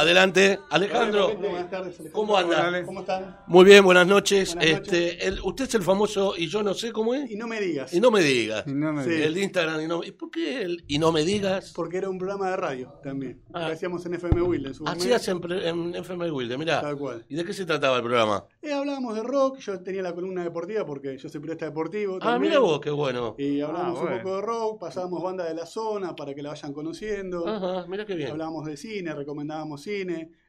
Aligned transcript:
Adelante, 0.00 0.58
Alejandro. 0.70 1.36
Buenas 1.36 1.68
tardes, 1.68 2.00
Alejandro. 2.00 2.12
¿Cómo 2.12 2.34
anda? 2.38 2.82
¿Cómo 2.86 3.00
están? 3.00 3.36
Muy 3.46 3.66
bien, 3.66 3.84
buenas 3.84 4.06
noches. 4.06 4.54
Buenas 4.54 4.80
este, 4.80 5.26
el- 5.26 5.40
usted 5.42 5.64
es 5.66 5.74
el 5.74 5.82
famoso 5.82 6.32
y 6.38 6.46
yo 6.48 6.62
no 6.62 6.72
sé 6.72 6.90
cómo 6.90 7.14
es. 7.14 7.30
Y 7.30 7.36
no 7.36 7.46
me 7.46 7.60
digas. 7.60 7.92
Y 7.92 8.00
no 8.00 8.10
me 8.10 8.22
digas. 8.22 8.64
Y 8.66 8.72
no 8.72 8.94
me 8.94 9.04
Sí. 9.04 9.10
digas. 9.10 9.26
El 9.26 9.34
de 9.34 9.42
Instagram 9.42 9.80
y 9.82 9.86
no, 9.86 10.02
¿y 10.02 10.12
por 10.12 10.30
qué 10.30 10.62
el 10.62 10.84
y 10.88 10.98
no 10.98 11.12
me 11.12 11.22
digas? 11.22 11.74
Porque 11.76 11.98
era 11.98 12.08
un 12.08 12.16
programa 12.16 12.48
de 12.48 12.56
radio 12.56 12.94
también. 13.02 13.42
Ah. 13.52 13.66
Que 13.66 13.72
hacíamos 13.74 14.06
en 14.06 14.14
FM 14.14 14.72
su 14.72 14.88
Así 14.88 15.12
hacen 15.12 15.38
en 15.50 15.94
FM 15.94 16.30
Wilde, 16.30 16.56
mirá. 16.56 16.80
Tal 16.80 16.96
cual. 16.96 17.26
¿Y 17.28 17.34
de 17.34 17.44
qué 17.44 17.52
se 17.52 17.66
trataba 17.66 17.98
el 17.98 18.02
programa? 18.02 18.46
Eh, 18.62 18.72
hablábamos 18.72 19.14
de 19.16 19.22
rock, 19.22 19.58
yo 19.58 19.80
tenía 19.82 20.00
la 20.00 20.14
columna 20.14 20.42
deportiva 20.42 20.86
porque 20.86 21.18
yo 21.18 21.28
soy 21.28 21.42
periodista 21.42 21.66
deportivo. 21.66 22.16
Ah, 22.22 22.32
también. 22.32 22.52
mira 22.52 22.60
vos, 22.60 22.80
qué 22.80 22.90
bueno. 22.90 23.34
Y 23.36 23.60
hablábamos 23.60 24.00
Ah, 24.00 24.04
un 24.14 24.22
poco 24.22 24.36
de 24.36 24.40
rock, 24.40 24.80
pasábamos 24.80 25.22
bandas 25.22 25.46
de 25.48 25.54
la 25.54 25.66
zona 25.66 26.16
para 26.16 26.34
que 26.34 26.42
la 26.42 26.48
vayan 26.48 26.72
conociendo. 26.72 27.46
Ajá, 27.46 27.84
mira 27.86 28.06
qué 28.06 28.14
bien. 28.14 28.30
Hablábamos 28.30 28.64
de 28.64 28.78
cine, 28.78 29.14
recomendábamos 29.14 29.82
cine. 29.82 29.89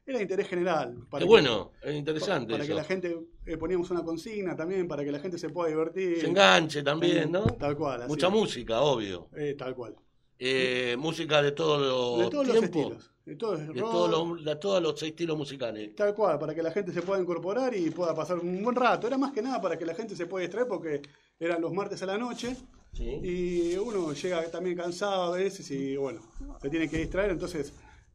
Era 0.04 0.18
de 0.18 0.22
interés 0.22 0.48
general. 0.48 0.94
Qué 0.98 1.06
para 1.10 1.22
que- 1.24 1.28
bueno, 1.28 1.70
es 1.82 1.94
interesante 1.94 2.52
Para 2.52 2.64
que 2.64 2.72
eso. 2.72 2.76
la 2.80 2.84
gente 2.84 3.18
eh, 3.46 3.56
poníamos 3.56 3.90
una 3.90 4.02
consigna 4.02 4.56
también, 4.56 4.88
para 4.88 5.04
que 5.04 5.12
la 5.12 5.20
gente 5.20 5.38
se 5.38 5.48
pueda 5.50 5.68
divertir. 5.68 6.20
Se 6.20 6.26
enganche 6.26 6.82
también, 6.82 7.30
¿no? 7.30 7.42
Tal 7.44 7.76
cual. 7.76 8.02
así 8.02 8.08
Mucha 8.10 8.26
es. 8.26 8.32
música, 8.32 8.80
obvio. 8.80 9.28
Eh, 9.36 9.54
tal 9.56 9.74
cual. 9.74 9.94
Eh, 10.38 10.96
música 10.98 11.40
de 11.40 11.52
todos 11.52 11.80
los 11.80 12.24
De 12.24 12.30
todos 12.30 12.46
los 12.48 12.58
tiempos. 12.58 12.80
estilos. 12.82 13.08
De 13.24 13.36
todos, 13.36 13.60
De 13.60 13.66
rock, 13.68 13.76
todos 13.92 14.10
los, 14.10 14.44
de 14.44 14.56
todos 14.56 14.82
los 14.82 15.00
estilos 15.04 15.38
musicales. 15.38 15.94
Tal 15.94 16.12
cual, 16.14 16.36
para 16.40 16.52
que 16.52 16.62
la 16.64 16.72
gente 16.72 16.90
se 16.92 17.02
pueda 17.02 17.20
incorporar 17.22 17.72
y 17.76 17.88
pueda 17.90 18.12
pasar 18.12 18.40
un 18.40 18.60
buen 18.64 18.74
rato. 18.74 19.06
Era 19.06 19.16
más 19.16 19.30
que 19.32 19.40
nada 19.42 19.60
para 19.60 19.78
que 19.78 19.86
la 19.86 19.94
gente 19.94 20.16
se 20.16 20.26
pueda 20.26 20.42
distraer 20.42 20.66
porque 20.66 21.00
eran 21.38 21.60
los 21.62 21.72
martes 21.72 22.02
a 22.02 22.06
la 22.06 22.18
noche 22.18 22.56
¿Sí? 22.92 23.04
y 23.22 23.76
uno 23.76 24.12
llega 24.12 24.42
también 24.50 24.76
cansado 24.76 25.32
a 25.32 25.36
veces 25.36 25.70
y 25.70 25.96
bueno, 25.96 26.20
se 26.60 26.68
tiene 26.68 26.88
que 26.90 26.98
distraer. 26.98 27.30
Entonces 27.30 27.72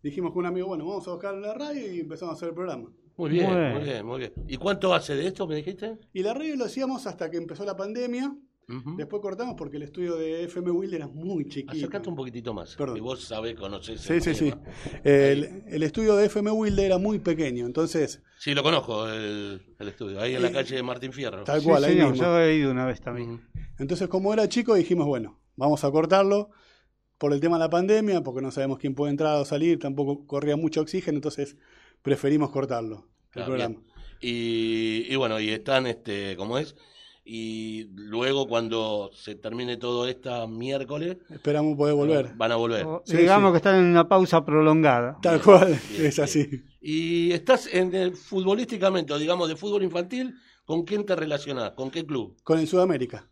dijimos 0.10 0.32
con 0.32 0.40
un 0.40 0.46
amigo, 0.48 0.68
bueno, 0.68 0.86
vamos 0.86 1.08
a 1.08 1.12
buscar 1.12 1.34
la 1.36 1.54
radio 1.54 1.94
y 1.94 2.00
empezamos 2.02 2.34
a 2.34 2.36
hacer 2.36 2.50
el 2.50 2.56
programa. 2.56 2.90
Muy 3.18 3.30
bien, 3.32 3.50
muy 3.74 3.84
bien, 3.84 4.06
muy 4.06 4.20
bien. 4.20 4.34
¿Y 4.48 4.58
cuánto 4.58 4.94
hace 4.94 5.16
de 5.16 5.28
esto, 5.28 5.48
me 5.48 5.56
dijiste? 5.56 5.98
Y 6.14 6.22
la 6.22 6.34
radio 6.34 6.56
lo 6.56 6.66
hacíamos 6.66 7.08
hasta 7.08 7.32
que 7.32 7.38
empezó 7.38 7.66
la 7.66 7.76
pandemia. 7.76 8.36
Después 8.98 9.22
cortamos 9.22 9.56
porque 9.58 9.78
el 9.78 9.84
estudio 9.84 10.18
de 10.18 10.44
FM 10.44 10.72
Will 10.72 10.94
era 10.94 11.08
muy 11.08 11.46
chiquito. 11.48 11.72
Acercate 11.72 12.10
un 12.10 12.16
poquitito 12.18 12.54
más. 12.54 12.76
Perdón. 12.76 12.98
Y 12.98 13.00
vos 13.00 13.24
sabés, 13.24 13.56
conocés. 13.56 14.02
Sí, 14.02 14.20
sí, 14.20 14.36
sí. 14.36 14.54
El, 15.06 15.64
el 15.68 15.84
estudio 15.84 16.18
de 16.18 16.26
FM 16.26 16.52
Wilde 16.52 16.86
era 16.86 16.98
muy 16.98 17.20
pequeño, 17.20 17.66
entonces, 17.66 18.22
Sí, 18.38 18.54
lo 18.54 18.62
conozco, 18.64 19.08
el, 19.08 19.62
el 19.80 19.88
estudio. 19.88 20.20
Ahí 20.20 20.36
en 20.36 20.42
la 20.42 20.52
calle 20.52 20.76
de 20.76 20.84
Martín 20.84 21.14
Fierro. 21.14 21.46
tal 21.46 21.62
Sí, 21.62 21.68
cual, 21.68 21.86
ahí 21.86 21.94
señor, 21.94 22.12
mismo. 22.12 22.26
yo 22.28 22.40
he 22.42 22.56
ido 22.58 22.72
una 22.72 22.86
vez 22.86 23.00
también. 23.00 23.42
Entonces, 23.80 24.10
como 24.10 24.34
era 24.34 24.50
chico, 24.50 24.76
dijimos, 24.76 25.08
bueno, 25.08 25.40
vamos 25.56 25.84
a 25.86 25.90
cortarlo 25.92 26.50
por 27.18 27.34
el 27.34 27.40
tema 27.40 27.58
de 27.58 27.64
la 27.66 27.70
pandemia, 27.70 28.22
porque 28.22 28.42
no 28.42 28.52
sabemos 28.52 28.78
quién 28.80 28.94
puede 28.96 29.12
entrar 29.12 29.36
o 29.40 29.46
salir, 29.46 29.80
tampoco 29.80 30.26
corría 30.28 30.56
mucho 30.56 30.82
oxígeno, 30.82 31.18
entonces 31.18 31.56
preferimos 32.02 32.52
cortarlo, 32.52 33.08
el 33.28 33.32
Claro, 33.32 33.48
programa. 33.48 33.76
Y, 34.22 35.06
y 35.10 35.16
bueno, 35.16 35.40
y 35.40 35.50
están, 35.50 35.88
este, 35.88 36.36
¿cómo 36.38 36.58
es? 36.58 36.76
Y 37.30 37.88
luego 37.94 38.48
cuando 38.48 39.12
se 39.14 39.36
termine 39.36 39.76
todo 39.78 40.08
esta 40.08 40.48
miércoles, 40.48 41.18
Esperamos 41.30 41.76
poder 41.76 41.94
volver. 41.94 42.32
van 42.36 42.52
a 42.54 42.56
volver. 42.56 42.86
O- 42.86 43.04
Sí, 43.06 43.18
digamos 43.18 43.50
sí. 43.50 43.52
que 43.54 43.58
están 43.58 43.76
en 43.76 43.86
una 43.92 44.08
pausa 44.08 44.46
prolongada. 44.46 45.18
Tal 45.22 45.36
Bien, 45.40 45.44
cual, 45.44 45.80
bien, 45.92 46.06
es 46.06 46.20
así. 46.20 46.46
bien. 46.48 46.66
Y 46.80 47.32
estás 47.34 47.68
en 47.74 47.94
el 47.94 48.16
futbolísticamente, 48.16 49.12
o 49.12 49.20
digamos, 49.20 49.50
de 49.50 49.58
fútbol 49.58 49.84
infantil, 49.84 50.36
¿con 50.66 50.84
quién 50.86 51.06
te 51.06 51.16
relacionás? 51.18 51.72
¿Con 51.72 51.92
qué 51.92 52.06
club? 52.06 52.38
Con 52.44 52.60
el 52.60 52.68
Sudamérica. 52.68 53.28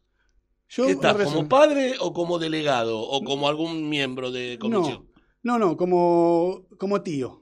Yo 0.70 0.88
¿Como 1.00 1.48
padre 1.48 1.94
o 2.00 2.12
como 2.14 2.40
delegado? 2.40 3.00
¿O 3.00 3.24
como 3.24 3.48
algún 3.48 3.88
miembro 3.88 4.32
de 4.32 4.58
comisión? 4.60 5.08
No, 5.44 5.60
no, 5.60 5.78
como, 5.78 6.66
como 6.78 7.02
tío. 7.02 7.42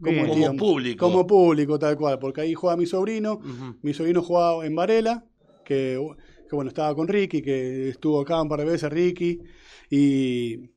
Como 0.00 0.56
público. 0.56 1.06
Como 1.06 1.26
público, 1.26 1.78
tal 1.78 1.96
cual, 1.96 2.18
porque 2.18 2.42
ahí 2.42 2.54
juega 2.54 2.76
mi 2.76 2.86
sobrino. 2.86 3.40
Mi 3.82 3.94
sobrino 3.94 4.22
jugaba 4.22 4.66
en 4.66 4.76
Varela, 4.76 5.24
que, 5.64 5.98
que 6.48 6.54
bueno, 6.54 6.68
estaba 6.68 6.94
con 6.94 7.08
Ricky, 7.08 7.40
que 7.40 7.88
estuvo 7.88 8.20
acá 8.20 8.42
un 8.42 8.48
par 8.48 8.60
de 8.60 8.66
veces 8.66 8.92
Ricky, 8.92 9.40
y 9.88 10.70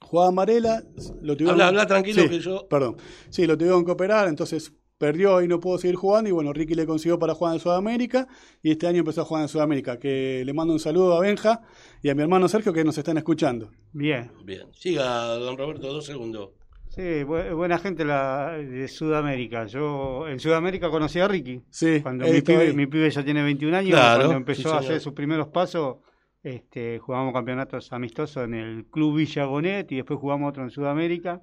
jugaba 0.00 0.30
en 0.30 0.36
Varela, 0.36 0.84
lo 1.22 1.36
tuvieron... 1.36 1.54
Habla, 1.54 1.68
habla 1.68 1.86
tranquilo 1.86 2.22
Sí, 2.22 2.28
que 2.28 2.38
yo... 2.38 2.68
Perdón. 2.68 2.96
Sí, 3.28 3.46
lo 3.46 3.58
tuvieron 3.58 3.84
que 3.84 3.90
operar, 3.90 4.28
entonces 4.28 4.72
perdió 5.00 5.40
y 5.42 5.48
no 5.48 5.58
pudo 5.60 5.78
seguir 5.78 5.96
jugando, 5.96 6.28
y 6.28 6.32
bueno, 6.32 6.52
Ricky 6.52 6.74
le 6.74 6.84
consiguió 6.84 7.18
para 7.18 7.34
jugar 7.34 7.54
en 7.54 7.60
Sudamérica, 7.60 8.28
y 8.62 8.70
este 8.72 8.86
año 8.86 8.98
empezó 8.98 9.22
a 9.22 9.24
jugar 9.24 9.42
en 9.44 9.48
Sudamérica, 9.48 9.98
que 9.98 10.42
le 10.44 10.52
mando 10.52 10.74
un 10.74 10.78
saludo 10.78 11.16
a 11.16 11.20
Benja 11.20 11.62
y 12.02 12.10
a 12.10 12.14
mi 12.14 12.20
hermano 12.22 12.46
Sergio 12.48 12.72
que 12.74 12.84
nos 12.84 12.98
están 12.98 13.16
escuchando. 13.16 13.70
Bien. 13.92 14.30
Bien, 14.44 14.66
siga, 14.74 15.24
don 15.36 15.56
Roberto, 15.56 15.90
dos 15.90 16.04
segundos. 16.04 16.50
Sí, 16.90 17.00
bu- 17.24 17.54
buena 17.54 17.78
gente 17.78 18.04
la 18.04 18.50
de 18.58 18.88
Sudamérica. 18.88 19.64
Yo 19.66 20.28
en 20.28 20.38
Sudamérica 20.38 20.90
conocí 20.90 21.18
a 21.20 21.28
Ricky. 21.28 21.62
Sí, 21.70 22.00
Cuando 22.02 22.26
mi 22.26 22.42
pibe, 22.42 22.72
mi 22.74 22.86
pibe 22.86 23.08
ya 23.10 23.24
tiene 23.24 23.42
21 23.42 23.74
años, 23.78 23.90
Claro, 23.92 24.18
cuando 24.24 24.36
empezó 24.36 24.68
sí, 24.68 24.74
a 24.74 24.78
hacer 24.80 25.00
sus 25.00 25.12
primeros 25.14 25.48
pasos, 25.48 25.96
este, 26.42 26.98
jugamos 26.98 27.32
campeonatos 27.32 27.92
amistosos 27.92 28.44
en 28.44 28.54
el 28.54 28.84
Club 28.86 29.16
Villa 29.16 29.46
Bonet 29.46 29.90
y 29.92 29.96
después 29.96 30.18
jugamos 30.20 30.50
otro 30.50 30.62
en 30.62 30.70
Sudamérica 30.70 31.40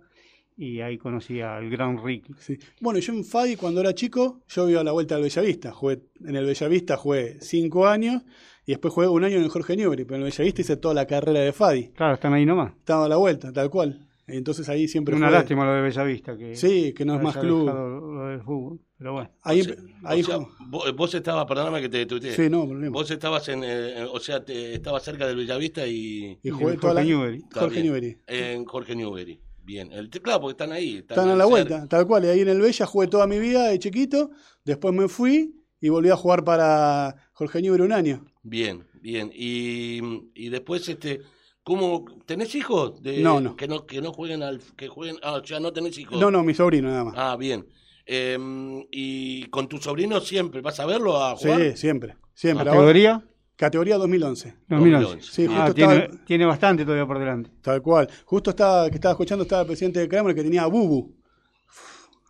y 0.57 0.81
ahí 0.81 0.97
conocí 0.97 1.39
al 1.39 1.69
gran 1.69 2.03
Ricky. 2.03 2.33
Sí. 2.39 2.57
Bueno, 2.81 2.99
yo 2.99 3.13
en 3.13 3.23
Fadi 3.23 3.55
cuando 3.55 3.79
era 3.81 3.93
chico, 3.93 4.41
yo 4.47 4.67
iba 4.69 4.81
a 4.81 4.83
la 4.83 4.91
vuelta 4.91 5.15
al 5.15 5.21
Bellavista. 5.21 5.71
Jugué, 5.71 6.01
en 6.25 6.35
el 6.35 6.45
Bellavista 6.45 6.97
jugué 6.97 7.37
cinco 7.41 7.87
años 7.87 8.23
y 8.65 8.71
después 8.71 8.93
jugué 8.93 9.07
un 9.07 9.23
año 9.23 9.37
en 9.37 9.43
el 9.43 9.49
Jorge 9.49 9.77
Newbery, 9.77 10.03
pero 10.05 10.15
en 10.17 10.23
el 10.23 10.31
Bellavista 10.31 10.61
hice 10.61 10.75
toda 10.77 10.93
la 10.93 11.05
carrera 11.05 11.39
de 11.41 11.53
Fadi. 11.53 11.89
Claro, 11.91 12.15
están 12.15 12.33
ahí 12.33 12.45
nomás. 12.45 12.73
Estaba 12.75 13.05
a 13.05 13.09
la 13.09 13.17
vuelta, 13.17 13.53
tal 13.53 13.69
cual. 13.69 14.03
Entonces 14.29 14.67
ahí 14.67 14.89
siempre 14.89 15.15
Una 15.15 15.27
jugué. 15.27 15.37
lástima 15.37 15.63
lo 15.65 15.73
de 15.73 15.81
Bellavista, 15.83 16.35
que 16.37 16.53
Sí, 16.55 16.91
que 16.93 17.05
no 17.05 17.15
es 17.15 17.21
más 17.21 17.37
club. 17.37 17.65
lo 17.65 18.27
del 18.27 18.41
fútbol, 18.41 18.81
pero 18.97 19.13
bueno. 19.13 19.31
Ahí, 19.43 19.61
O 19.61 19.63
sea, 19.63 19.75
ahí 20.03 20.19
o 20.21 20.25
sea, 20.25 20.35
jugué. 20.39 20.49
vos, 20.67 20.95
vos 20.97 21.15
estabas, 21.15 21.45
perdóname 21.45 21.79
que 21.79 21.87
te 21.87 22.05
tuiteé. 22.05 22.33
Sí, 22.33 22.49
no, 22.49 22.67
problema. 22.67 22.91
Vos 22.91 23.09
estabas 23.09 23.47
en, 23.47 23.63
eh, 23.63 24.03
o 24.11 24.19
sea, 24.19 24.43
te, 24.43 24.73
estabas 24.73 25.03
cerca 25.03 25.25
del 25.27 25.37
Bellavista 25.37 25.87
y 25.87 26.37
Y 26.43 26.49
jugué 26.49 26.73
en 26.73 26.79
toda 26.81 26.93
la... 26.95 27.03
Jorge 27.03 27.47
Jorge. 27.53 27.83
Newbery. 27.83 28.17
en 28.27 28.65
Jorge 28.65 28.95
Newbery. 28.97 29.39
Bien, 29.67 29.91
el, 29.91 30.09
claro, 30.09 30.39
porque 30.39 30.51
están 30.53 30.71
ahí. 30.71 30.99
Están 30.99 31.27
a 31.27 31.35
la 31.35 31.43
cerca. 31.43 31.45
vuelta, 31.45 31.87
tal 31.89 32.07
cual. 32.07 32.23
Y 32.23 32.27
ahí 32.29 32.39
en 32.39 32.47
el 32.47 32.61
Bella 32.61 32.85
jugué 32.85 33.07
toda 33.07 33.27
mi 33.27 33.37
vida 33.37 33.67
de 33.67 33.77
chiquito. 33.77 34.29
Después 34.63 34.93
me 34.93 35.09
fui 35.09 35.55
y 35.81 35.89
volví 35.89 36.09
a 36.09 36.15
jugar 36.15 36.45
para 36.45 37.29
Jorge 37.33 37.61
Newbery 37.61 37.83
un 37.83 37.91
año. 37.91 38.25
Bien, 38.43 38.87
bien. 39.01 39.29
Y, 39.35 39.99
y 40.35 40.47
después, 40.47 40.87
este, 40.87 41.19
¿cómo 41.63 42.05
tenés 42.25 42.55
hijos? 42.55 43.03
De, 43.03 43.19
No, 43.19 43.41
no. 43.41 43.57
Que 43.57 43.67
no, 43.67 43.85
que 43.85 43.99
no 44.01 44.13
jueguen 44.13 44.41
al, 44.41 44.61
que 44.77 44.87
jueguen, 44.87 45.17
ah, 45.21 45.33
o 45.33 45.45
sea, 45.45 45.59
no 45.59 45.73
tenés 45.73 45.97
hijos. 45.97 46.17
No, 46.17 46.31
no, 46.31 46.43
mi 46.43 46.53
sobrino 46.53 46.87
nada 46.87 47.03
más. 47.03 47.15
Ah, 47.17 47.35
bien. 47.35 47.67
Em, 48.05 48.85
y 48.89 49.47
con 49.49 49.67
tu 49.67 49.79
sobrino 49.79 50.21
siempre, 50.21 50.61
¿vas 50.61 50.79
a 50.79 50.85
verlo 50.85 51.21
a 51.21 51.35
jugar? 51.35 51.59
sí, 51.59 51.75
siempre. 51.75 52.15
Siempre. 52.33 52.63
¿Categoría? 52.67 53.21
Categoría 53.57 53.97
2011. 53.97 54.53
2011. 54.69 55.21
Sí, 55.31 55.47
justo 55.47 55.61
Ah, 55.61 55.67
estaba- 55.69 56.07
tiene, 56.25 56.45
bastante 56.45 56.83
todavía 56.85 57.05
por 57.07 57.17
delante. 57.19 57.49
Tal 57.61 57.81
cual. 57.81 58.07
Justo 58.25 58.51
estaba, 58.51 58.87
que 58.89 58.95
estaba 58.95 59.13
escuchando, 59.13 59.43
estaba 59.43 59.61
el 59.63 59.67
presidente 59.67 59.99
de 59.99 60.07
Kramer 60.07 60.33
que 60.35 60.43
tenía 60.43 60.61
a 60.63 60.67
Bubu. 60.67 61.11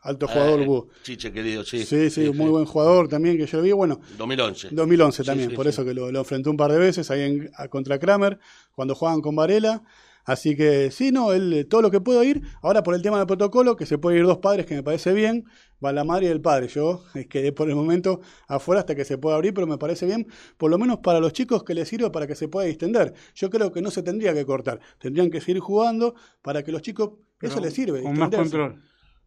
Alto 0.04 0.26
jugador 0.28 0.62
Eh, 0.62 0.66
Bubu. 0.66 0.88
Chiche, 1.04 1.34
querido, 1.34 1.66
sí. 1.66 1.84
Sí, 1.84 2.10
sí, 2.10 2.30
muy 2.32 2.50
buen 2.50 2.64
jugador 2.66 3.10
también 3.10 3.38
que 3.38 3.46
yo 3.46 3.58
lo 3.58 3.64
vi. 3.66 3.72
Bueno, 3.74 4.00
2011. 4.18 4.70
2011 4.72 5.24
Sí, 5.24 5.28
también, 5.28 5.50
sí, 5.50 5.56
por 5.56 5.66
sí. 5.66 5.70
eso 5.72 5.84
que 5.84 5.94
lo, 5.94 6.10
lo 6.12 6.20
enfrentó 6.20 6.50
un 6.50 6.56
par 6.56 6.72
de 6.72 6.80
veces 6.80 7.12
ahí 7.12 7.22
en- 7.24 7.52
a- 7.58 7.68
contra 7.68 8.00
Kramer, 8.00 8.40
cuando 8.74 8.96
jugaban 8.96 9.20
con 9.20 9.36
Varela. 9.36 9.84
Así 10.28 10.58
que 10.58 10.92
sí, 10.92 11.12
no, 11.14 11.32
él, 11.32 11.54
eh, 11.54 11.64
todo 11.64 11.82
lo 11.82 11.90
que 11.90 12.02
puedo 12.02 12.22
ir. 12.24 12.42
Ahora 12.62 12.84
por 12.84 12.94
el 12.96 13.02
tema 13.02 13.18
del 13.18 13.28
protocolo, 13.28 13.78
que 13.78 13.86
se 13.86 13.98
puede 13.98 14.18
ir 14.20 14.26
dos 14.26 14.40
padres, 14.40 14.66
que 14.66 14.76
me 14.76 14.84
parece 14.84 15.14
bien, 15.14 15.46
va 15.84 15.94
la 15.94 16.04
madre 16.04 16.26
y 16.28 16.30
el 16.30 16.42
padre. 16.42 16.68
Yo 16.68 17.02
quedé 17.30 17.54
por 17.54 17.70
el 17.70 17.76
momento 17.76 18.20
afuera 18.48 18.82
hasta 18.82 18.94
que 18.94 19.06
se 19.06 19.18
pueda 19.18 19.38
abrir, 19.38 19.54
pero 19.54 19.66
me 19.68 19.78
parece 19.78 20.06
bien, 20.06 20.28
por 20.58 20.70
lo 20.70 20.78
menos 20.78 21.00
para 21.00 21.22
los 21.22 21.32
chicos 21.32 21.64
que 21.64 21.74
les 21.74 21.88
sirve 21.88 22.10
para 22.12 22.28
que 22.28 22.36
se 22.36 22.50
pueda 22.50 22.68
distender. 22.68 23.14
Yo 23.36 23.50
creo 23.50 23.72
que 23.72 23.82
no 23.82 23.90
se 23.90 24.04
tendría 24.04 24.34
que 24.34 24.46
cortar, 24.46 24.82
tendrían 25.00 25.32
que 25.32 25.40
seguir 25.40 25.60
jugando 25.62 26.14
para 26.42 26.62
que 26.62 26.74
los 26.74 26.82
chicos, 26.82 27.12
eso 27.42 27.60
les 27.62 27.74
sirve. 27.74 28.04
Con 28.04 28.18
más 28.20 28.30
control. 28.30 28.82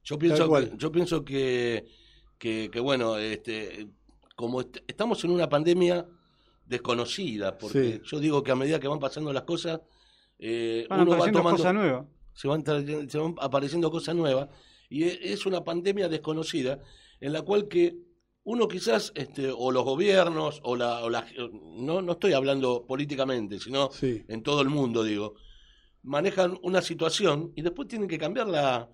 Yo 0.04 0.18
pienso 0.18 0.52
que, 0.52 0.72
yo 0.76 0.92
pienso 0.92 1.24
que, 1.24 1.84
que, 2.38 2.68
que, 2.70 2.80
bueno, 2.80 3.16
este, 3.16 3.88
como 4.36 4.60
est- 4.60 4.78
estamos 4.86 5.24
en 5.24 5.30
una 5.30 5.48
pandemia 5.48 6.06
desconocida, 6.66 7.56
porque 7.58 7.94
Sí. 7.94 8.00
yo 8.04 8.20
digo 8.20 8.42
que 8.42 8.50
a 8.52 8.56
medida 8.56 8.78
que 8.80 8.88
van 8.88 8.98
pasando 8.98 9.32
las 9.32 9.42
cosas, 9.44 9.80
eh, 10.40 10.86
Van 10.88 11.00
uno 11.00 11.10
va 11.10 11.16
apareciendo 11.16 11.38
tomando, 11.40 11.56
cosas 11.58 11.74
nuevas. 11.74 12.06
se 12.34 12.48
van, 12.48 12.64
tra- 12.64 13.08
se 13.10 13.18
van 13.18 13.34
apareciendo 13.40 13.90
cosas 13.90 14.14
nuevas, 14.16 14.48
y 14.88 15.04
e- 15.04 15.32
es 15.32 15.46
una 15.46 15.62
pandemia 15.62 16.08
desconocida 16.08 16.80
en 17.20 17.32
la 17.32 17.42
cual 17.42 17.68
que 17.68 17.96
uno 18.44 18.66
quizás, 18.68 19.12
este, 19.14 19.52
o 19.54 19.70
los 19.70 19.84
gobiernos, 19.84 20.60
o 20.64 20.74
la, 20.76 21.04
o 21.04 21.10
la- 21.10 21.26
no, 21.76 22.00
no 22.02 22.12
estoy 22.12 22.32
hablando 22.32 22.86
políticamente, 22.86 23.60
sino 23.60 23.90
Sí. 23.92 24.24
en 24.28 24.42
todo 24.42 24.62
el 24.62 24.70
mundo, 24.70 25.04
digo, 25.04 25.34
manejan 26.02 26.58
una 26.62 26.80
situación 26.80 27.52
y 27.54 27.60
después 27.62 27.86
tienen 27.86 28.08
que 28.08 28.16
cambiarla 28.18 28.88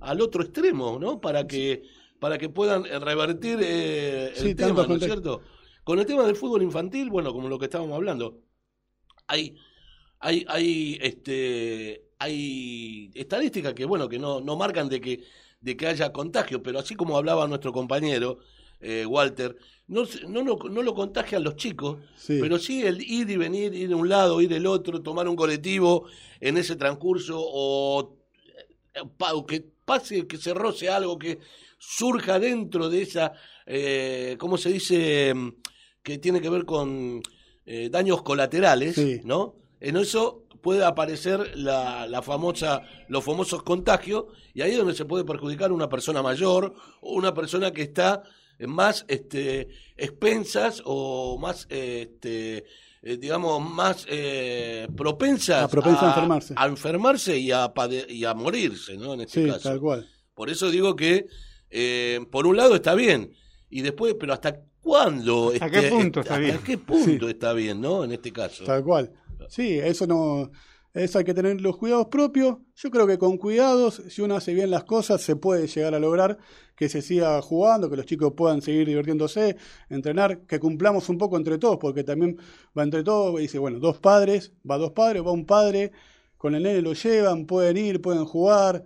al 0.00 0.20
otro 0.20 0.42
extremo, 0.42 0.98
¿no? 1.00 1.18
Para 1.20 1.46
que, 1.46 1.82
para 2.18 2.36
que 2.36 2.50
puedan 2.50 2.84
eh, 2.84 2.98
revertir 2.98 3.58
eh, 3.62 4.28
el 4.36 4.48
Sí, 4.48 4.54
tema, 4.54 4.86
¿no 4.86 4.96
es 4.96 5.02
cierto? 5.02 5.40
Con 5.82 5.98
el 5.98 6.04
tema 6.04 6.24
del 6.24 6.36
fútbol 6.36 6.62
infantil, 6.62 7.08
bueno, 7.08 7.32
como 7.32 7.48
lo 7.48 7.58
que 7.58 7.64
estábamos 7.64 7.94
hablando, 7.96 8.42
hay, 9.26 9.56
hay, 10.20 10.44
hay, 10.48 10.98
este, 11.02 12.02
hay 12.18 13.10
estadísticas 13.14 13.74
que, 13.74 13.84
bueno, 13.84 14.08
que 14.08 14.18
no, 14.18 14.40
no 14.40 14.56
marcan 14.56 14.88
de 14.88 15.00
que 15.00 15.20
de 15.62 15.76
que 15.76 15.86
haya 15.86 16.10
contagio, 16.10 16.62
pero 16.62 16.78
así 16.78 16.94
como 16.94 17.18
hablaba 17.18 17.46
nuestro 17.46 17.70
compañero 17.70 18.38
eh, 18.80 19.04
Walter, 19.04 19.58
no, 19.88 20.04
no, 20.26 20.42
lo- 20.42 20.56
no 20.70 20.80
lo 20.82 20.94
contagian 20.94 21.44
los 21.44 21.56
chicos, 21.56 21.98
Sí. 22.16 22.38
pero 22.40 22.58
sí 22.58 22.80
el 22.82 23.02
ir 23.02 23.28
y 23.28 23.36
venir, 23.36 23.74
ir 23.74 23.90
de 23.90 23.94
un 23.94 24.08
lado, 24.08 24.40
ir 24.40 24.48
del 24.48 24.66
otro, 24.66 25.02
tomar 25.02 25.28
un 25.28 25.36
colectivo 25.36 26.06
en 26.40 26.56
ese 26.56 26.76
transcurso 26.76 27.36
o 27.38 28.16
eh, 28.94 29.02
o 29.34 29.44
que 29.46 29.62
pase, 29.84 30.26
que 30.26 30.38
se 30.38 30.54
roce 30.54 30.88
algo, 30.88 31.18
que 31.18 31.38
surja 31.78 32.38
dentro 32.38 32.88
de 32.88 33.02
esa, 33.02 33.32
eh, 33.66 34.36
¿cómo 34.38 34.56
se 34.56 34.70
dice? 34.72 35.34
Que 36.02 36.16
tiene 36.16 36.40
que 36.40 36.48
ver 36.48 36.64
con 36.64 37.20
eh, 37.66 37.90
daños 37.90 38.22
colaterales, 38.22 38.94
Sí. 38.94 39.20
¿no? 39.24 39.56
En 39.80 39.96
eso 39.96 40.44
puede 40.62 40.84
aparecer 40.84 41.56
la, 41.56 42.06
la 42.06 42.20
famosa, 42.22 42.82
los 43.08 43.24
famosos 43.24 43.62
contagios, 43.62 44.26
y 44.52 44.60
ahí 44.60 44.72
es 44.72 44.78
donde 44.78 44.94
se 44.94 45.06
puede 45.06 45.24
perjudicar 45.24 45.72
una 45.72 45.88
persona 45.88 46.22
mayor 46.22 46.74
o 47.00 47.14
una 47.14 47.32
persona 47.32 47.70
que 47.72 47.82
está 47.82 48.22
más 48.66 49.06
este, 49.08 49.68
expensas 49.96 50.82
o 50.84 51.38
más, 51.38 51.66
este, 51.70 52.64
eh, 53.02 53.16
digamos, 53.16 53.62
más 53.62 54.04
eh, 54.08 54.86
propensas 54.96 55.70
propensa 55.70 56.06
a 56.06 56.08
enfermarse. 56.14 56.54
a 56.56 56.66
enfermarse 56.66 57.38
y 57.38 57.50
a, 57.52 57.72
pade- 57.72 58.06
y 58.10 58.24
a 58.26 58.34
morirse, 58.34 58.98
¿no? 58.98 59.14
En 59.14 59.22
este 59.22 59.44
Sí, 59.44 59.48
caso. 59.50 59.68
tal 59.70 59.80
cual. 59.80 60.08
Por 60.34 60.50
eso 60.50 60.70
digo 60.70 60.94
que, 60.94 61.26
eh, 61.70 62.20
por 62.30 62.46
un 62.46 62.56
lado 62.58 62.74
está 62.74 62.94
bien, 62.94 63.32
y 63.70 63.80
después, 63.80 64.14
pero 64.20 64.34
¿hasta 64.34 64.60
cuándo? 64.82 65.52
¿Hasta 65.54 65.70
qué 65.70 65.82
punto 65.88 66.20
está 66.20 66.36
bien? 66.38 66.52
¿Hasta 66.56 66.66
qué 66.66 66.76
punto 66.78 67.28
está 67.30 67.52
bien, 67.54 67.80
no? 67.80 68.04
En 68.04 68.12
este 68.12 68.30
caso. 68.32 68.64
Tal 68.64 68.82
cual. 68.84 69.10
Sí, 69.48 69.78
eso 69.78 70.06
no. 70.06 70.50
Eso 70.92 71.18
hay 71.20 71.24
que 71.24 71.34
tener 71.34 71.60
los 71.60 71.76
cuidados 71.76 72.08
propios. 72.08 72.56
Yo 72.74 72.90
creo 72.90 73.06
que 73.06 73.16
con 73.16 73.36
cuidados, 73.38 74.02
si 74.08 74.22
uno 74.22 74.34
hace 74.34 74.54
bien 74.54 74.70
las 74.72 74.82
cosas, 74.82 75.22
se 75.22 75.36
puede 75.36 75.68
llegar 75.68 75.94
a 75.94 76.00
lograr 76.00 76.38
que 76.74 76.88
se 76.88 77.00
siga 77.00 77.40
jugando, 77.42 77.88
que 77.88 77.96
los 77.96 78.06
chicos 78.06 78.32
puedan 78.36 78.60
seguir 78.60 78.88
divirtiéndose, 78.88 79.56
entrenar, 79.88 80.40
que 80.46 80.58
cumplamos 80.58 81.08
un 81.08 81.16
poco 81.16 81.36
entre 81.36 81.58
todos, 81.58 81.76
porque 81.78 82.02
también 82.02 82.38
va 82.76 82.82
entre 82.82 83.04
todos, 83.04 83.38
y 83.38 83.42
dice, 83.42 83.60
bueno, 83.60 83.78
dos 83.78 83.98
padres, 83.98 84.52
va 84.68 84.78
dos 84.78 84.90
padres, 84.90 85.22
va 85.24 85.30
un 85.30 85.46
padre, 85.46 85.92
con 86.36 86.56
el 86.56 86.64
nene 86.64 86.82
lo 86.82 86.92
llevan, 86.94 87.46
pueden 87.46 87.76
ir, 87.76 88.00
pueden 88.00 88.24
jugar, 88.24 88.84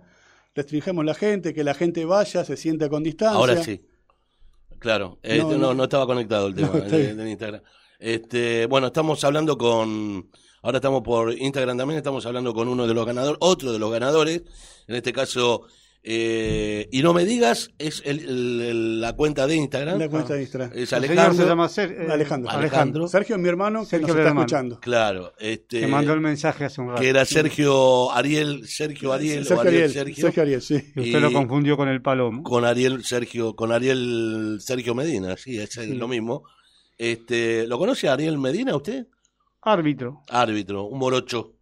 restringemos 0.53 1.05
la 1.05 1.15
gente, 1.15 1.55
que 1.55 1.63
la 1.63 1.73
gente 1.73 2.05
vaya, 2.05 2.45
se 2.45 2.55
sienta 2.55 2.87
con 2.87 3.01
distancia. 3.01 3.37
Ahora 3.39 3.63
sí. 3.63 3.81
Claro, 4.77 5.17
eh, 5.23 5.39
No, 5.39 5.57
no, 5.57 5.73
no. 5.73 5.83
estaba 5.85 6.05
conectado 6.05 6.47
el 6.47 6.53
tema 6.55 6.67
No, 6.73 6.81
de- 6.81 7.29
Instagram. 7.31 7.61
Este, 7.97 8.65
bueno, 8.67 8.87
estamos 8.87 9.23
hablando 9.23 9.57
con, 9.57 10.29
ahora 10.65 10.79
estamos 10.79 11.01
por 11.03 11.31
Instagram 11.33 11.77
también, 11.77 11.97
estamos 11.97 12.25
hablando 12.25 12.53
con 12.53 12.67
uno 12.67 12.85
de 12.87 12.93
los 12.93 13.05
ganadores, 13.05 13.37
otro 13.39 13.71
de 13.71 13.79
los 13.79 13.91
ganadores, 13.91 14.41
en 14.87 14.95
este 14.95 15.13
caso, 15.13 15.61
eh, 16.07 16.87
y 16.91 17.01
no 17.01 17.13
me 17.13 17.25
digas, 17.25 17.69
es 17.79 18.03
el- 18.05 18.19
el- 18.19 18.61
el- 18.61 19.01
la 19.01 19.13
cuenta 19.13 19.47
de 19.47 19.55
Instagram, 19.55 19.97
La 19.97 20.07
cuenta 20.09 20.35
de 20.35 20.41
Instagram. 20.41 20.71
es 20.75 20.93
Alejandro, 20.93 21.33
se 21.33 21.49
llama 21.49 21.67
Ser- 21.67 21.91
eh, 21.93 22.07
Alejandro. 22.11 22.51
Alejandro. 22.51 23.07
Sergio 23.07 23.35
es 23.37 23.41
mi 23.41 23.49
hermano 23.49 23.81
que 23.81 23.85
Sergio 23.87 24.07
nos 24.09 24.15
está 24.17 24.27
hermano. 24.29 24.41
escuchando. 24.45 24.79
claro, 24.81 25.33
este, 25.39 25.79
que 25.79 25.87
mandó 25.87 26.13
el 26.13 26.21
mensaje 26.21 26.65
hace 26.65 26.79
un 26.81 26.89
rato. 26.89 27.01
que 27.01 27.09
era 27.09 27.25
Sergio 27.25 28.11
Ariel, 28.11 28.67
Sergio 28.67 29.13
Ariel, 29.13 29.41
o 29.41 29.45
Sergio 29.45 29.61
Ariel 29.61 29.75
Ariel, 29.83 29.91
Sergio, 29.93 30.21
Sergio 30.27 30.43
Ariel, 30.43 30.61
sí. 30.61 30.75
Y 30.95 30.99
usted 31.01 31.19
lo 31.21 31.31
confundió 31.33 31.75
con 31.77 31.89
el 31.89 32.01
palomo. 32.03 32.43
con 32.43 32.65
Ariel 32.65 33.03
Sergio, 33.03 33.55
con 33.55 33.71
Ariel 33.71 34.57
Sergio 34.61 34.93
Medina, 34.93 35.35
sí, 35.37 35.57
es 35.59 35.75
lo 35.89 36.07
mismo. 36.07 36.43
Este, 36.97 37.67
¿lo 37.67 37.77
conoce 37.79 38.07
a 38.09 38.13
Ariel 38.13 38.37
Medina 38.37 38.75
usted? 38.75 39.07
Árbitro. 39.65 40.21
Árbitro, 40.29 40.83
un 40.83 40.99
morocho. 40.99 41.55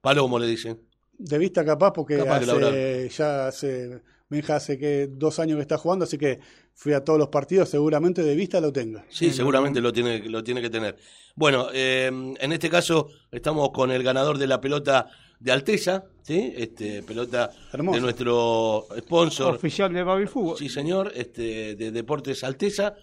Palomo 0.00 0.38
le 0.40 0.46
dicen. 0.48 0.80
De 1.16 1.38
vista 1.38 1.64
capaz, 1.64 1.92
porque 1.92 2.18
Capaz 2.18 2.40
que 2.40 2.46
lo 2.46 2.66
hace, 2.66 3.08
ya 3.10 3.46
hace, 3.46 4.02
Benja 4.28 4.56
hace 4.56 4.76
que 4.76 5.08
dos 5.08 5.38
años 5.38 5.56
que 5.56 5.62
está 5.62 5.78
jugando, 5.78 6.04
así 6.04 6.18
que 6.18 6.40
fui 6.74 6.92
a 6.92 7.04
todos 7.04 7.18
los 7.18 7.28
partidos, 7.28 7.68
seguramente 7.68 8.22
de 8.22 8.34
vista 8.34 8.60
lo 8.60 8.72
tenga. 8.72 9.04
Sí, 9.08 9.30
seguramente 9.30 9.80
lo 9.80 9.92
tiene, 9.92 10.28
lo 10.28 10.42
tiene 10.42 10.60
que 10.60 10.70
tener. 10.70 10.96
Bueno, 11.36 11.68
eh, 11.72 12.06
en 12.06 12.52
este 12.52 12.68
caso 12.68 13.08
estamos 13.30 13.70
con 13.70 13.92
el 13.92 14.02
ganador 14.02 14.38
de 14.38 14.46
la 14.48 14.60
pelota 14.60 15.08
de 15.40 15.52
Alteza, 15.52 16.04
¿sí? 16.22 16.52
Este, 16.56 17.02
pelota 17.04 17.50
Hermoso. 17.72 17.94
de 17.96 18.00
nuestro 18.02 18.86
sponsor. 18.98 19.54
Oficial 19.54 19.92
de 19.92 20.02
Baby 20.02 20.26
Fútbol. 20.26 20.58
Sí, 20.58 20.68
señor, 20.68 21.12
este, 21.14 21.74
de 21.76 21.90
Deportes 21.92 22.42
Alteza. 22.42 22.94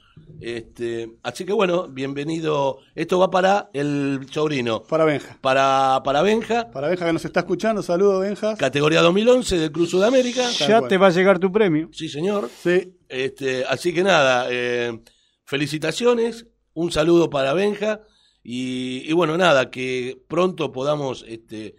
Este, 0.41 1.11
así 1.23 1.45
que 1.45 1.53
bueno, 1.53 1.87
bienvenido. 1.87 2.79
Esto 2.93 3.19
va 3.19 3.29
para 3.31 3.69
el 3.73 4.27
sobrino, 4.31 4.83
Para 4.83 5.05
Benja. 5.05 5.37
para, 5.41 6.01
para 6.03 6.21
Benja, 6.21 6.69
Para 6.71 6.89
Benja 6.89 7.05
que 7.05 7.13
nos 7.13 7.23
está 7.25 7.41
escuchando, 7.41 7.81
saludos 7.81 8.21
Benja. 8.21 8.55
categoría 8.57 9.01
2011 9.01 9.57
del 9.57 9.71
Cruz 9.71 9.89
Sudamérica. 9.91 10.49
Ya 10.51 10.81
te 10.87 10.97
va 10.97 11.07
a 11.07 11.11
llegar 11.11 11.39
tu 11.39 11.51
premio. 11.51 11.89
Sí, 11.93 12.09
señor. 12.09 12.49
Sí, 12.61 12.97
Este, 13.07 13.63
así 13.65 13.93
que 13.93 14.03
nada, 14.03 14.47
eh, 14.51 14.99
felicitaciones, 15.45 16.47
un 16.73 16.91
saludo 16.91 17.29
para 17.29 17.53
Benja 17.53 18.01
y, 18.43 19.09
y 19.09 19.13
bueno, 19.13 19.37
nada, 19.37 19.69
que 19.71 20.17
pronto 20.27 20.71
podamos, 20.71 21.23
este, 21.27 21.75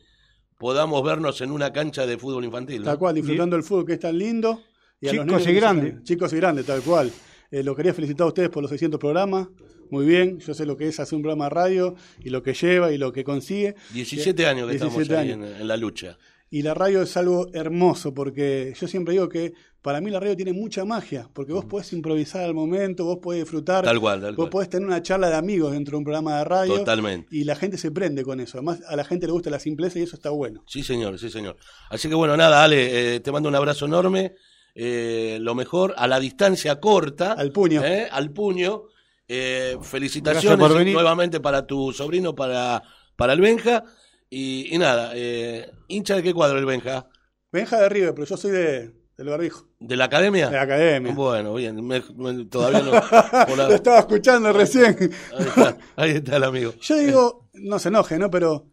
podamos 0.58 1.02
vernos 1.04 1.40
en 1.40 1.50
una 1.50 1.72
cancha 1.72 2.06
de 2.06 2.18
fútbol 2.18 2.44
infantil. 2.44 2.80
¿no? 2.80 2.84
tal 2.86 2.98
cual, 2.98 3.14
disfrutando 3.14 3.56
el 3.56 3.62
fútbol 3.62 3.86
que 3.86 3.94
es 3.94 4.00
tan 4.00 4.16
lindo. 4.18 4.62
a 5.02 5.12
los 5.12 5.26
Chicos 5.26 5.46
y 5.46 5.52
grandes. 5.54 6.02
Chicos 6.04 6.32
y 6.32 6.36
grandes, 6.36 6.66
tal 6.66 6.82
cual. 6.82 7.10
Eh, 7.50 7.62
lo 7.62 7.76
quería 7.76 7.94
felicitar 7.94 8.24
a 8.24 8.28
ustedes 8.28 8.48
por 8.48 8.62
los 8.62 8.70
600 8.70 8.98
programas. 8.98 9.48
Muy 9.90 10.04
bien, 10.04 10.40
yo 10.40 10.52
sé 10.52 10.66
lo 10.66 10.76
que 10.76 10.88
es 10.88 10.98
hacer 10.98 11.14
un 11.16 11.22
programa 11.22 11.44
de 11.44 11.50
radio 11.50 11.94
y 12.24 12.30
lo 12.30 12.42
que 12.42 12.54
lleva 12.54 12.90
y 12.90 12.98
lo 12.98 13.12
que 13.12 13.22
consigue. 13.22 13.76
17 13.92 14.46
años 14.46 14.68
que 14.68 14.74
estamos 14.74 14.96
17 14.96 15.16
ahí 15.16 15.32
años. 15.32 15.48
en, 15.54 15.60
en 15.62 15.68
la 15.68 15.76
lucha. 15.76 16.18
Y 16.48 16.62
la 16.62 16.74
radio 16.74 17.02
es 17.02 17.16
algo 17.16 17.48
hermoso 17.52 18.14
porque 18.14 18.72
yo 18.78 18.86
siempre 18.86 19.12
digo 19.12 19.28
que 19.28 19.52
para 19.82 20.00
mí 20.00 20.10
la 20.10 20.18
radio 20.20 20.36
tiene 20.36 20.52
mucha 20.52 20.84
magia, 20.84 21.28
porque 21.32 21.52
vos 21.52 21.64
podés 21.64 21.92
improvisar 21.92 22.42
al 22.44 22.54
momento, 22.54 23.04
vos 23.04 23.18
podés 23.22 23.42
disfrutar, 23.42 23.84
Tal 23.84 24.00
cual, 24.00 24.20
tal 24.20 24.30
vos 24.34 24.44
cual. 24.44 24.50
podés 24.50 24.68
tener 24.70 24.86
una 24.86 25.00
charla 25.02 25.28
de 25.28 25.36
amigos 25.36 25.72
dentro 25.72 25.92
de 25.92 25.98
un 25.98 26.04
programa 26.04 26.38
de 26.38 26.44
radio 26.44 26.74
Totalmente. 26.78 27.28
y 27.30 27.44
la 27.44 27.54
gente 27.56 27.78
se 27.78 27.90
prende 27.92 28.24
con 28.24 28.40
eso. 28.40 28.58
Además, 28.58 28.80
a 28.88 28.96
la 28.96 29.04
gente 29.04 29.26
le 29.26 29.32
gusta 29.32 29.48
la 29.50 29.60
simpleza 29.60 29.98
y 29.98 30.02
eso 30.02 30.16
está 30.16 30.30
bueno. 30.30 30.64
Sí, 30.66 30.82
señor, 30.82 31.18
sí, 31.18 31.30
señor. 31.30 31.56
Así 31.90 32.08
que 32.08 32.14
bueno, 32.16 32.36
nada, 32.36 32.64
Ale, 32.64 33.16
eh, 33.16 33.20
te 33.20 33.30
mando 33.32 33.48
un 33.48 33.54
abrazo 33.54 33.86
enorme. 33.86 34.32
eh, 34.74 35.38
lo 35.40 35.54
mejor, 35.54 35.94
a 35.96 36.06
la 36.08 36.18
distancia 36.20 36.78
corta. 36.80 37.32
Al 37.32 37.50
puño. 37.52 37.82
eh, 37.84 38.08
al 38.10 38.30
puño. 38.32 38.82
Eh, 39.28 39.76
felicitaciones 39.82 40.58
nuevamente 40.92 41.40
para 41.40 41.66
tu 41.66 41.92
sobrino, 41.92 42.34
para, 42.34 42.82
para 43.16 43.32
el 43.32 43.40
Benja. 43.40 43.84
Y, 44.30 44.74
y 44.74 44.78
nada, 44.78 45.12
eh, 45.14 45.70
hincha 45.88 46.16
de 46.16 46.22
qué 46.22 46.34
cuadro 46.34 46.58
el 46.58 46.66
Benja? 46.66 47.06
Benja 47.52 47.80
de 47.80 47.88
River, 47.88 48.14
pero 48.14 48.26
yo 48.26 48.36
soy 48.36 48.50
de, 48.50 48.92
del 49.16 49.28
barbijo, 49.28 49.68
¿De 49.78 49.96
la 49.96 50.06
academia? 50.06 50.48
de 50.48 50.56
la 50.56 50.62
academia. 50.62 51.14
Bueno, 51.14 51.54
bien, 51.54 51.76
me- 51.86 52.02
me- 52.16 52.44
todavía 52.46 52.80
no. 52.80 52.90
la- 53.56 53.68
Lo 53.68 53.74
estaba 53.74 54.00
escuchando 54.00 54.52
recién. 54.52 54.96
ahí, 55.38 55.46
está, 55.46 55.76
ahí 55.96 56.10
está 56.10 56.36
el 56.36 56.44
amigo. 56.44 56.72
Yo 56.80 56.96
digo, 56.96 57.48
no 57.54 57.78
se 57.78 57.88
enoje, 57.88 58.18
¿no? 58.18 58.30
Pero 58.30 58.66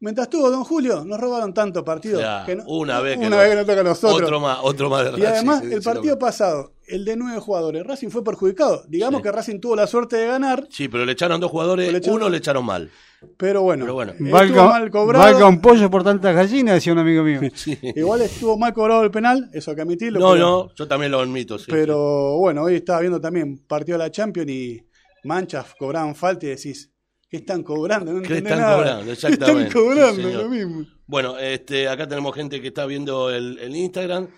mientras 0.00 0.26
estuvo 0.26 0.50
Don 0.50 0.64
Julio, 0.64 1.04
nos 1.04 1.20
robaron 1.20 1.54
tantos 1.54 1.84
partidos. 1.84 2.20
Ya, 2.20 2.42
que 2.44 2.56
no- 2.56 2.64
una 2.66 3.00
vez 3.00 3.14
que 3.18 3.26
una 3.28 3.36
no- 3.36 3.42
vez 3.42 3.50
que 3.50 3.56
nos 3.56 3.66
toca 3.66 3.80
a 3.80 3.84
nosotros. 3.84 4.22
Otro 4.22 4.40
más, 4.40 4.58
otro 4.62 4.90
más 4.90 5.04
de 5.04 5.10
Y 5.10 5.22
Racing, 5.22 5.26
además, 5.28 5.62
sí, 5.64 5.72
el 5.72 5.82
partido 5.82 6.18
pasado, 6.18 6.72
el 6.88 7.04
de 7.04 7.16
nueve 7.16 7.38
jugadores, 7.40 7.86
Racing 7.86 8.08
fue 8.08 8.24
perjudicado. 8.24 8.82
Digamos 8.88 9.18
Sí. 9.18 9.22
que 9.22 9.32
Racing 9.32 9.60
tuvo 9.60 9.76
la 9.76 9.86
suerte 9.86 10.16
de 10.16 10.26
ganar, 10.26 10.66
Sí, 10.70 10.88
pero 10.88 11.04
le 11.06 11.12
echaron 11.12 11.40
dos 11.40 11.50
jugadores, 11.50 11.90
Le 11.92 11.98
echaron- 11.98 12.16
uno 12.16 12.28
le 12.28 12.38
echaron 12.38 12.64
mal. 12.66 12.90
Pero 13.36 13.62
bueno, 13.62 13.84
Pero 13.84 13.94
bueno. 13.94 14.12
estuvo 14.12 14.30
Valga, 14.30 14.64
mal 14.68 14.90
cobrado. 14.90 15.24
valga 15.24 15.46
un 15.48 15.60
pollo 15.60 15.90
por 15.90 16.04
tantas 16.04 16.34
gallinas, 16.34 16.74
decía 16.76 16.92
un 16.92 16.98
amigo 17.00 17.22
mío. 17.22 17.40
Sí. 17.54 17.78
Igual 17.94 18.22
estuvo 18.22 18.56
mal 18.58 18.72
cobrado 18.72 19.02
el 19.04 19.10
penal, 19.10 19.50
eso 19.52 19.70
hay 19.70 19.76
que 19.76 19.82
admitirlo. 19.82 20.20
No, 20.20 20.32
pero, 20.32 20.44
no, 20.46 20.74
yo 20.74 20.88
también 20.88 21.12
lo 21.12 21.20
admito, 21.20 21.58
sí. 21.58 21.66
Pero 21.68 22.38
bueno, 22.38 22.62
hoy 22.62 22.76
estaba 22.76 23.00
viendo 23.00 23.20
también 23.20 23.58
partido 23.66 23.98
de 23.98 24.04
la 24.04 24.10
Champions 24.10 24.50
y 24.50 24.86
manchas 25.24 25.74
cobraban 25.78 26.14
falta 26.14 26.46
y 26.46 26.50
decís, 26.50 26.92
¿qué 27.28 27.38
están 27.38 27.62
cobrando? 27.62 28.12
No 28.12 28.22
¿Qué 28.22 28.38
están 28.38 28.58
nada. 28.58 28.76
cobrando? 28.76 29.04
¿Qué 29.06 29.12
Exactamente. 29.12 29.68
están 29.68 29.82
cobrando? 29.82 30.28
Lo 30.42 30.48
mismo. 30.48 30.86
Bueno, 31.06 31.38
este, 31.38 31.88
acá 31.88 32.08
tenemos 32.08 32.34
gente 32.34 32.60
que 32.60 32.68
está 32.68 32.86
viendo 32.86 33.30
el, 33.30 33.58
el 33.58 33.74
Instagram. 33.76 34.28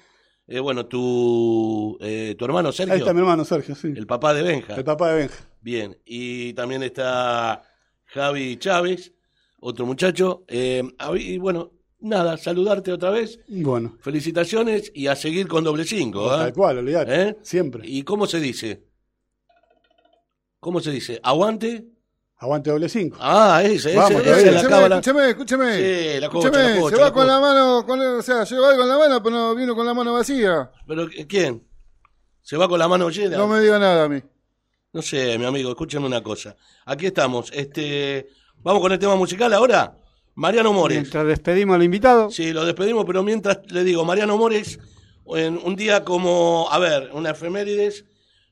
Eh, 0.50 0.61
bueno, 0.61 0.87
tu, 0.87 1.99
eh, 2.00 2.35
tu 2.38 2.45
hermano 2.47 2.73
Sergio, 2.73 2.95
Ahí 2.95 3.00
está 3.00 3.12
mi 3.12 3.21
hermano 3.21 3.45
Sergio, 3.45 3.75
sí. 3.75 3.88
el 3.95 4.07
papá 4.07 4.33
de 4.33 4.42
Benja. 4.42 4.75
El 4.76 4.85
papá 4.85 5.11
de 5.11 5.18
Benja. 5.18 5.35
Bien, 5.61 5.99
y 6.07 6.54
también 6.54 6.83
está 6.83 7.62
Javi 8.09 8.57
Chávez, 8.59 9.12
otro 9.61 9.87
muchacho. 9.87 10.45
Eh, 10.49 10.83
y 11.17 11.38
bueno, 11.38 11.73
nada, 12.00 12.37
saludarte 12.37 12.93
otra 12.93 13.11
vez. 13.11 13.41
Bueno, 13.49 13.97
Felicitaciones 14.00 14.91
y 14.95 15.07
a 15.07 15.17
seguir 15.17 15.47
con 15.49 15.65
doble 15.65 15.85
cinco. 15.85 16.31
¿ah? 16.31 16.38
tal 16.38 16.53
cual, 16.55 16.79
olvidate. 16.79 17.23
¿Eh? 17.23 17.37
Siempre. 17.43 17.83
¿Y 17.87 18.03
cómo 18.03 18.27
se 18.27 18.41
dice? 18.41 18.85
¿Cómo 20.61 20.81
se 20.81 20.91
dice? 20.91 21.21
¿Aguante? 21.23 21.87
Aguante 22.41 22.71
doble 22.71 22.88
cinco. 22.88 23.17
Ah, 23.21 23.61
ese, 23.65 23.91
ese, 23.91 23.97
Vamos, 23.97 24.11
esa 24.12 24.19
es 24.21 24.25
todavía. 24.25 24.45
la 24.53 24.59
escúchame, 24.59 24.69
cábala. 24.77 24.95
escúchame, 24.99 25.29
escúchame. 25.31 25.77
Sí, 25.77 26.21
la 26.21 26.29
cocha, 26.29 26.49
Escúchame, 26.49 26.75
la 26.75 26.81
cocha, 26.81 26.97
se 26.97 27.03
va 27.03 27.09
la 27.09 27.12
con 27.15 27.27
la 27.27 27.41
mano, 27.41 27.87
con, 27.87 28.00
o 28.00 28.23
sea, 28.23 28.45
lleva 28.45 28.71
algo 28.71 28.83
en 28.85 28.88
la 28.88 28.99
mano, 28.99 29.23
pero 29.23 29.37
no 29.37 29.55
vino 29.55 29.75
con 29.75 29.87
la 29.87 29.95
mano 29.95 30.12
vacía. 30.12 30.71
¿Pero 30.87 31.09
quién? 31.29 31.67
¿Se 32.43 32.57
va 32.57 32.69
con 32.69 32.79
la 32.79 32.87
mano 32.88 33.11
llena? 33.11 33.37
No 33.37 33.49
me 33.49 33.61
diga 33.61 33.79
nada 33.79 34.05
a 34.05 34.09
mí. 34.09 34.23
No 34.99 35.02
sé, 35.02 35.38
mi 35.38 35.45
amigo, 35.45 35.71
escúchame 35.71 36.07
una 36.07 36.25
cosa. 36.25 36.57
Aquí 36.85 37.07
estamos. 37.07 37.52
Este, 37.55 38.26
vamos 38.64 38.83
con 38.83 38.90
el 38.90 38.99
tema 38.99 39.14
musical 39.14 39.55
ahora. 39.55 39.97
Mariano 40.35 40.73
Mores. 40.73 40.99
Mientras 40.99 41.25
despedimos 41.25 41.76
al 41.76 41.85
invitado, 41.85 42.33
Sí, 42.33 42.52
lo 42.52 42.64
despedimos, 42.64 43.05
pero 43.05 43.23
mientras 43.23 43.61
le 43.71 43.85
digo, 43.85 44.05
Mariano 44.05 44.37
Mores, 44.37 44.81
En 45.37 45.57
un 45.62 45.76
día 45.76 46.05
como, 46.05 46.67
a 46.69 46.81
ver, 46.81 47.11
una 47.12 47.31
efemérides, 47.31 48.07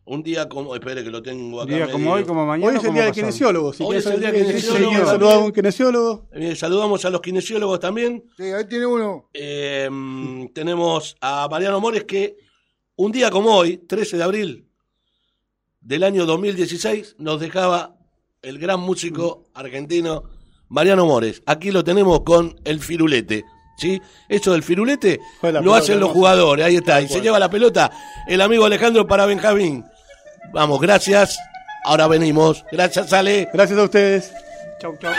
un 0.05 0.23
día 0.23 0.49
como, 0.49 0.77
espere 0.77 1.03
que 1.03 1.11
lo 1.11 1.21
tengo 1.21 1.63
acá. 1.63 1.73
Un 1.73 1.79
día 1.79 1.91
como 1.91 2.13
hoy, 2.13 2.23
como 2.23 2.47
mañana. 2.47 2.71
Hoy 2.71 2.77
es 2.77 2.85
el 2.85 2.95
día 2.95 3.03
del 3.03 3.13
kinesiólogo. 3.13 3.73
Si 3.73 3.83
Hoy 3.83 3.97
es 3.97 4.07
el 4.07 4.21
día 4.21 4.31
del 4.31 4.47
kinesiólogo 4.47 5.19
a 5.19 5.39
un. 5.39 6.43
Eh, 6.45 6.55
saludamos 6.55 7.05
a 7.05 7.11
los 7.11 7.21
kinesiólogos 7.23 7.81
también. 7.81 8.23
Sí, 8.37 8.45
ahí 8.45 8.69
tiene 8.69 8.87
uno. 8.87 9.31
Eh, 9.35 9.91
tenemos 10.55 11.17
a 11.21 11.49
Mariano 11.51 11.81
Mores 11.81 12.05
que 12.05 12.37
un 12.95 13.11
día 13.11 13.33
como 13.33 13.53
hoy, 13.53 13.79
13 13.79 14.17
de 14.17 14.23
abril 14.23 14.66
del 15.87 16.03
año 16.03 16.27
2016, 16.27 17.15
nos 17.19 17.39
dejaba 17.41 17.95
el 18.43 18.59
gran 18.59 18.81
músico 18.81 19.45
argentino 19.55 20.25
Mariano 20.69 21.07
Mores. 21.07 21.43
Aquí 21.47 21.71
lo 21.71 21.85
tenemos 21.85 22.23
con 22.23 22.61
el 22.65 22.81
firulete. 22.81 23.45
¿Sí? 23.79 24.01
Eso 24.29 24.53
del 24.53 24.63
firulete 24.63 25.21
lo 25.43 25.53
pelota, 25.53 25.79
hacen 25.79 26.01
los 26.01 26.11
jugadores, 26.11 26.65
ahí 26.65 26.77
está. 26.77 27.01
Y 27.03 27.09
se 27.09 27.21
lleva 27.21 27.39
la 27.39 27.51
pelota 27.51 27.93
el 28.27 28.41
amigo 28.41 28.65
Alejandro 28.65 29.07
para 29.07 29.27
Benjamín. 29.27 29.85
Vamos, 30.53 30.81
gracias. 30.81 31.39
Ahora 31.85 32.09
venimos. 32.09 32.65
Gracias, 32.73 33.13
Ale. 33.13 33.49
Gracias 33.53 33.79
a 33.79 33.85
ustedes. 33.85 34.33
Chau, 34.81 34.97
chau. 35.01 35.13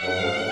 La 0.00 0.44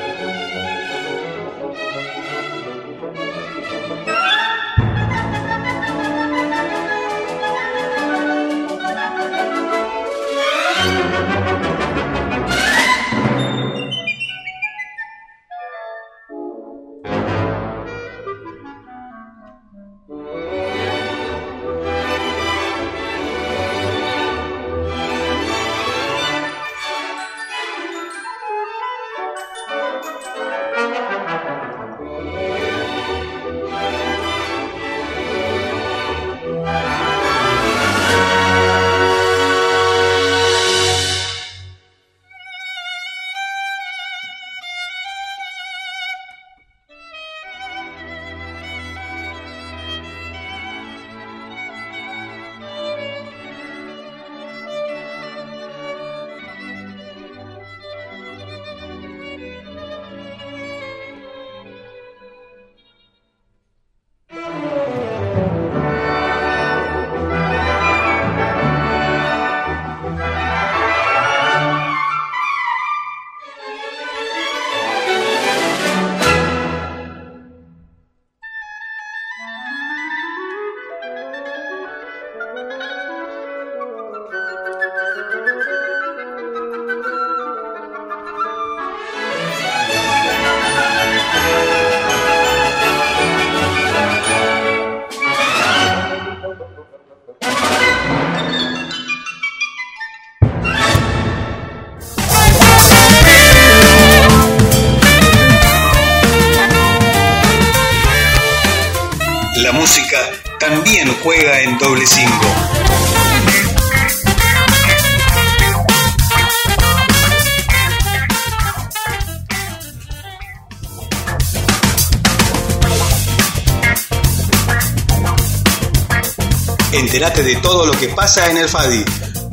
Entérate 127.16 127.42
de 127.44 127.56
todo 127.56 127.86
lo 127.86 127.98
que 127.98 128.08
pasa 128.08 128.50
en 128.50 128.58
el 128.58 128.68
FADI. 128.68 129.02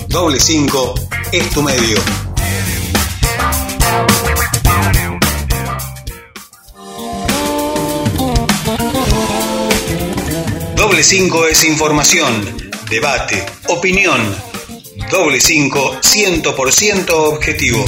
Doble 0.10 0.38
5 0.38 0.96
es 1.32 1.50
tu 1.52 1.64
medio. 1.64 1.98
Doble 10.76 11.04
5 11.04 11.48
es 11.48 11.64
información, 11.64 12.72
debate, 12.90 13.46
opinión. 13.70 14.36
Doble 15.10 15.40
5 15.40 16.02
100% 16.02 17.12
objetivo. 17.12 17.86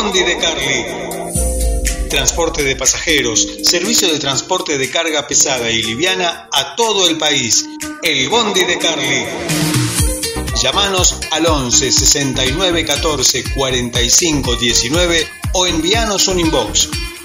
Bondi 0.00 0.22
de 0.22 0.38
Carly. 0.38 0.86
Transporte 2.08 2.62
de 2.62 2.76
pasajeros, 2.76 3.48
servicio 3.64 4.06
de 4.06 4.20
transporte 4.20 4.78
de 4.78 4.88
carga 4.88 5.26
pesada 5.26 5.72
y 5.72 5.82
liviana 5.82 6.48
a 6.52 6.76
todo 6.76 7.08
el 7.08 7.18
país. 7.18 7.66
El 8.04 8.28
Bondi 8.28 8.62
de 8.62 8.78
Carly. 8.78 9.24
Llámanos 10.62 11.16
al 11.32 11.46
11 11.46 11.90
69 11.90 12.84
14 12.84 13.42
45 13.54 14.54
19 14.54 15.28
o 15.54 15.66
envíanos 15.66 16.28
un 16.28 16.38
inbox. 16.38 16.88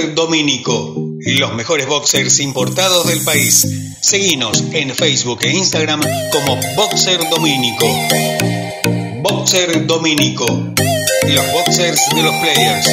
Boxer 0.00 0.14
Domínico, 0.14 0.94
los 1.26 1.54
mejores 1.54 1.86
boxers 1.86 2.40
importados 2.40 3.06
del 3.06 3.22
país. 3.22 3.66
Seguinos 4.00 4.64
en 4.72 4.94
Facebook 4.94 5.40
e 5.42 5.50
Instagram 5.50 6.00
como 6.32 6.58
Boxer 6.74 7.20
Domínico. 7.28 7.86
Boxer 9.20 9.86
Domínico, 9.86 10.46
los 10.46 11.52
boxers 11.52 12.00
de 12.14 12.22
los 12.22 12.34
players. 12.36 12.86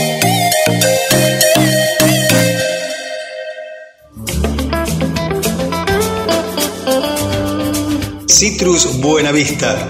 Citrus 8.28 9.00
Buenavista. 9.00 9.90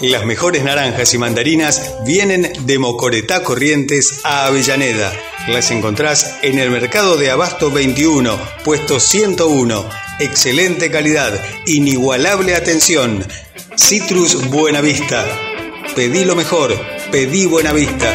Las 0.00 0.24
mejores 0.24 0.64
naranjas 0.64 1.12
y 1.12 1.18
mandarinas 1.18 1.96
vienen 2.06 2.50
de 2.60 2.78
Mocoretá 2.78 3.42
Corrientes 3.42 4.20
a 4.24 4.46
Avellaneda. 4.46 5.12
Las 5.48 5.70
encontrás 5.70 6.38
en 6.42 6.58
el 6.58 6.70
mercado 6.70 7.16
de 7.16 7.30
Abasto 7.30 7.70
21, 7.70 8.36
puesto 8.64 8.98
101. 8.98 9.88
Excelente 10.18 10.90
calidad, 10.90 11.40
inigualable 11.66 12.56
atención. 12.56 13.24
Citrus 13.76 14.48
Buenavista. 14.50 15.24
Pedí 15.94 16.24
lo 16.24 16.34
mejor, 16.34 16.76
pedí 17.12 17.46
Buenavista. 17.46 18.12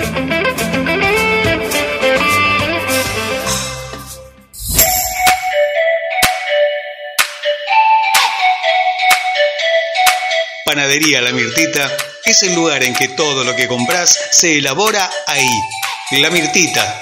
Panadería 10.66 11.22
La 11.22 11.32
Mirtita 11.32 11.96
es 12.26 12.44
el 12.44 12.56
lugar 12.56 12.84
en 12.84 12.94
que 12.94 13.08
todo 13.08 13.46
lo 13.46 13.56
que 13.56 13.70
compras 13.70 14.20
se 14.32 14.58
elabora 14.58 15.10
ahí. 15.28 15.50
La 16.12 16.30
Mirtita. 16.30 17.02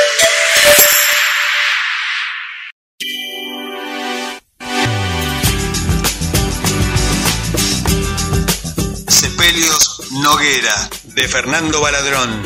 Noguera, 10.31 10.89
de 11.13 11.27
Fernando 11.27 11.81
Baladrón. 11.81 12.41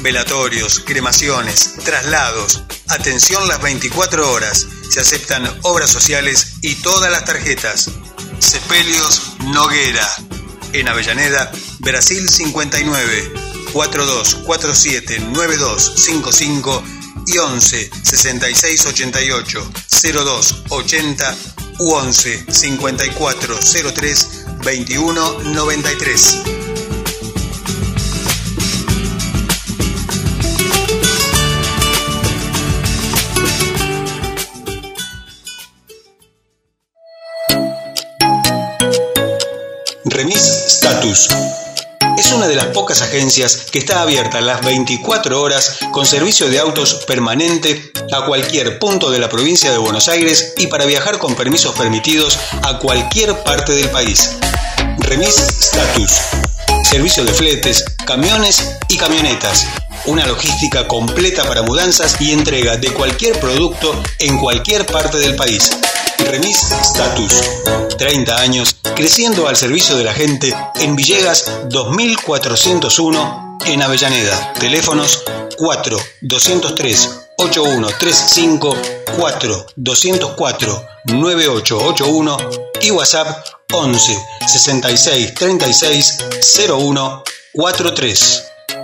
Velatorios, 0.00 0.80
cremaciones, 0.80 1.74
traslados. 1.84 2.64
Atención 2.88 3.46
las 3.46 3.62
24 3.62 4.28
horas. 4.28 4.66
Se 4.90 5.00
aceptan 5.00 5.48
obras 5.62 5.88
sociales 5.88 6.54
y 6.62 6.74
todas 6.82 7.12
las 7.12 7.24
tarjetas. 7.24 7.90
Sepelios 8.40 9.34
Noguera. 9.52 10.04
En 10.72 10.88
Avellaneda, 10.88 11.52
Brasil 11.78 12.28
59, 12.28 13.32
4247 13.72 15.20
9255 15.20 16.82
y 17.28 17.38
11 17.38 17.90
66 18.02 18.86
88 18.86 19.72
02 20.12 20.64
80 20.70 21.36
u 21.78 21.92
11 21.92 22.46
54 22.52 23.58
03 23.94 24.44
21 24.64 25.38
93. 25.38 26.51
Pocas 42.72 43.02
agencias 43.02 43.66
que 43.70 43.78
está 43.78 44.02
abierta 44.02 44.40
las 44.40 44.64
24 44.64 45.40
horas 45.40 45.78
con 45.92 46.06
servicio 46.06 46.48
de 46.48 46.58
autos 46.58 47.04
permanente 47.06 47.92
a 48.12 48.24
cualquier 48.26 48.78
punto 48.78 49.10
de 49.10 49.18
la 49.18 49.28
provincia 49.28 49.70
de 49.70 49.78
Buenos 49.78 50.08
Aires 50.08 50.54
y 50.58 50.66
para 50.66 50.86
viajar 50.86 51.18
con 51.18 51.34
permisos 51.34 51.74
permitidos 51.76 52.38
a 52.62 52.78
cualquier 52.78 53.42
parte 53.44 53.72
del 53.72 53.88
país. 53.90 54.36
Remis 54.98 55.38
Status. 55.38 56.12
Servicio 56.84 57.24
de 57.24 57.32
fletes, 57.32 57.84
camiones 58.06 58.76
y 58.88 58.96
camionetas. 58.96 59.66
Una 60.04 60.26
logística 60.26 60.88
completa 60.88 61.44
para 61.44 61.62
mudanzas 61.62 62.20
y 62.20 62.32
entrega 62.32 62.76
de 62.76 62.92
cualquier 62.92 63.38
producto 63.38 63.94
en 64.18 64.36
cualquier 64.38 64.84
parte 64.84 65.18
del 65.18 65.36
país. 65.36 65.70
Remis 66.18 66.60
Status. 66.72 67.40
30 67.98 68.36
años 68.36 68.76
creciendo 68.96 69.46
al 69.46 69.56
servicio 69.56 69.96
de 69.96 70.02
la 70.02 70.12
gente 70.12 70.52
en 70.80 70.96
Villegas 70.96 71.44
2401 71.68 73.58
en 73.66 73.82
Avellaneda. 73.82 74.52
Teléfonos 74.54 75.22
4 75.56 75.96
203 76.22 77.10
8135 77.38 78.76
4 79.16 79.66
204 79.76 80.86
9881 81.04 82.36
y 82.80 82.90
WhatsApp 82.90 83.46
11 83.70 84.18
66 84.48 85.34
36 85.34 86.18
01 86.68 87.22
43. 87.52 88.51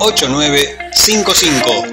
8955. 0.00 1.84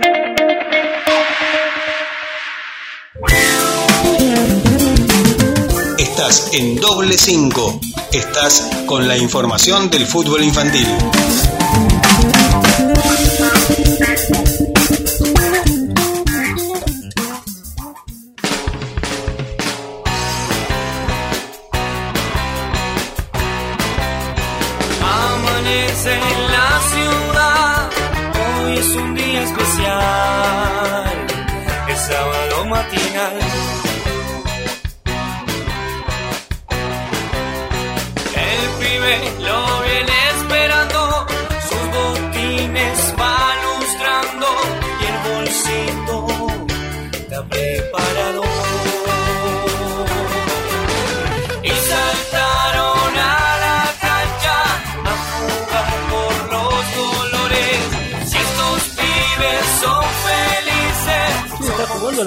Estás 5.98 6.54
en 6.54 6.78
doble 6.78 7.18
5. 7.18 7.82
Estás 8.14 8.70
con 8.86 9.10
la 9.10 9.18
información 9.18 9.90
del 9.90 10.08
fútbol 10.08 10.42
infantil. 10.42 10.88
Amanece 25.02 26.37
día 29.78 30.37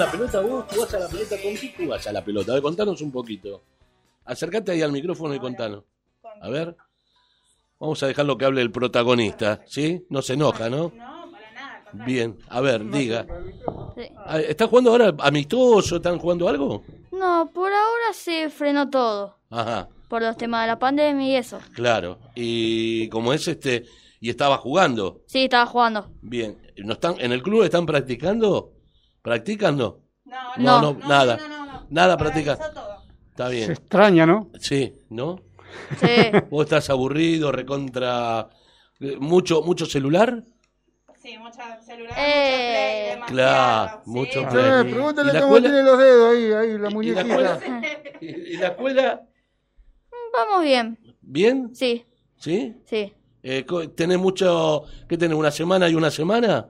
la 0.05 0.11
pelota 0.11 0.39
vos? 0.41 0.65
¿Jugás 0.73 0.93
a 0.95 0.99
la 0.99 1.07
pelota? 1.07 1.35
¿Con 1.41 1.55
quién 1.55 1.73
jugás 1.77 2.07
a 2.07 2.11
la 2.11 2.23
pelota? 2.25 2.51
A 2.51 2.55
ver, 2.55 2.63
contanos 2.63 3.01
un 3.01 3.11
poquito. 3.11 3.61
Acércate 4.25 4.71
ahí 4.71 4.81
al 4.81 4.91
micrófono 4.91 5.33
y 5.35 5.39
contanos. 5.39 5.83
A 6.41 6.49
ver. 6.49 6.75
Vamos 7.79 8.01
a 8.03 8.07
dejarlo 8.07 8.37
que 8.37 8.45
hable 8.45 8.61
el 8.61 8.71
protagonista, 8.71 9.61
¿sí? 9.67 10.05
No 10.09 10.21
se 10.21 10.33
enoja, 10.33 10.69
¿no? 10.69 10.91
No, 10.95 11.31
para 11.31 11.51
nada. 11.53 12.05
Bien, 12.05 12.37
a 12.47 12.61
ver, 12.61 12.87
diga. 12.89 13.25
Sí. 13.95 14.03
Ah, 14.17 14.39
¿Están 14.39 14.67
jugando 14.67 14.91
ahora 14.91 15.13
amistoso? 15.19 15.95
¿Están 15.97 16.19
jugando 16.19 16.47
algo? 16.47 16.83
No, 17.11 17.49
por 17.53 17.71
ahora 17.71 18.13
se 18.13 18.49
frenó 18.49 18.89
todo. 18.89 19.37
Ajá, 19.49 19.89
Por 20.07 20.21
los 20.21 20.37
temas 20.37 20.63
de 20.63 20.67
la 20.67 20.79
pandemia 20.79 21.27
y 21.27 21.35
eso. 21.35 21.59
claro. 21.73 22.19
Y 22.35 23.09
como 23.09 23.33
es 23.33 23.47
este, 23.47 23.85
y 24.19 24.29
estaba 24.29 24.57
jugando. 24.57 25.21
Sí, 25.25 25.43
estaba 25.45 25.65
jugando. 25.65 26.11
Bien, 26.21 26.57
¿no 26.77 26.93
están 26.93 27.15
en 27.19 27.31
el 27.31 27.41
club 27.41 27.63
están 27.63 27.85
practicando? 27.87 28.71
¿Practican 29.21 29.77
no? 29.77 29.99
No, 30.25 30.37
No, 30.57 30.81
No. 30.81 30.93
no, 30.93 31.07
nada. 31.07 31.37
No, 31.37 31.47
no, 31.47 31.65
no. 31.65 31.87
Nada 31.89 32.17
practica. 32.17 32.57
Paralizó 32.57 32.79
todo. 32.81 33.01
Está 33.29 33.47
Se 33.49 33.55
bien. 33.55 33.71
extraña, 33.71 34.25
¿no? 34.25 34.49
Sí, 34.59 34.93
¿no? 35.09 35.39
Sí. 35.99 36.07
¿Vos 36.49 36.65
estás 36.65 36.89
aburrido, 36.89 37.51
recontra 37.51 38.49
eh, 38.99 39.15
mucho 39.19 39.61
mucho 39.61 39.85
celular? 39.85 40.43
Sí, 41.21 41.37
mucha 41.37 41.79
celular, 41.81 42.13
Eh, 42.17 43.11
mucho 43.15 43.25
play, 43.27 43.35
Claro, 43.35 44.01
sí. 44.03 44.09
mucho 44.09 44.49
play. 44.49 44.87
¿Y 44.87 44.91
pregúntale 44.91 45.31
cómo 45.39 45.43
escuela? 45.57 45.69
tiene 45.69 45.83
los 45.83 45.97
dedos 45.99 46.31
ahí, 46.31 46.43
ahí, 46.51 46.69
la 46.71 46.75
¿Y 46.75 46.79
la 46.79 46.89
muñequita. 46.89 47.21
escuela? 47.21 47.59
¿Y 48.21 48.27
y 48.27 48.57
la 48.57 48.67
escuela? 48.69 49.21
Vamos 50.33 50.63
bien. 50.63 50.97
¿Bien? 51.21 51.75
Sí, 51.75 52.05
¿Sí? 52.37 52.75
sí. 52.85 53.13
Eh, 53.43 53.65
co- 53.65 53.89
¿Tenés 53.91 54.17
mucho, 54.17 54.83
qué 55.07 55.17
tenés, 55.17 55.37
una 55.37 55.51
semana 55.51 55.87
y 55.89 55.95
una 55.95 56.09
semana? 56.11 56.67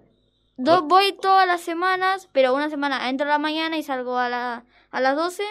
Do- 0.63 0.83
voy 0.83 1.13
todas 1.21 1.47
las 1.47 1.61
semanas, 1.61 2.29
pero 2.31 2.53
una 2.53 2.69
semana 2.69 3.09
entro 3.09 3.25
a 3.27 3.29
la 3.29 3.37
mañana 3.39 3.77
y 3.77 3.83
salgo 3.83 4.17
a, 4.17 4.29
la, 4.29 4.65
a 4.91 4.99
las 5.01 5.15
12. 5.15 5.43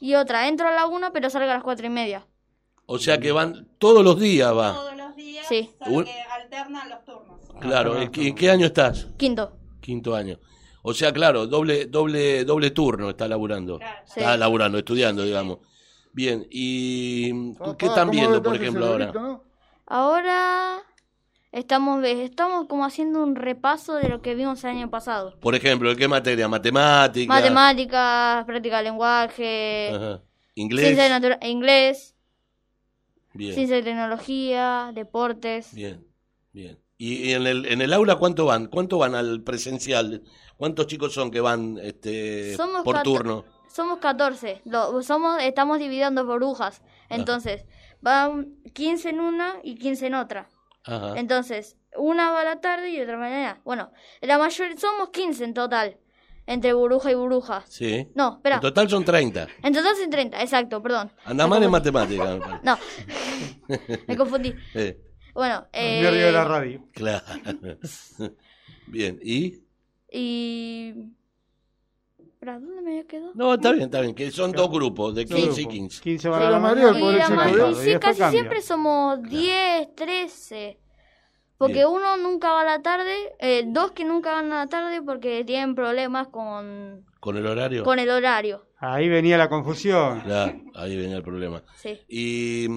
Y 0.00 0.14
otra, 0.14 0.48
entro 0.48 0.68
a 0.68 0.72
la 0.72 0.86
1, 0.86 1.12
pero 1.12 1.28
salgo 1.30 1.50
a 1.50 1.54
las 1.54 1.62
4 1.62 1.86
y 1.86 1.90
media. 1.90 2.26
O 2.86 2.98
sea 2.98 3.18
que 3.18 3.32
van 3.32 3.68
todos 3.78 4.02
los 4.04 4.18
días, 4.18 4.52
va. 4.56 4.72
Todos 4.74 4.96
los 4.96 5.14
días, 5.16 5.46
Sí. 5.48 5.70
solo 5.84 6.04
que 6.04 6.20
alternan 6.22 6.88
los 6.88 7.04
turnos. 7.04 7.40
Claro, 7.60 8.00
¿en 8.00 8.10
qué, 8.10 8.28
en 8.28 8.34
qué 8.34 8.50
año 8.50 8.66
estás? 8.66 9.06
Quinto. 9.18 9.52
Quinto 9.80 10.14
año. 10.14 10.38
O 10.82 10.94
sea, 10.94 11.12
claro, 11.12 11.46
doble 11.46 11.86
doble 11.86 12.44
doble 12.44 12.70
turno 12.70 13.10
está 13.10 13.26
laburando. 13.28 13.78
Claro. 13.78 14.00
Sí. 14.06 14.20
Está 14.20 14.36
laburando, 14.36 14.78
estudiando, 14.78 15.22
digamos. 15.24 15.58
Bien, 16.12 16.46
¿y 16.50 17.52
qué 17.76 17.86
están 17.86 18.08
¿cómo 18.08 18.10
viendo, 18.12 18.42
por 18.42 18.56
ejemplo, 18.56 18.86
ahora? 18.86 19.12
Ahora 19.86 20.78
estamos, 21.52 22.00
ve- 22.02 22.24
estamos 22.24 22.66
como 22.66 22.84
haciendo 22.84 23.22
un 23.22 23.34
repaso 23.36 23.94
de 23.94 24.08
lo 24.08 24.20
que 24.22 24.34
vimos 24.34 24.62
el 24.64 24.70
año 24.70 24.90
pasado. 24.90 25.38
Por 25.40 25.54
ejemplo, 25.54 25.90
¿en 25.90 25.96
qué 25.96 26.08
materia? 26.08 26.48
¿Matemática? 26.48 27.32
Matemáticas, 27.32 28.44
práctica 28.44 28.78
de 28.78 28.82
lenguaje, 28.84 29.90
Ajá. 29.94 30.22
¿Inglés? 30.54 30.84
ciencia 30.86 31.08
natura- 31.08 31.38
inglés, 31.42 32.14
Bien, 33.34 33.54
ciencia 33.54 33.78
y 33.78 33.82
tecnología, 33.82 34.90
deportes. 34.94 35.72
bien, 35.74 36.06
bien. 36.52 36.78
¿Y 37.00 37.30
en 37.32 37.46
el, 37.46 37.66
en 37.66 37.80
el 37.80 37.92
aula 37.92 38.16
cuánto 38.16 38.46
van? 38.46 38.66
¿Cuánto 38.66 38.98
van 38.98 39.14
al 39.14 39.42
presencial? 39.42 40.24
¿Cuántos 40.56 40.88
chicos 40.88 41.12
son 41.14 41.30
que 41.30 41.40
van 41.40 41.78
este, 41.80 42.56
Somos 42.56 42.82
por 42.82 43.02
turno? 43.04 43.44
Somos 43.72 43.98
14. 44.00 44.62
Lo, 44.64 45.00
somos, 45.04 45.40
estamos 45.40 45.78
dividiendo 45.78 46.26
por 46.26 46.36
brujas. 46.40 46.82
Entonces, 47.08 47.64
van 48.00 48.56
15 48.74 49.10
en 49.10 49.20
una 49.20 49.54
y 49.62 49.76
15 49.76 50.08
en 50.08 50.14
otra. 50.14 50.48
Ajá. 50.84 51.14
Entonces, 51.18 51.76
una 51.96 52.30
va 52.30 52.40
a 52.42 52.44
la 52.44 52.60
tarde 52.60 52.90
y 52.90 53.00
otra 53.00 53.16
mañana. 53.18 53.60
Bueno, 53.64 53.92
la 54.20 54.38
mayoría 54.38 54.76
somos 54.78 55.10
15 55.10 55.44
en 55.44 55.54
total. 55.54 55.96
Entre 56.46 56.72
burbuja 56.72 57.10
y 57.10 57.14
burbuja. 57.14 57.62
Sí. 57.68 58.08
No, 58.14 58.36
espera. 58.36 58.54
En 58.56 58.60
total 58.62 58.88
son 58.88 59.04
30. 59.04 59.48
En 59.62 59.74
total 59.74 59.94
son 59.96 60.08
30, 60.08 60.40
exacto, 60.40 60.82
perdón. 60.82 61.12
Anda 61.26 61.44
Me 61.44 61.50
mal 61.50 61.62
en 61.62 61.70
matemáticas. 61.70 62.38
me. 62.38 62.60
No, 62.62 62.78
me 64.06 64.16
confundí. 64.16 64.54
Eh, 64.74 64.98
Bueno, 65.34 65.66
eh, 65.72 66.00
Nervio 66.02 66.26
de 66.26 66.32
la 66.32 66.44
radio. 66.44 66.82
claro. 66.94 67.24
Bien, 68.86 69.18
¿y? 69.22 69.62
y... 70.10 70.94
¿Para 72.40 72.60
dónde 72.60 72.80
me 72.82 72.90
había 72.90 73.04
quedado? 73.06 73.32
No, 73.34 73.54
está 73.54 73.72
bien, 73.72 73.84
está 73.84 74.00
bien. 74.00 74.14
Que 74.14 74.30
son 74.30 74.52
dos 74.52 74.70
grupos, 74.70 75.14
de 75.14 75.24
15 75.26 75.62
y 75.62 75.66
15. 75.66 76.00
15 76.02 76.22
Sí, 76.22 76.28
van 76.28 76.42
a 76.42 76.50
la 76.50 76.58
mañana 76.60 76.90
el 76.90 76.96
Y 76.96 77.00
la 77.00 77.04
pobrecito, 77.04 77.34
ma- 77.34 77.48
¿eh? 77.48 77.52
claro, 77.52 77.70
y 77.70 77.72
y 77.72 77.76
sí, 77.76 77.98
casi 77.98 78.18
cambia. 78.20 78.30
siempre 78.40 78.62
somos 78.62 79.22
10, 79.22 79.94
13. 79.96 80.78
Porque 81.56 81.74
Bien. 81.74 81.88
uno 81.88 82.16
nunca 82.16 82.52
va 82.52 82.60
a 82.60 82.64
la 82.64 82.82
tarde, 82.82 83.12
eh, 83.40 83.64
dos 83.66 83.90
que 83.90 84.04
nunca 84.04 84.32
van 84.32 84.52
a 84.52 84.58
la 84.64 84.66
tarde 84.68 85.02
porque 85.02 85.42
tienen 85.44 85.74
problemas 85.74 86.28
con, 86.28 87.04
¿Con 87.18 87.36
el 87.36 87.46
horario? 87.46 87.82
con 87.82 87.98
el 87.98 88.08
horario. 88.10 88.64
Ahí 88.78 89.08
venía 89.08 89.36
la 89.36 89.48
confusión. 89.48 90.20
Claro, 90.20 90.56
ahí 90.76 90.96
venía 90.96 91.16
el 91.16 91.24
problema. 91.24 91.64
Sí. 91.74 91.98
¿Y, 92.06 92.68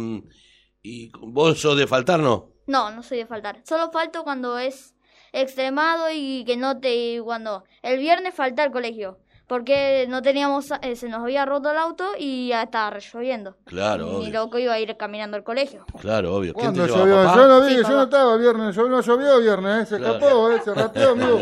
y 0.82 1.12
vos 1.21 1.60
sos 1.60 1.78
de 1.78 1.86
faltar, 1.86 2.19
no? 2.19 2.50
No, 2.65 2.89
no 2.89 3.04
soy 3.04 3.19
de 3.19 3.28
faltar. 3.28 3.62
Solo 3.63 3.91
falto 3.91 4.24
cuando 4.24 4.58
es 4.58 4.95
extremado 5.32 6.08
y 6.12 6.43
que 6.45 6.58
no 6.58 6.80
te... 6.80 7.21
Cuando 7.24 7.63
el 7.84 8.00
viernes 8.00 8.34
falta 8.34 8.63
al 8.63 8.71
colegio. 8.71 9.19
Porque 9.52 10.06
no 10.08 10.22
teníamos... 10.22 10.72
eh, 10.82 10.96
se 10.96 11.10
nos 11.10 11.24
había 11.24 11.46
roto 11.46 11.72
el 11.72 11.78
auto 11.78 12.06
y 12.18 12.48
ya 12.48 12.64
estaba 12.64 12.98
lloviendo. 13.00 13.58
Claro, 13.66 14.06
Ni 14.06 14.16
obvio. 14.28 14.32
loco 14.32 14.58
iba 14.60 14.72
a 14.72 14.80
ir 14.80 14.96
caminando 14.96 15.36
al 15.36 15.44
colegio. 15.44 15.86
Claro, 16.00 16.36
obvio. 16.38 16.54
¿Quién 16.54 16.74
te 16.74 16.80
papá? 16.88 17.36
Yo 17.36 17.48
no 17.50 17.60
vi, 17.66 17.70
Sí, 17.72 17.76
yo 17.76 17.82
papá. 17.84 17.94
no 17.96 18.04
estaba 18.04 18.38
viernes, 18.38 18.76
yo 18.78 18.88
no 18.88 19.02
llovió 19.02 19.40
viernes, 19.42 19.84
¿eh? 19.84 19.86
se 19.88 19.98
Claro. 19.98 20.14
escapó, 20.16 20.52
¿eh? 20.52 20.62
se 20.64 20.74
rateó, 20.74 21.10
amigo. 21.12 21.42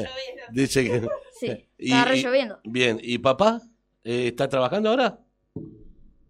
Dice 0.50 0.82
que... 0.82 1.08
Sí, 1.38 1.68
Y- 1.76 1.92
estaba 1.92 2.04
re 2.06 2.16
y- 2.16 2.22
lloviendo. 2.22 2.58
Bien, 2.64 2.98
¿y 3.02 3.18
papá? 3.18 3.60
Eh, 4.02 4.28
¿Está 4.28 4.48
trabajando 4.48 4.88
ahora? 4.88 5.18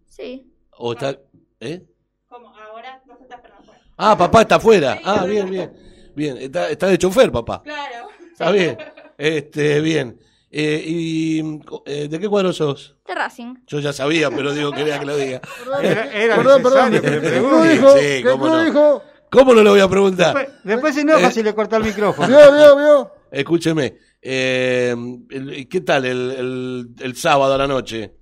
Sí. 0.07 0.51
¿O 0.71 0.91
está...? 0.91 1.17
¿Eh? 1.61 1.85
Como 2.27 2.49
ahora 2.53 3.01
no 3.05 3.15
se 3.15 3.23
está 3.23 3.35
esperando 3.35 3.63
afuera. 3.63 3.81
Ah, 3.95 4.17
papá 4.17 4.41
está 4.41 4.55
afuera. 4.55 4.99
Ah, 5.05 5.23
bien, 5.23 5.49
bien. 5.49 5.73
Bien, 6.17 6.35
está, 6.37 6.69
está 6.69 6.87
de 6.87 6.97
chofer, 6.97 7.31
papá. 7.31 7.61
Claro. 7.63 8.09
Está 8.29 8.51
bien. 8.51 8.77
Este, 9.17 9.79
bien. 9.79 10.19
Eh, 10.55 10.83
¿Y 10.85 11.39
eh, 11.87 12.07
de 12.07 12.19
qué 12.19 12.29
cuadro 12.29 12.53
sos? 12.53 12.95
De 13.07 13.15
Racing. 13.15 13.55
Yo 13.65 13.79
ya 13.79 13.91
sabía, 13.91 14.29
pero 14.29 14.53
digo, 14.53 14.71
quería 14.71 14.99
que 14.99 15.05
lo 15.05 15.17
diga. 15.17 15.41
Era, 15.81 16.13
era 16.13 16.35
Perdón, 16.35 16.61
perdón, 16.61 16.91
necesario 16.91 17.01
¿qué 17.01 17.01
que 17.01 17.09
le 17.09 17.21
qué 17.21 17.29
pregunte. 17.41 17.57
club 17.57 17.71
dijo? 17.71 17.97
Sí, 17.97 18.03
¿Qué 18.03 18.23
cómo 18.29 18.47
no. 18.47 18.63
dijo? 18.63 19.03
¿Cómo 19.31 19.53
no 19.55 19.63
le 19.63 19.69
voy 19.71 19.79
a 19.79 19.87
preguntar? 19.87 20.35
Después, 20.35 20.63
después 20.63 20.93
se 20.93 21.01
enoja 21.01 21.27
Eh. 21.29 21.31
si 21.31 21.41
le 21.41 21.55
corta 21.55 21.77
el 21.77 21.83
micrófono. 21.85 22.27
Vio, 22.27 22.51
vio, 22.53 22.75
vio. 22.77 23.11
Escúcheme, 23.31 23.97
eh, 24.21 24.95
el- 25.31 25.67
¿qué 25.67 25.81
tal 25.81 26.05
el, 26.05 26.31
el, 26.31 26.87
el 26.99 27.15
sábado 27.15 27.55
a 27.55 27.57
la 27.57 27.65
noche? 27.65 28.13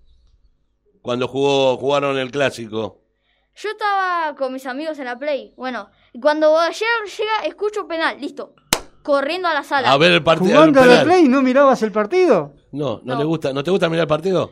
Cuando 1.02 1.28
jugó, 1.28 1.76
jugaron 1.76 2.17
el 2.17 2.32
clásico. 2.32 3.02
Yo 3.56 3.70
estaba 3.72 4.34
con 4.38 4.54
mis 4.54 4.65
amigos 4.65 4.98
en 5.00 5.06
la 5.06 5.20
Play. 5.20 5.54
Bueno, 5.58 5.89
y 6.13 6.22
cuando 6.22 6.58
ayer 6.58 6.88
llega, 7.17 7.46
escucho 7.46 7.86
penal. 7.89 8.15
Listo. 8.22 8.56
Corriendo 9.04 9.48
a 9.48 9.54
la 9.54 9.64
sala. 9.64 9.92
A 9.92 9.98
ver 9.98 10.12
el 10.12 10.24
partido. 10.24 10.52
Jugando 10.56 10.82
a 10.82 10.86
la 10.86 11.04
Play, 11.04 11.28
¿no 11.28 11.42
mirabas 11.42 11.82
el 11.84 11.92
partido? 11.92 12.54
No, 12.72 13.02
no, 13.04 13.14
No. 13.14 13.20
le 13.20 13.26
gusta, 13.26 13.52
¿no 13.54 13.64
te 13.64 13.72
gusta 13.72 13.90
mirar 13.90 14.04
el 14.04 14.08
partido? 14.08 14.52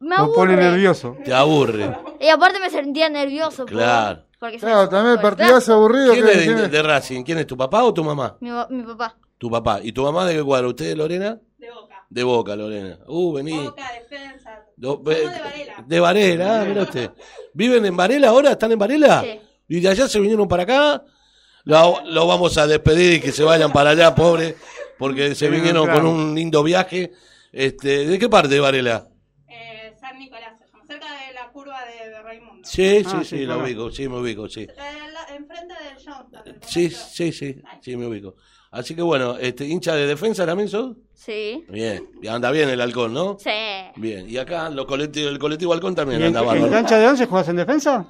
Me 0.00 0.16
pone 0.16 0.52
aburre. 0.52 0.56
nervioso. 0.56 1.16
Te 1.24 1.32
aburre. 1.34 1.96
Y 2.20 2.28
aparte 2.28 2.58
me 2.60 2.68
sentía 2.70 3.08
nervioso. 3.08 3.64
por- 3.64 3.72
Claro. 3.74 4.24
Porque 4.40 4.58
soy- 4.60 4.68
Claro, 4.70 4.88
también 4.88 5.14
el 5.14 5.20
por 5.20 5.36
partidazo 5.36 5.74
aburrido. 5.74 6.12
¿Quién 6.12 6.24
que- 6.26 6.62
es 6.64 6.70
de, 6.70 6.82
Racing? 6.82 7.22
¿Quién 7.24 7.38
es 7.38 7.46
tu 7.46 7.56
papá 7.56 7.82
o 7.84 7.92
tu 7.94 8.04
mamá? 8.04 8.36
Mi, 8.40 8.50
papá. 8.84 9.16
Tu 9.38 9.50
papá. 9.50 9.80
¿Y 9.82 9.92
tu 9.92 10.02
mamá 10.02 10.26
de 10.26 10.34
qué 10.36 10.42
cuadro? 10.44 10.68
¿Usted, 10.68 10.96
Lorena? 10.96 11.38
De 11.58 11.70
boca. 11.70 12.06
De 12.10 12.22
Boca, 12.24 12.56
Lorena. 12.56 12.98
Uh, 13.06 13.32
vení. 13.34 13.64
Boca, 13.64 13.84
defensa. 13.92 14.64
Do- 14.76 15.00
ve- 15.02 15.16
de 15.20 15.26
Varela. 15.26 15.84
de 15.86 16.00
Varela, 16.00 16.60
ah, 16.60 16.64
mira 16.64 16.82
usted. 16.82 17.10
¿Viven 17.52 17.84
en 17.86 17.96
Varela 17.96 18.28
ahora? 18.28 18.52
¿Están 18.52 18.70
en 18.72 18.78
Varela? 18.78 19.20
Sí. 19.22 19.40
¿Y 19.68 19.80
de 19.80 19.88
allá 19.88 20.08
se 20.08 20.20
vinieron 20.20 20.46
para 20.48 20.62
acá? 20.62 21.02
Lo, 21.68 22.02
lo 22.06 22.26
vamos 22.26 22.56
a 22.56 22.66
despedir 22.66 23.12
y 23.14 23.20
que 23.20 23.30
se 23.30 23.42
vayan 23.44 23.70
para 23.72 23.90
allá, 23.90 24.14
pobre, 24.14 24.56
porque 24.98 25.34
se 25.34 25.46
Sí, 25.46 25.48
vinieron 25.52 25.84
claro. 25.84 26.00
con 26.00 26.08
un 26.08 26.34
lindo 26.34 26.62
viaje. 26.62 27.12
Este, 27.52 28.06
¿De 28.06 28.18
qué 28.18 28.26
parte 28.28 28.48
de 28.48 28.60
Varela? 28.60 29.06
Eh, 29.48 29.92
San 30.00 30.18
Nicolás, 30.18 30.54
cerca 30.86 31.06
de 31.12 31.34
la 31.34 31.50
curva 31.52 31.78
de, 31.84 32.08
de 32.08 32.22
Raimundo. 32.22 32.66
Sí, 32.66 33.02
Ah, 33.04 33.10
sí, 33.10 33.16
sí, 33.18 33.24
sí, 33.24 33.38
lo 33.44 33.54
claro. 33.56 33.64
ubico, 33.64 33.90
sí, 33.90 34.08
me 34.08 34.16
ubico, 34.18 34.48
sí. 34.48 34.66
La- 34.66 35.36
enfrente 35.36 35.74
del 35.74 35.94
Johnston. 36.04 36.56
Sí, 36.66 36.88
sí, 36.90 37.32
sí, 37.32 37.60
sí, 37.82 37.96
me 37.98 38.06
ubico. 38.06 38.36
Así 38.70 38.94
que 38.94 39.02
bueno, 39.02 39.36
este, 39.38 39.66
hincha 39.66 39.94
de 39.94 40.06
defensa 40.06 40.46
también 40.46 40.68
sos? 40.70 40.96
Sí. 41.14 41.64
Bien, 41.68 42.08
y 42.22 42.28
anda 42.28 42.50
bien 42.50 42.70
el 42.70 42.80
halcón, 42.80 43.12
¿no? 43.12 43.36
Sí. 43.38 43.50
Bien, 43.96 44.28
y 44.28 44.38
acá 44.38 44.70
los 44.70 44.86
colectivos, 44.86 45.30
el 45.32 45.38
colectivo 45.38 45.72
halcón 45.74 45.92
¿Y 45.92 45.96
también 45.96 46.22
anda 46.22 46.40
en 46.56 46.70
cancha 46.70 46.96
de 46.98 47.06
once 47.06 47.26
jugás 47.26 47.48
en 47.48 47.56
defensa? 47.56 48.06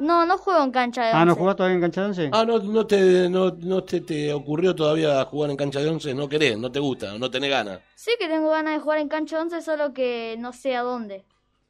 No, 0.00 0.24
no 0.26 0.38
juego 0.38 0.64
en 0.64 0.70
cancha 0.70 1.02
de 1.04 1.10
Ah, 1.12 1.24
¿no 1.24 1.32
once. 1.32 1.40
jugás 1.40 1.56
todavía 1.56 1.74
en 1.76 1.80
cancha 1.82 2.00
de 2.00 2.06
once? 2.08 2.30
Ah, 2.32 2.44
no, 2.46 2.58
no 2.58 2.86
te, 2.86 3.28
no, 3.28 3.50
no 3.50 3.84
te, 3.84 4.00
te 4.00 4.32
ocurrió 4.32 4.74
todavía 4.74 5.22
jugar 5.26 5.50
en 5.50 5.56
cancha 5.56 5.80
de 5.80 5.90
once, 5.90 6.14
no 6.14 6.28
querés, 6.28 6.56
no 6.58 6.72
te 6.72 6.78
gusta, 6.80 7.18
no 7.18 7.30
tenés 7.30 7.50
ganas. 7.50 7.80
Sí 7.96 8.10
que 8.18 8.26
tengo 8.28 8.50
ganas 8.50 8.74
de 8.74 8.80
jugar 8.80 8.98
en 8.98 9.08
cancha 9.08 9.36
de 9.36 9.42
once, 9.42 9.60
solo 9.62 9.92
que 9.92 10.36
no 10.38 10.52
sé 10.52 10.74
a 10.74 10.82
dónde. 10.82 11.24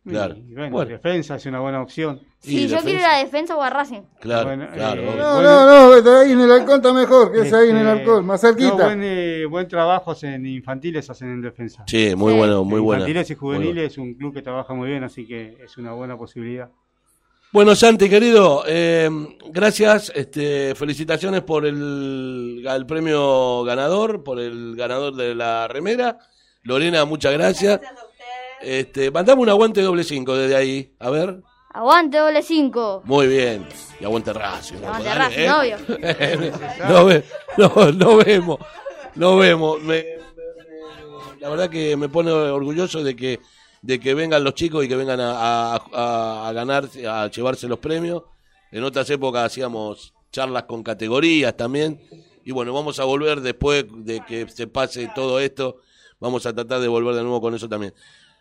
Claro. 0.07 0.35
Y 0.37 0.55
bueno, 0.55 0.71
Bueno. 0.71 0.91
defensa 0.93 1.35
es 1.35 1.45
una 1.45 1.61
buena 1.61 1.83
opción. 1.83 2.21
Si 2.39 2.53
Y 2.57 2.69
yo 2.69 2.77
defensa- 2.77 2.85
quiero 2.85 3.01
ir 3.01 3.05
a 3.07 3.19
defensa 3.19 3.55
o 3.57 3.61
a 3.63 3.69
Racing. 3.69 4.01
Claro, 4.21 4.47
Bueno, 4.49 4.69
claro. 4.73 5.03
eh. 5.03 5.05
No, 5.05 5.13
Bueno. 5.35 5.67
no, 5.67 6.01
no, 6.01 6.19
ahí 6.21 6.33
en 6.33 6.41
el 6.41 6.51
halcón 6.53 6.77
está 6.77 6.93
mejor, 6.95 7.33
que 7.33 7.41
es 7.41 7.53
ahí 7.53 7.69
en 7.69 7.77
el 7.77 7.87
Este, 7.87 8.01
halcón, 8.01 8.25
más 8.27 8.43
no, 8.43 8.49
cerquita. 8.49 8.85
buen, 8.87 9.01
eh, 9.03 9.45
buen 9.45 9.69
trabajo 9.69 10.15
en 10.23 10.47
infantiles 10.47 11.11
hacen 11.11 11.29
en 11.33 11.43
defensa. 11.43 11.85
Sí, 11.87 12.15
muy 12.17 12.33
Sí. 12.33 12.39
bueno, 12.39 12.65
muy 12.65 12.79
En 12.79 12.85
buena. 12.85 13.01
Infantiles 13.03 13.31
y 13.31 13.35
juveniles 13.35 13.93
es 13.93 13.99
un 13.99 14.15
club 14.15 14.33
que 14.33 14.41
trabaja 14.41 14.73
muy 14.73 14.89
bien, 14.89 15.05
así 15.05 15.27
que 15.27 15.59
es 15.63 15.77
una 15.77 15.93
buena 15.93 16.17
posibilidad. 16.17 16.71
Bueno, 17.53 17.75
Santi, 17.75 18.09
querido, 18.09 18.63
eh, 18.67 19.11
gracias. 19.47 20.13
Este, 20.15 20.75
felicitaciones 20.77 21.43
por 21.43 21.67
el, 21.67 22.65
el 22.67 22.87
premio 22.87 23.65
ganador, 23.65 24.23
por 24.23 24.39
el 24.39 24.77
ganador 24.77 25.15
de 25.17 25.35
la 25.35 25.67
remera. 25.67 26.19
Lorena, 26.63 27.05
muchas 27.05 27.33
gracias. 27.33 27.81
Gracias 27.81 28.01
a 28.01 28.05
ustedes. 28.07 28.29
Este, 28.87 29.11
mandame 29.11 29.43
un 29.43 29.49
aguante 29.49 29.81
doble 29.83 30.05
cinco 30.05 30.37
desde 30.37 30.55
ahí. 30.55 30.95
A 31.01 31.11
ver. 31.11 31.41
Aguante 31.73 32.19
doble 32.19 32.43
5. 32.43 33.03
Muy 33.05 33.29
bien. 33.29 33.65
Y 34.01 34.05
aguante 34.05 34.33
Racing. 34.33 34.79
Aguante 34.85 35.15
Racing, 35.15 35.47
dale, 35.47 35.75
obvio. 35.75 35.97
¿eh? 36.03 36.53
no, 36.89 37.05
ve- 37.05 37.25
no, 37.59 37.93
no 37.93 38.17
vemos. 38.17 38.59
No 39.15 39.37
vemos. 39.37 39.81
Me- 39.83 40.05
me- 40.05 41.39
la 41.41 41.49
verdad 41.49 41.71
que 41.71 41.97
me 41.97 42.09
pone 42.09 42.31
orgulloso 42.33 43.05
de 43.05 43.15
que 43.15 43.39
de 43.83 43.99
que 44.01 44.15
vengan 44.15 44.45
los 44.45 44.55
chicos 44.55 44.85
y 44.85 44.89
que 44.89 44.97
vengan 44.97 45.21
a, 45.21 45.75
a, 45.75 45.83
a- 45.93 46.49
a 46.49 46.53
ganar, 46.53 46.89
a 47.09 47.29
llevarse 47.31 47.67
los 47.69 47.79
premios. 47.79 48.23
En 48.73 48.85
otras 48.85 49.09
épocas 49.11 49.45
hacíamos 49.47 50.13
charlas 50.31 50.65
con 50.65 50.83
categorías 50.83 51.57
también. 51.57 52.01
Y 52.45 52.53
bueno, 52.53 52.73
vamos 52.73 52.99
a 53.01 53.05
volver 53.05 53.41
después 53.41 53.85
de 53.89 54.21
que 54.27 54.49
se 54.49 54.67
pase 54.67 55.11
todo 55.15 55.41
esto. 55.41 55.79
Vamos 56.21 56.45
a 56.47 56.53
tratar 56.55 56.81
de 56.81 56.89
volver 56.89 57.15
de 57.15 57.23
nuevo 57.23 57.41
con 57.41 57.55
eso 57.55 57.69
también. 57.69 57.95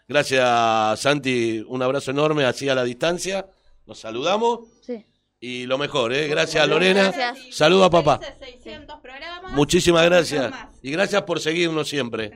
Gracias, 0.08 1.00
Santi. 1.00 1.64
Un 1.68 1.82
abrazo 1.84 2.12
enorme, 2.12 2.44
así 2.46 2.68
a 2.68 2.76
la 2.76 2.84
distancia. 2.84 3.46
Nos 3.86 4.00
saludamos. 4.00 4.62
Sí. 4.82 5.06
Y 5.40 5.66
lo 5.66 5.78
mejor, 5.78 6.12
¿eh? 6.14 6.28
Gracias, 6.28 6.68
Lorena. 6.68 7.12
Gracias. 7.12 7.56
Saluda 7.56 7.86
a 7.86 7.90
papá. 7.90 8.20
Felices 8.20 8.40
600 8.64 9.00
programas. 9.00 9.54
Muchísimas 9.54 10.04
gracias. 10.06 10.52
Y 10.82 10.92
gracias 10.92 11.22
por 11.24 11.40
seguirnos 11.40 11.88
siempre. 11.88 12.32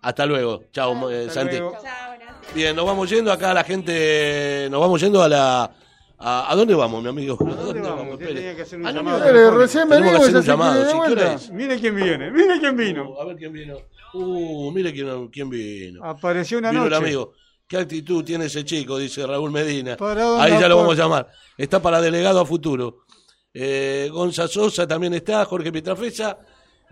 Hasta 0.00 0.26
luego. 0.26 0.64
Chao, 0.72 1.10
eh, 1.10 1.30
Santi. 1.30 1.56
luego. 1.58 1.78
Chao. 1.82 2.11
Bien, 2.54 2.76
nos 2.76 2.84
vamos 2.84 3.08
yendo 3.08 3.32
acá 3.32 3.54
la 3.54 3.64
gente. 3.64 4.68
Nos 4.70 4.80
vamos 4.80 5.00
yendo 5.00 5.22
a 5.22 5.28
la. 5.28 5.70
¿A, 6.24 6.52
a 6.52 6.54
dónde 6.54 6.74
vamos, 6.74 7.02
mi 7.02 7.08
amigo? 7.08 7.36
¿A 7.40 7.54
dónde 7.54 7.80
vamos? 7.80 8.12
Usted 8.14 8.34
tenía 8.34 8.54
que 8.54 8.62
hacer 8.62 8.78
un 8.78 8.86
¿A 8.86 8.92
dónde 8.92 9.10
llamado 9.10 9.58
recién 9.58 9.88
que 9.88 9.94
hacer 9.96 10.36
un 10.36 10.42
llamado. 10.42 11.38
¿sí? 11.38 11.52
Mire 11.52 11.80
quién 11.80 11.96
viene, 11.96 12.30
mire 12.30 12.60
quién 12.60 12.76
vino. 12.76 13.14
A 13.20 13.24
ver 13.24 13.36
quién 13.36 13.52
vino. 13.52 13.76
Uh, 14.14 14.70
mire 14.70 14.92
quién, 14.92 15.28
quién 15.28 15.50
vino. 15.50 16.04
Apareció 16.04 16.58
una 16.58 16.70
Vino 16.70 16.84
el 16.84 16.90
noche. 16.90 17.02
amigo. 17.04 17.32
¿Qué 17.66 17.78
actitud 17.78 18.22
tiene 18.22 18.44
ese 18.44 18.64
chico? 18.64 18.98
Dice 18.98 19.26
Raúl 19.26 19.50
Medina. 19.50 19.96
¿Para 19.96 20.22
dónde 20.22 20.44
Ahí 20.44 20.60
ya 20.60 20.68
lo 20.68 20.76
va? 20.76 20.82
vamos 20.82 20.98
a 20.98 21.02
llamar. 21.02 21.28
Está 21.56 21.80
para 21.80 22.00
delegado 22.00 22.38
a 22.40 22.44
futuro. 22.44 23.04
Eh, 23.54 24.08
Gonza 24.12 24.46
Sosa 24.46 24.86
también 24.86 25.14
está, 25.14 25.44
Jorge 25.46 25.72
Pietrafesa. 25.72 26.38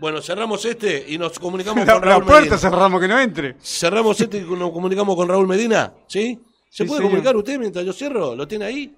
Bueno, 0.01 0.19
cerramos 0.19 0.65
este 0.65 1.05
y 1.09 1.17
nos 1.19 1.37
comunicamos 1.37 1.85
La, 1.85 1.93
con 1.93 2.01
la 2.01 2.07
Raúl 2.09 2.23
puerta 2.25 2.41
Medina. 2.41 2.57
cerramos 2.57 2.99
que 3.01 3.07
no 3.07 3.19
entre. 3.19 3.55
Cerramos 3.61 4.19
este 4.19 4.39
y 4.39 4.41
nos 4.41 4.71
comunicamos 4.71 5.15
con 5.15 5.29
Raúl 5.29 5.47
Medina, 5.47 5.93
¿sí? 6.07 6.39
¿Se 6.71 6.83
Sí, 6.83 6.87
puede 6.87 6.97
señor. 7.01 7.03
comunicar 7.11 7.35
usted 7.37 7.59
mientras 7.59 7.85
yo 7.85 7.93
cierro? 7.93 8.35
¿Lo 8.35 8.47
tiene 8.47 8.65
ahí? 8.65 8.95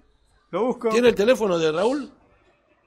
Lo 0.51 0.63
busco. 0.67 0.87
¿Tiene 0.89 1.09
el 1.09 1.15
teléfono 1.15 1.59
de 1.59 1.73
Raúl? 1.73 2.09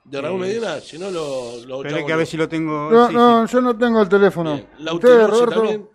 ¿De 0.05 0.21
Raúl 0.23 0.43
Eh, 0.43 0.47
Medina? 0.49 0.81
Si 0.81 0.99
no, 0.99 1.11
lo... 1.11 1.57
lo 1.67 1.85
echamos 1.85 2.07
que 2.07 2.13
a 2.15 2.17
ver 2.17 2.27
si 2.27 2.39
lo 2.39 2.49
tengo. 2.49 2.91
No, 2.91 3.09
sí, 3.09 3.15
no, 3.15 3.47
yo 3.47 3.61
no 3.61 3.77
tengo 3.77 4.01
el 4.01 4.09
teléfono. 4.09 4.55
Bien. 4.55 4.67
La 4.79 4.95
Ustedes, 4.95 5.29
Roberto. 5.29 5.55
también. 5.55 5.89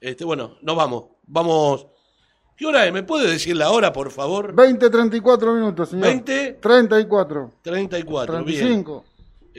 Este, 0.00 0.24
bueno, 0.26 0.58
nos 0.60 0.76
vamos. 0.76 1.04
Vamos. 1.26 1.86
¿Qué 2.56 2.66
hora 2.66 2.84
es? 2.86 2.92
¿Me 2.92 3.04
puede 3.04 3.26
decir 3.30 3.56
la 3.56 3.70
hora, 3.70 3.90
por 3.90 4.10
favor? 4.10 4.52
20, 4.54 4.90
34 4.90 5.54
minutos, 5.54 5.88
señor. 5.88 6.08
20, 6.08 6.58
34, 6.60 7.52
34. 7.62 8.44
Bien. 8.44 8.84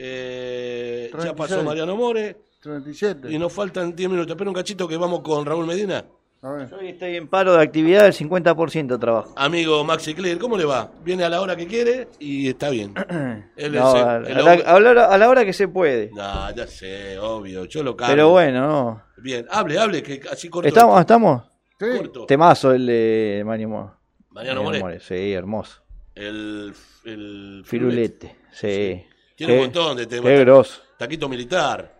35, 0.00 0.02
Eh, 0.02 1.08
ya 1.12 1.18
36. 1.18 1.34
pasó 1.36 1.62
Mariano 1.64 1.96
More 1.96 2.36
37. 2.62 3.30
y 3.30 3.38
nos 3.38 3.52
faltan 3.52 3.94
10 3.94 4.08
minutos. 4.10 4.30
Espera 4.32 4.50
un 4.50 4.54
cachito 4.54 4.88
que 4.88 4.96
vamos 4.96 5.20
con 5.20 5.44
Raúl 5.44 5.66
Medina. 5.66 6.04
A 6.42 6.52
ver. 6.52 6.72
Hoy 6.72 6.88
estoy 6.88 7.16
en 7.16 7.28
paro 7.28 7.52
de 7.54 7.62
actividad 7.62 8.04
del 8.04 8.14
50% 8.14 8.98
trabajo. 8.98 9.34
Amigo 9.36 9.84
Maxi 9.84 10.14
Clear, 10.14 10.38
¿cómo 10.38 10.56
le 10.56 10.64
va? 10.64 10.90
Viene 11.04 11.22
a 11.24 11.28
la 11.28 11.42
hora 11.42 11.54
que 11.54 11.66
quiere 11.66 12.08
y 12.18 12.48
está 12.48 12.70
bien. 12.70 12.94
Él 13.56 13.72
No, 13.74 13.94
es 13.94 14.02
el- 14.02 14.08
a, 14.08 14.16
el 14.16 14.24
a 14.38 14.42
la, 14.42 14.52
hombre- 14.52 14.64
a 14.66 14.72
la 14.80 14.90
hora, 14.90 15.04
a 15.14 15.18
la 15.18 15.28
hora 15.28 15.44
que 15.44 15.52
se 15.52 15.68
puede. 15.68 16.10
No, 16.14 16.54
ya 16.54 16.66
sé, 16.66 17.18
obvio, 17.18 17.66
yo 17.66 17.82
lo 17.82 17.94
cambio. 17.94 18.14
Pero 18.16 18.28
bueno, 18.30 18.66
no. 18.66 19.02
Bien, 19.18 19.46
hable, 19.50 19.78
hable, 19.78 20.02
que 20.02 20.22
así 20.32 20.48
corto. 20.48 20.66
¿Estamos? 20.66 20.98
¿Estamos? 20.98 21.42
Sí. 21.78 21.86
corto. 21.98 22.24
Temazo 22.24 22.72
el 22.72 22.86
de 22.86 23.42
Mario 23.44 23.68
Mo- 23.68 23.94
Mariano 24.30 24.62
More. 24.62 24.98
Sí, 25.00 25.32
hermoso. 25.34 25.82
El, 26.14 26.72
el 27.04 27.62
Firulete. 27.66 28.36
Sí. 28.52 29.04
Tiene 29.40 29.54
Qué- 29.54 29.58
un 29.58 29.64
montón 29.64 29.96
de 29.96 30.06
temas. 30.06 30.26
Qué 30.26 30.38
grosso. 30.40 30.82
Taquito 30.98 31.26
militar. 31.26 31.98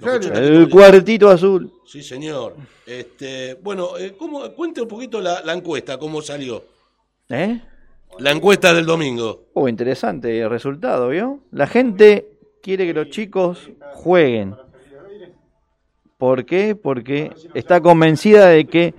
El 0.00 0.68
cuartito 0.68 1.28
azul. 1.28 1.72
Sí, 1.84 2.00
señor. 2.00 2.54
Este, 2.86 3.54
bueno, 3.54 3.98
eh, 3.98 4.14
¿cómo, 4.16 4.48
cuente 4.52 4.82
un 4.82 4.86
poquito 4.86 5.20
la, 5.20 5.40
la 5.40 5.52
encuesta, 5.54 5.98
cómo 5.98 6.22
salió. 6.22 6.62
¿Eh? 7.28 7.60
La 8.20 8.30
encuesta 8.30 8.72
del 8.72 8.86
domingo. 8.86 9.46
Oh, 9.54 9.68
interesante 9.68 10.38
el 10.40 10.48
resultado, 10.48 11.08
¿vio? 11.08 11.40
La 11.50 11.66
gente 11.66 12.38
quiere 12.62 12.86
que 12.86 12.94
los 12.94 13.10
chicos 13.10 13.68
jueguen. 13.94 14.54
¿Por 16.18 16.46
qué? 16.46 16.76
Porque 16.76 17.32
está 17.54 17.80
convencida 17.80 18.46
de 18.46 18.64
que 18.66 18.94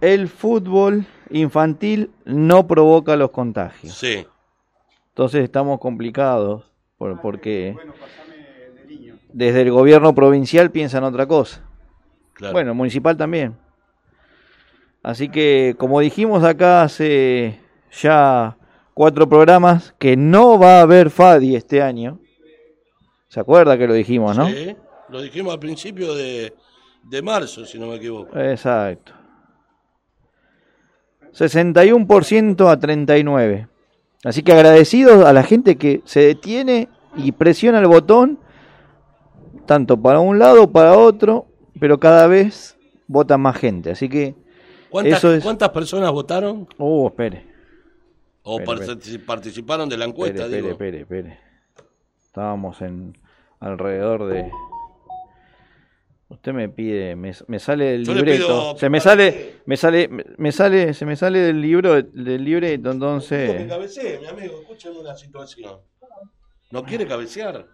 el 0.00 0.26
fútbol 0.26 1.06
infantil 1.30 2.10
no 2.24 2.66
provoca 2.66 3.14
los 3.14 3.30
contagios. 3.30 3.94
Sí. 3.94 4.26
Entonces 5.18 5.42
estamos 5.42 5.80
complicados 5.80 6.70
por- 6.96 7.20
porque 7.20 7.74
desde 9.32 9.62
el 9.62 9.72
gobierno 9.72 10.14
provincial 10.14 10.70
piensan 10.70 11.02
otra 11.02 11.26
cosa. 11.26 11.60
Claro. 12.34 12.52
Bueno, 12.52 12.72
municipal 12.72 13.16
también. 13.16 13.56
Así 15.02 15.28
que, 15.28 15.74
como 15.76 15.98
dijimos 15.98 16.44
acá 16.44 16.82
hace 16.82 17.58
ya 18.00 18.56
cuatro 18.94 19.28
programas, 19.28 19.92
que 19.98 20.16
no 20.16 20.56
va 20.56 20.78
a 20.78 20.82
haber 20.82 21.10
FADI 21.10 21.56
este 21.56 21.82
año. 21.82 22.20
¿Se 23.26 23.40
acuerda 23.40 23.76
que 23.76 23.88
lo 23.88 23.94
dijimos, 23.94 24.36
no? 24.38 24.46
Sí, 24.46 24.76
lo 25.08 25.20
dijimos 25.20 25.52
al 25.52 25.58
principio 25.58 26.14
de, 26.14 26.54
de 27.02 27.22
marzo, 27.22 27.64
si 27.66 27.76
no 27.76 27.88
me 27.88 27.96
equivoco. 27.96 28.38
Exacto. 28.38 29.14
61% 31.32 32.70
a 32.70 32.78
39. 32.78 33.66
Así 34.28 34.42
que 34.42 34.52
agradecidos 34.52 35.24
a 35.24 35.32
la 35.32 35.42
gente 35.42 35.76
que 35.76 36.02
se 36.04 36.20
detiene 36.20 36.90
y 37.16 37.32
presiona 37.32 37.78
el 37.78 37.86
botón, 37.86 38.38
tanto 39.64 39.96
para 40.02 40.20
un 40.20 40.38
lado, 40.38 40.70
para 40.70 40.98
otro, 40.98 41.46
pero 41.80 41.98
cada 41.98 42.26
vez 42.26 42.76
vota 43.06 43.38
más 43.38 43.56
gente. 43.56 43.90
Así 43.90 44.10
que, 44.10 44.34
¿Cuántas, 44.90 45.18
Eso 45.18 45.32
es- 45.32 45.42
¿Cuántas 45.42 45.70
personas 45.70 46.12
votaron 46.12 46.68
oh, 46.76 47.06
espere. 47.08 47.46
o 48.42 48.60
Espere, 48.60 49.18
participaron 49.20 49.88
de 49.88 49.96
la 49.96 50.04
encuesta? 50.04 50.42
Espere, 50.42 50.56
digo? 50.56 50.72
espere, 50.72 51.00
espere, 51.00 51.28
espere. 51.30 51.40
Estábamos 52.26 52.82
en 52.82 53.16
alrededor 53.60 54.26
de. 54.26 54.50
Usted 56.30 56.52
me 56.52 56.68
pide, 56.68 57.16
me, 57.16 57.32
me 57.46 57.58
sale 57.58 57.94
el 57.94 58.04
Yo 58.04 58.12
le 58.12 58.20
libreto. 58.20 58.46
pido 58.46 58.76
Se 58.78 58.90
me 58.90 58.98
que 58.98 59.02
sale, 59.02 59.54
me 59.64 59.76
sale, 59.78 60.08
me- 60.36 60.52
sale, 60.52 60.92
se 60.92 61.06
me 61.06 61.16
sale 61.16 61.38
del 61.38 61.60
libro, 61.60 62.02
del 62.02 62.44
libreto, 62.44 62.82
que 62.90 62.94
entonces. 62.94 63.66
cabecee, 63.68 64.18
mi 64.20 64.26
amigo, 64.26 64.60
escúcheme 64.60 64.98
una 64.98 65.16
situación. 65.16 65.78
¿No 66.70 66.84
quiere 66.84 67.06
cabecear? 67.06 67.66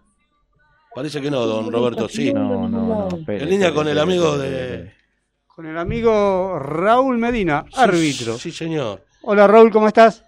Parece 0.93 1.19
que 1.21 1.29
no, 1.29 1.45
don 1.45 1.69
Roberto, 1.69 2.07
sí. 2.07 2.31
No, 2.33 2.69
no, 2.69 3.09
no. 3.09 3.17
espere, 3.17 3.43
En 3.43 3.49
línea 3.49 3.73
con 3.73 3.89
el 3.89 3.99
amigo 3.99 4.37
de-. 4.37 4.93
Con 5.47 5.65
el 5.65 5.77
amigo 5.77 6.57
Raúl 6.57 7.17
Medina, 7.17 7.65
árbitro. 7.75 8.37
Sí, 8.37 8.51
señor. 8.51 9.03
Hola 9.23 9.47
Raúl, 9.47 9.69
¿cómo 9.71 9.87
estás? 9.87 10.23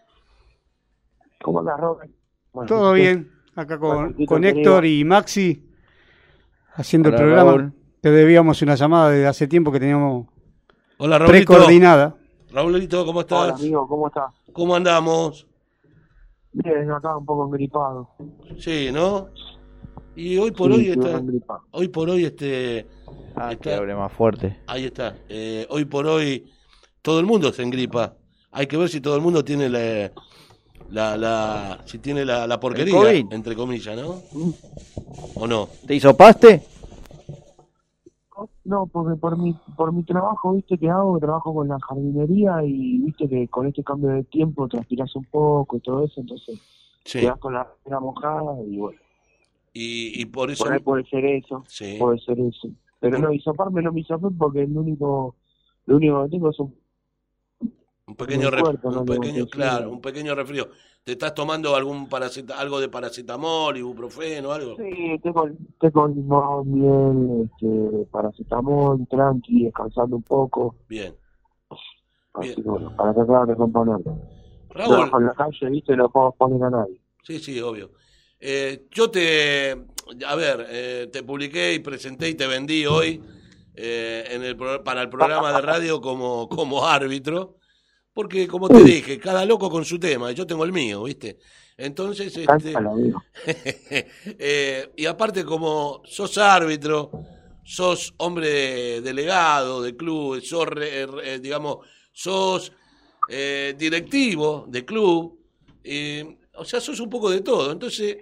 ¿Cómo 1.41 1.59
andas? 1.59 1.79
Bueno, 2.51 2.67
Todo 2.67 2.91
bien. 2.91 3.31
Acá 3.55 3.77
Bueno, 3.77 4.13
con, 4.15 4.25
con 4.25 4.41
querido. 4.41 4.59
Héctor 4.59 4.85
y 4.85 5.05
Maxi 5.05 5.63
haciendo 6.75 7.09
Hola, 7.09 7.17
el 7.17 7.23
programa. 7.23 7.51
Raúl. 7.51 7.73
Te 8.07 8.11
debíamos 8.11 8.61
una 8.61 8.75
llamada 8.75 9.09
desde 9.09 9.27
hace 9.27 9.47
tiempo 9.49 9.69
que 9.69 9.81
teníamos 9.81 10.27
Hola, 10.97 11.19
Raulito. 11.19 11.51
precoordinada. 11.51 12.15
Raulito, 12.53 13.05
¿cómo 13.05 13.19
estás? 13.19 13.37
Hola, 13.43 13.53
amigo, 13.55 13.85
¿cómo 13.85 14.07
estás? 14.07 14.33
¿Cómo 14.53 14.75
andamos? 14.77 15.45
Bien, 16.53 16.89
acá 16.89 17.17
un 17.17 17.25
poco 17.25 17.47
engripado. 17.47 18.09
Sí, 18.59 18.91
¿no? 18.93 19.27
Y 20.15 20.37
hoy 20.37 20.51
por 20.51 20.71
Sí, 20.71 20.77
hoy 20.77 20.89
está, 20.91 21.21
hoy 21.71 21.87
por 21.89 22.09
hoy 22.09 22.23
este, 22.23 22.87
Ah, 23.35 23.51
Está- 23.51 23.77
que 23.85 23.93
más 23.93 24.13
fuerte. 24.13 24.57
ahí 24.67 24.85
está. 24.85 25.13
Eh, 25.27 25.67
hoy 25.69 25.83
por 25.83 26.07
hoy 26.07 26.49
todo 27.01 27.19
el 27.19 27.25
mundo 27.25 27.51
se 27.51 27.61
engripa. 27.61 28.13
Hay 28.53 28.67
que 28.67 28.77
ver 28.77 28.87
si 28.87 29.01
todo 29.01 29.17
el 29.17 29.21
mundo 29.21 29.43
tiene 29.43 29.67
la, 29.67 30.13
la, 30.91 31.17
la 31.17 31.81
si 31.83 31.99
tiene 31.99 32.23
la, 32.23 32.47
la 32.47 32.57
porquería, 32.57 33.11
entre 33.31 33.53
comillas, 33.53 33.97
¿no? 33.97 34.21
¿O 35.35 35.45
no? 35.45 35.67
¿Te 35.85 35.93
hizo 35.95 36.15
paste? 36.15 36.76
No, 38.71 38.85
porque 38.87 39.15
por 39.17 39.37
mi, 39.37 39.53
por 39.77 39.93
mi 39.93 40.03
trabajo, 40.03 40.53
viste, 40.53 40.77
que 40.77 40.89
hago, 40.89 41.17
trabajo 41.19 41.53
con 41.53 41.69
la 41.69 41.77
jardinería 41.79 42.63
y 42.65 42.97
viste 42.99 43.29
que 43.29 43.47
con 43.47 43.65
este 43.67 43.81
cambio 43.83 44.09
de 44.09 44.25
tiempo 44.25 44.67
transpiras 44.67 45.15
un 45.15 45.23
poco 45.25 45.77
y 45.77 45.79
todo 45.79 46.03
eso, 46.03 46.19
entonces 46.19 46.59
Sí. 47.05 47.19
quedas 47.19 47.39
con 47.39 47.53
la 47.53 47.63
remera 47.85 48.01
mojada 48.01 48.61
y 48.67 48.77
bueno, 48.77 48.99
Y, 49.73 50.21
y 50.21 50.25
por 50.25 50.51
eso. 50.51 50.65
por 50.65 50.73
ahí 50.73 50.79
puede 50.79 51.05
ser 51.05 51.23
eso, 51.25 51.63
Sí. 51.69 51.97
puede 51.99 52.19
ser 52.19 52.39
eso. 52.41 52.67
Pero 52.99 53.17
no, 53.19 53.31
hisoparme 53.31 53.81
no 53.81 53.93
me 53.93 54.01
hisopé 54.01 54.27
porque 54.37 54.63
el 54.63 54.75
único, 54.77 55.35
lo 55.85 55.95
único 55.97 56.23
que 56.25 56.29
tengo 56.31 56.49
es 56.49 56.59
un 56.59 56.75
Un 58.07 58.15
pequeño, 58.15 58.49
ref- 58.49 58.63
cuerpo, 58.63 58.89
un 58.89 58.95
no 58.95 59.05
pequeño 59.05 59.47
claro, 59.47 59.91
un 59.91 60.01
pequeño 60.01 60.35
resfrío. 60.35 60.69
¿Te 61.03 61.13
estás 61.13 61.33
tomando 61.33 61.73
algún 61.75 62.09
paraceta, 62.09 62.59
algo 62.59 62.81
de 62.81 62.89
paracetamol, 62.89 63.77
ibuprofeno, 63.77 64.51
algo? 64.51 64.75
Sí, 64.75 65.17
tengo, 65.23 65.47
tengo 65.79 66.07
limón, 66.09 66.71
miel, 66.71 67.49
este, 67.49 68.05
paracetamol, 68.11 69.07
tranqui, 69.09 69.65
descansando 69.65 70.17
un 70.17 70.23
poco. 70.23 70.75
Bien. 70.89 71.15
Así 72.33 72.55
que 72.55 72.61
bueno, 72.61 72.93
para 72.95 73.13
tratar 73.13 73.47
de 73.47 73.55
componerlo. 73.55 74.17
Raúl. 74.69 74.95
Trabajo 74.95 75.19
en 75.19 75.25
la 75.27 75.33
calle, 75.33 75.69
viste, 75.69 75.95
no 75.95 76.09
puedo 76.09 76.33
poner 76.33 76.61
a 76.63 76.69
nadie. 76.69 76.99
Sí, 77.23 77.39
sí, 77.39 77.59
obvio. 77.61 77.91
Eh, 78.39 78.85
yo 78.91 79.09
te, 79.09 79.71
a 80.25 80.35
ver, 80.35 80.65
eh, 80.69 81.09
te 81.11 81.23
publiqué 81.23 81.73
y 81.73 81.79
presenté 81.79 82.29
y 82.29 82.35
te 82.35 82.45
vendí 82.47 82.85
hoy 82.85 83.23
eh, 83.75 84.25
en 84.29 84.43
el, 84.43 84.55
pro- 84.55 84.83
para 84.83 85.01
el 85.01 85.09
programa 85.09 85.51
de 85.53 85.61
radio 85.61 85.99
como, 86.01 86.47
como 86.47 86.85
árbitro, 86.85 87.56
porque 88.17 88.47
como 88.47 88.67
te 88.67 88.83
dije, 88.83 89.19
cada 89.19 89.45
loco 89.45 89.69
con 89.69 89.85
su 89.85 89.99
tema, 89.99 90.31
y 90.31 90.33
yo 90.35 90.47
tengo 90.47 90.63
el 90.63 90.73
mío, 90.73 91.03
¿viste? 91.03 91.37
Entonces, 91.77 92.35
este, 92.35 92.73
eh, 94.39 94.89
y 94.95 95.05
aparte 95.05 95.45
como 95.45 96.01
sos 96.03 96.35
árbitro, 96.39 97.11
sos 97.63 98.15
hombre 98.17 99.01
delegado 99.01 99.83
de 99.83 99.95
club, 99.95 100.41
sos, 100.41 100.65
re- 100.67 101.03
eh, 101.03 101.39
digamos, 101.39 101.85
sos 102.11 102.71
eh, 103.29 103.75
directivo 103.77 104.65
de 104.67 104.83
club, 104.83 105.39
eh, 105.83 106.37
o 106.55 106.65
sea, 106.65 106.81
sos 106.81 106.99
un 106.99 107.11
poco 107.11 107.29
de 107.29 107.41
todo. 107.41 107.71
Entonces, 107.71 108.17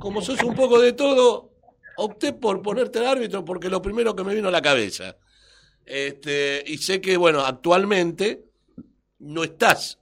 como 0.00 0.20
sos 0.22 0.42
un 0.42 0.56
poco 0.56 0.80
de 0.80 0.92
todo, 0.92 1.52
opté 1.98 2.32
por 2.32 2.60
ponerte 2.62 2.98
de 2.98 3.06
árbitro 3.06 3.44
porque 3.44 3.70
lo 3.70 3.80
primero 3.80 4.16
que 4.16 4.24
me 4.24 4.34
vino 4.34 4.48
a 4.48 4.50
la 4.50 4.60
cabeza. 4.60 5.16
Este, 5.86 6.64
y 6.66 6.78
sé 6.78 7.00
que, 7.00 7.16
bueno, 7.16 7.42
actualmente 7.42 8.53
no 9.24 9.44
estás, 9.44 9.98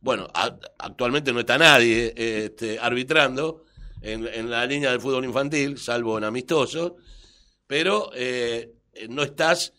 bueno, 0.00 0.26
a- 0.34 0.56
actualmente 0.78 1.32
no 1.32 1.40
está 1.40 1.58
nadie 1.58 2.12
este, 2.16 2.78
arbitrando 2.78 3.64
en, 4.02 4.26
en 4.26 4.50
la 4.50 4.66
línea 4.66 4.90
del 4.90 5.00
fútbol 5.00 5.24
infantil, 5.24 5.78
salvo 5.78 6.18
en 6.18 6.24
amistoso, 6.24 6.96
pero 7.66 8.10
eh, 8.14 8.72
no 9.08 9.22
estás 9.22 9.72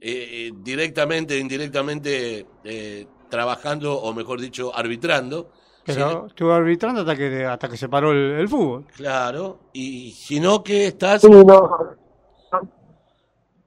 eh, 0.00 0.48
eh, 0.48 0.52
directamente 0.56 1.34
o 1.34 1.38
indirectamente 1.38 2.46
eh, 2.64 3.06
trabajando, 3.30 3.94
o 3.94 4.12
mejor 4.12 4.40
dicho, 4.40 4.74
arbitrando. 4.74 5.50
Pero 5.84 6.26
estuve 6.26 6.52
arbitrando 6.52 7.00
hasta 7.00 7.16
que, 7.16 7.44
hasta 7.44 7.68
que 7.68 7.76
se 7.76 7.88
paró 7.88 8.12
el, 8.12 8.32
el 8.40 8.48
fútbol. 8.48 8.86
Claro, 8.94 9.60
y 9.72 10.12
sino 10.12 10.62
que 10.62 10.86
estás... 10.86 11.22
Sí, 11.22 11.28
no, 11.30 11.70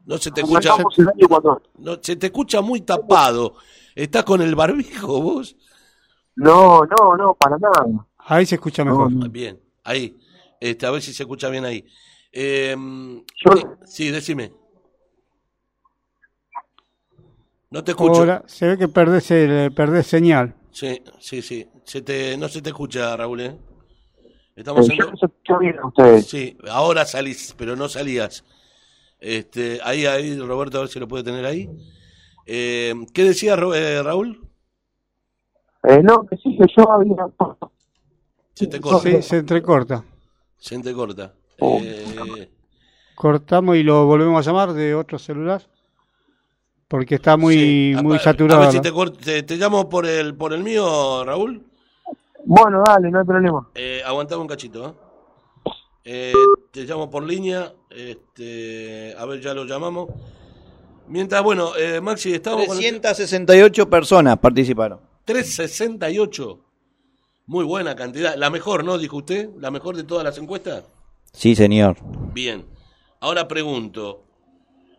No 0.05 0.17
se 0.17 0.31
te 0.31 0.41
escucha... 0.41 0.71
No, 1.79 1.99
se 2.01 2.15
te 2.15 2.27
escucha 2.27 2.62
muy 2.62 2.81
tapado. 2.81 3.55
¿Estás 3.97 4.25
con 4.25 4.43
el 4.43 4.53
barbijo 4.53 5.21
vos? 5.23 5.55
No, 6.36 6.81
no, 6.86 7.17
no, 7.17 7.33
para 7.33 7.57
nada. 7.57 7.83
Ahí 8.19 8.45
se 8.45 8.53
escucha 8.53 8.86
mejor. 8.86 9.12
Bien, 9.31 9.60
ahí. 9.83 10.15
Este, 10.62 10.86
a 10.86 10.91
ver 10.91 11.01
si 11.01 11.13
se 11.13 11.23
escucha 11.23 11.49
bien 11.49 11.65
ahí. 11.65 11.83
Eh, 12.31 12.75
eh, 12.75 13.65
sí, 13.86 14.12
decime. 14.12 14.53
No 17.71 17.83
te 17.83 17.91
escucho. 17.91 18.19
Ahora 18.19 18.43
se 18.45 18.67
ve 18.67 18.77
que 18.77 18.88
perdés, 18.88 19.31
el, 19.31 19.73
perdés 19.73 20.05
señal. 20.05 20.53
Sí, 20.71 21.01
sí, 21.19 21.41
sí. 21.41 21.67
Se 21.83 22.03
te, 22.03 22.38
no 22.38 22.49
se 22.49 22.62
te 22.62 22.69
escucha, 22.69 23.17
Raúl, 23.17 23.41
¿eh? 23.41 23.57
Estamos 24.55 24.88
Eh, 24.88 24.93
en... 24.93 24.99
yo 25.43 25.88
ustedes. 25.88 26.27
Sí, 26.27 26.55
ahora 26.69 27.03
salís, 27.03 27.55
pero 27.57 27.75
no 27.75 27.89
salías. 27.89 28.43
Este, 29.19 29.79
ahí, 29.83 30.05
ahí, 30.05 30.38
Roberto, 30.38 30.77
a 30.77 30.81
ver 30.81 30.89
si 30.89 30.99
lo 30.99 31.07
puede 31.07 31.23
tener 31.23 31.45
ahí. 31.47 31.67
Eh, 32.47 32.93
¿Qué 33.13 33.23
decía 33.25 33.55
eh, 33.75 34.01
Raúl? 34.01 34.41
Eh, 35.83 36.01
no, 36.01 36.25
que 36.25 36.38
sí, 36.38 36.57
que 36.57 36.65
yo 36.75 36.89
había... 36.91 37.15
Se 38.53 38.67
te 38.67 38.79
corta. 38.81 39.01
Sí, 39.10 39.21
se 39.21 39.38
entrecorta. 39.38 40.03
Se 40.57 40.79
te 40.79 40.93
corta. 40.93 41.33
Oh. 41.60 41.79
Eh, 41.81 42.49
Cortamos 43.15 43.75
y 43.77 43.83
lo 43.83 44.05
volvemos 44.05 44.45
a 44.45 44.49
llamar 44.49 44.73
de 44.73 44.95
otro 44.95 45.19
celular. 45.19 45.62
Porque 46.88 47.15
está 47.15 47.36
muy, 47.36 47.53
sí, 47.55 47.93
a- 47.97 48.01
muy 48.01 48.15
a- 48.15 48.19
saturado. 48.19 48.62
A 48.62 48.65
ver 48.65 48.71
si 48.71 48.77
¿no? 48.89 49.12
te, 49.12 49.23
te, 49.23 49.43
te 49.43 49.57
llamo 49.57 49.89
por 49.89 50.05
el, 50.05 50.36
por 50.36 50.53
el 50.53 50.63
mío, 50.63 51.23
Raúl. 51.25 51.62
Bueno, 52.45 52.81
dale, 52.86 53.12
no 53.12 53.19
hay 53.19 53.25
problema. 53.25 53.67
Eh, 53.75 54.01
aguantame 54.05 54.41
un 54.41 54.47
cachito, 54.47 54.88
¿eh? 54.88 54.93
Eh, 56.05 56.33
te 56.71 56.86
llamo 56.86 57.10
por 57.10 57.23
línea. 57.23 57.73
Este, 57.89 59.13
a 59.17 59.25
ver, 59.25 59.41
ya 59.41 59.53
lo 59.53 59.65
llamamos. 59.65 60.10
Mientras, 61.07 61.41
bueno, 61.43 61.75
eh, 61.77 62.01
Maxi, 62.01 62.33
estamos 62.33 62.67
con 62.67 62.77
el 62.77 62.83
368 63.01 63.89
personas 63.89 64.37
participaron. 64.37 64.99
368. 65.25 66.59
Muy 67.45 67.63
buena 67.63 67.95
cantidad. 67.95 68.35
La 68.35 68.49
mejor, 68.49 68.83
¿no? 68.83 68.97
Dijo 68.97 69.17
usted. 69.17 69.49
La 69.57 69.71
mejor 69.71 69.95
de 69.95 70.03
todas 70.03 70.23
las 70.23 70.37
encuestas. 70.37 70.83
Sí, 71.31 71.55
señor. 71.55 71.97
Bien. 72.33 72.65
Ahora 73.19 73.47
pregunto, 73.47 74.25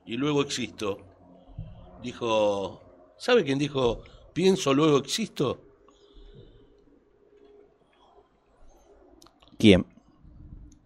y 0.06 0.16
luego 0.16 0.42
existo. 0.42 0.98
Dijo, 2.02 2.80
¿sabe 3.18 3.44
quién 3.44 3.58
dijo, 3.58 4.02
pienso, 4.32 4.72
luego 4.72 4.98
existo? 4.98 5.60
¿Quién? 9.58 9.84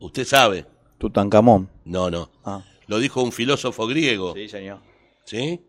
Usted 0.00 0.24
sabe. 0.24 0.66
Tutankamón. 0.98 1.70
No, 1.84 2.10
no. 2.10 2.30
Ah. 2.44 2.62
Lo 2.86 2.98
dijo 2.98 3.22
un 3.22 3.32
filósofo 3.32 3.86
griego. 3.86 4.34
Sí, 4.34 4.48
señor. 4.48 4.80
¿Sí? 5.24 5.60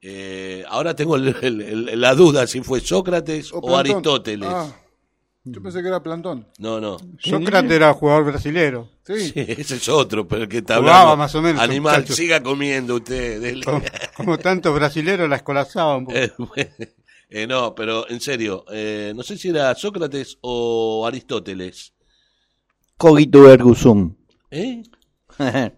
Eh, 0.00 0.64
ahora 0.68 0.94
tengo 0.94 1.16
el- 1.16 1.34
el- 1.42 1.60
el- 1.88 2.00
la 2.00 2.14
duda 2.14 2.46
si 2.46 2.60
fue 2.62 2.80
Sócrates 2.80 3.50
o. 3.52 3.76
Aristóteles. 3.76 4.48
Ah, 4.50 4.74
yo 5.44 5.62
pensé 5.62 5.80
que 5.82 5.88
era 5.88 6.02
Plantón. 6.02 6.46
No, 6.58 6.80
no. 6.80 6.96
Sócrates 7.18 7.70
era 7.72 7.92
jugador 7.94 8.24
brasilero. 8.24 8.88
Sí. 9.04 9.30
Sí, 9.30 9.32
ese 9.36 9.76
es 9.76 9.88
otro, 9.88 10.26
pero 10.28 10.42
el 10.42 10.48
que 10.48 10.58
está 10.58 10.76
Jugaba 10.78 10.98
hablando. 11.00 11.16
más 11.18 11.34
o 11.34 11.42
menos, 11.42 11.62
Animal, 11.62 11.96
muchacho. 12.00 12.14
siga 12.14 12.42
comiendo 12.42 12.96
usted. 12.96 13.40
dele. 13.40 13.64
Como, 13.64 13.82
como 14.16 14.38
tantos 14.38 14.74
brasileros 14.74 15.28
la 15.28 15.36
un 15.96 16.04
poco. 16.06 16.16
Eh, 16.18 16.32
bueno, 16.38 16.70
eh, 17.28 17.46
no, 17.48 17.74
pero 17.74 18.08
en 18.08 18.20
serio, 18.20 18.64
eh, 18.70 19.12
no 19.16 19.22
sé 19.24 19.36
si 19.36 19.48
era 19.48 19.74
Sócrates 19.74 20.38
o 20.42 21.04
Aristóteles. 21.06 21.92
Cogito 22.96 23.50
ergo 23.50 23.74
sum. 23.74 24.14
¿Eh? 24.50 24.82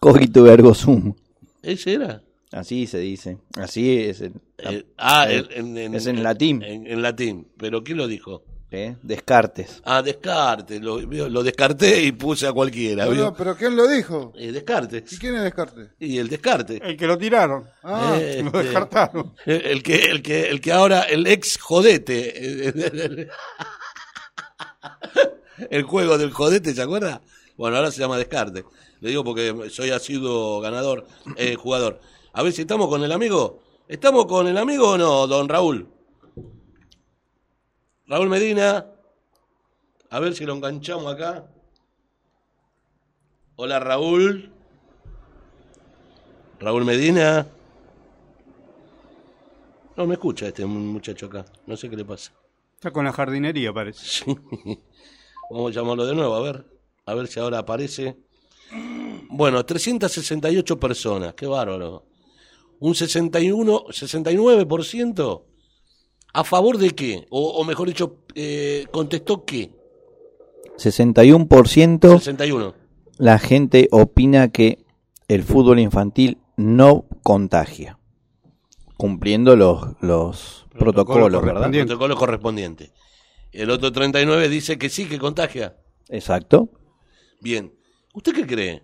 Cogito 0.00 0.46
ergo 0.48 0.74
sum. 0.74 1.14
¿Ese 1.62 1.94
era? 1.94 2.22
Así 2.52 2.86
se 2.86 2.98
dice. 2.98 3.38
Así 3.56 3.98
es. 4.00 4.20
el- 4.22 4.32
Eh, 4.58 4.84
ah, 4.96 5.26
el- 5.28 5.48
en, 5.52 5.76
en- 5.78 5.94
es 5.94 6.06
en 6.06 6.22
latín. 6.22 6.62
En, 6.62 6.86
en 6.86 7.02
latín. 7.02 7.48
¿Pero 7.58 7.84
quién 7.84 7.98
lo 7.98 8.06
dijo? 8.06 8.42
¿eh? 8.70 8.96
Descartes. 9.02 9.80
Ah, 9.84 10.02
Descartes. 10.02 10.80
Lo, 10.80 11.42
descarté 11.42 12.02
y 12.02 12.12
puse 12.12 12.46
a 12.46 12.52
cualquiera. 12.52 13.06
No, 13.06 13.34
pero 13.34 13.56
¿quién 13.56 13.76
lo 13.76 13.86
dijo? 13.86 14.32
Eh, 14.36 14.50
Descartes. 14.52 15.10
¿Y 15.12 15.18
quién 15.18 15.34
es 15.36 15.42
Descartes? 15.42 15.88
Y 15.98 16.18
el 16.18 16.28
Descartes. 16.28 16.80
El 16.82 16.96
que 16.96 17.06
lo 17.06 17.16
tiraron. 17.18 17.64
Ah, 17.82 18.16
Eh, 18.18 18.40
Lo 18.42 18.46
este, 18.48 18.62
descartaron. 18.64 19.34
El 19.46 19.82
que, 19.82 19.96
el 20.10 20.22
que, 20.22 20.48
el 20.48 20.60
que 20.60 20.72
ahora, 20.72 21.02
el 21.02 21.26
ex 21.26 21.58
jodete. 21.58 22.72
El 25.70 25.82
juego 25.82 26.18
del 26.18 26.30
jodete, 26.30 26.72
¿se 26.72 26.82
acuerda? 26.82 27.20
Bueno, 27.56 27.76
ahora 27.76 27.90
se 27.90 27.98
llama 28.00 28.16
Descarte. 28.16 28.64
Le 29.00 29.10
digo 29.10 29.24
porque 29.24 29.70
soy 29.70 29.90
asiduo 29.90 30.60
ganador, 30.60 31.06
eh, 31.36 31.54
jugador. 31.54 32.00
A 32.32 32.42
ver 32.42 32.52
si 32.52 32.62
estamos 32.62 32.88
con 32.88 33.02
el 33.04 33.12
amigo. 33.12 33.60
¿Estamos 33.86 34.26
con 34.26 34.46
el 34.46 34.58
amigo 34.58 34.90
o 34.90 34.98
no, 34.98 35.26
don 35.26 35.48
Raúl? 35.48 35.88
Raúl 38.06 38.28
Medina. 38.28 38.86
A 40.10 40.20
ver 40.20 40.34
si 40.34 40.44
lo 40.44 40.54
enganchamos 40.54 41.12
acá. 41.12 41.46
Hola, 43.56 43.78
Raúl. 43.78 44.52
Raúl 46.60 46.84
Medina. 46.84 47.46
No 49.96 50.06
me 50.06 50.14
escucha 50.14 50.46
este 50.46 50.64
muchacho 50.64 51.26
acá. 51.26 51.44
No 51.66 51.76
sé 51.76 51.90
qué 51.90 51.96
le 51.96 52.04
pasa. 52.04 52.32
Está 52.74 52.92
con 52.92 53.04
la 53.04 53.12
jardinería, 53.12 53.72
parece. 53.72 54.04
Sí. 54.24 54.36
Vamos 55.50 55.72
a 55.72 55.80
llamarlo 55.80 56.04
de 56.04 56.14
nuevo, 56.14 56.34
a 56.34 56.42
ver. 56.42 56.66
A 57.06 57.14
ver 57.14 57.26
si 57.26 57.40
ahora 57.40 57.58
aparece. 57.58 58.16
Bueno, 59.30 59.64
368 59.64 60.80
personas, 60.80 61.34
qué 61.34 61.46
bárbaro. 61.46 62.04
Un 62.80 62.94
61, 62.94 63.86
69% 63.88 65.42
a 66.32 66.44
favor 66.44 66.78
de 66.78 66.90
qué? 66.90 67.26
O, 67.30 67.48
o 67.48 67.64
mejor 67.64 67.88
dicho, 67.88 68.24
eh, 68.34 68.86
contestó 68.90 69.44
qué? 69.44 69.72
61% 70.76 72.18
61. 72.18 72.74
la 73.18 73.38
gente 73.38 73.88
opina 73.90 74.48
que 74.48 74.84
el 75.26 75.42
fútbol 75.42 75.80
infantil 75.80 76.38
no 76.56 77.06
contagia, 77.22 77.98
cumpliendo 78.96 79.56
los, 79.56 79.96
los 80.00 80.66
protocolos, 80.78 81.42
¿verdad? 81.44 81.70
Protocolo 81.70 82.16
correspondiente. 82.16 82.92
El 83.52 83.70
otro 83.70 83.92
39 83.92 84.48
dice 84.48 84.78
que 84.78 84.88
sí, 84.88 85.06
que 85.06 85.18
contagia. 85.18 85.76
Exacto. 86.08 86.68
Bien. 87.40 87.72
¿Usted 88.14 88.32
qué 88.34 88.46
cree? 88.46 88.82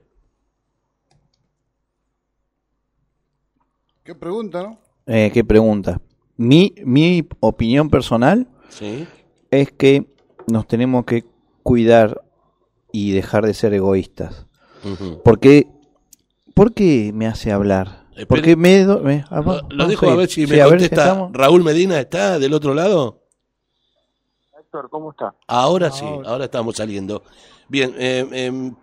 ¿Qué 4.05 4.15
pregunta, 4.15 4.63
no? 4.63 4.79
Eh, 5.07 5.31
¿Qué 5.33 5.45
pregunta? 5.45 6.01
Mi, 6.37 6.75
mi 6.85 7.27
opinión 7.41 7.89
personal 7.91 8.47
Sí. 8.69 9.07
es 9.51 9.73
que 9.73 10.07
nos 10.47 10.67
tenemos 10.67 11.05
que 11.05 11.25
cuidar 11.63 12.23
y 12.93 13.13
dejar 13.13 13.47
de 13.47 13.55
ser 13.55 13.73
egoístas. 13.75 14.47
Ujú. 14.85 15.23
¿Por 15.23 15.41
qué, 15.41 15.67
¿Por 16.55 16.75
qué 16.75 17.13
me 17.15 17.27
hace 17.27 17.51
hablar? 17.51 18.05
Espere. 18.11 18.27
Porque 18.27 18.57
me... 18.57 18.85
do- 18.85 19.01
me- 19.01 19.25
ah, 19.31 19.63
Lo, 19.71 19.87
dejo 19.89 20.11
a 20.11 20.17
ver 20.17 20.29
si 20.29 20.47
Sí, 20.47 20.53
me 20.53 20.59
ver, 20.59 20.69
contesta. 20.69 21.29
Raúl 21.33 21.65
Medina 21.65 21.99
está 21.99 22.39
del 22.39 22.53
otro 22.55 22.75
lado. 22.75 23.23
Héctor, 24.59 24.89
¿cómo 24.91 25.11
está? 25.13 25.35
Ahora 25.47 25.91
sí, 25.91 26.05
ahora 26.05 26.45
estamos 26.45 26.77
saliendo. 26.77 27.23
Bien, 27.69 27.95
eh, 27.99 28.27
em, 28.33 28.75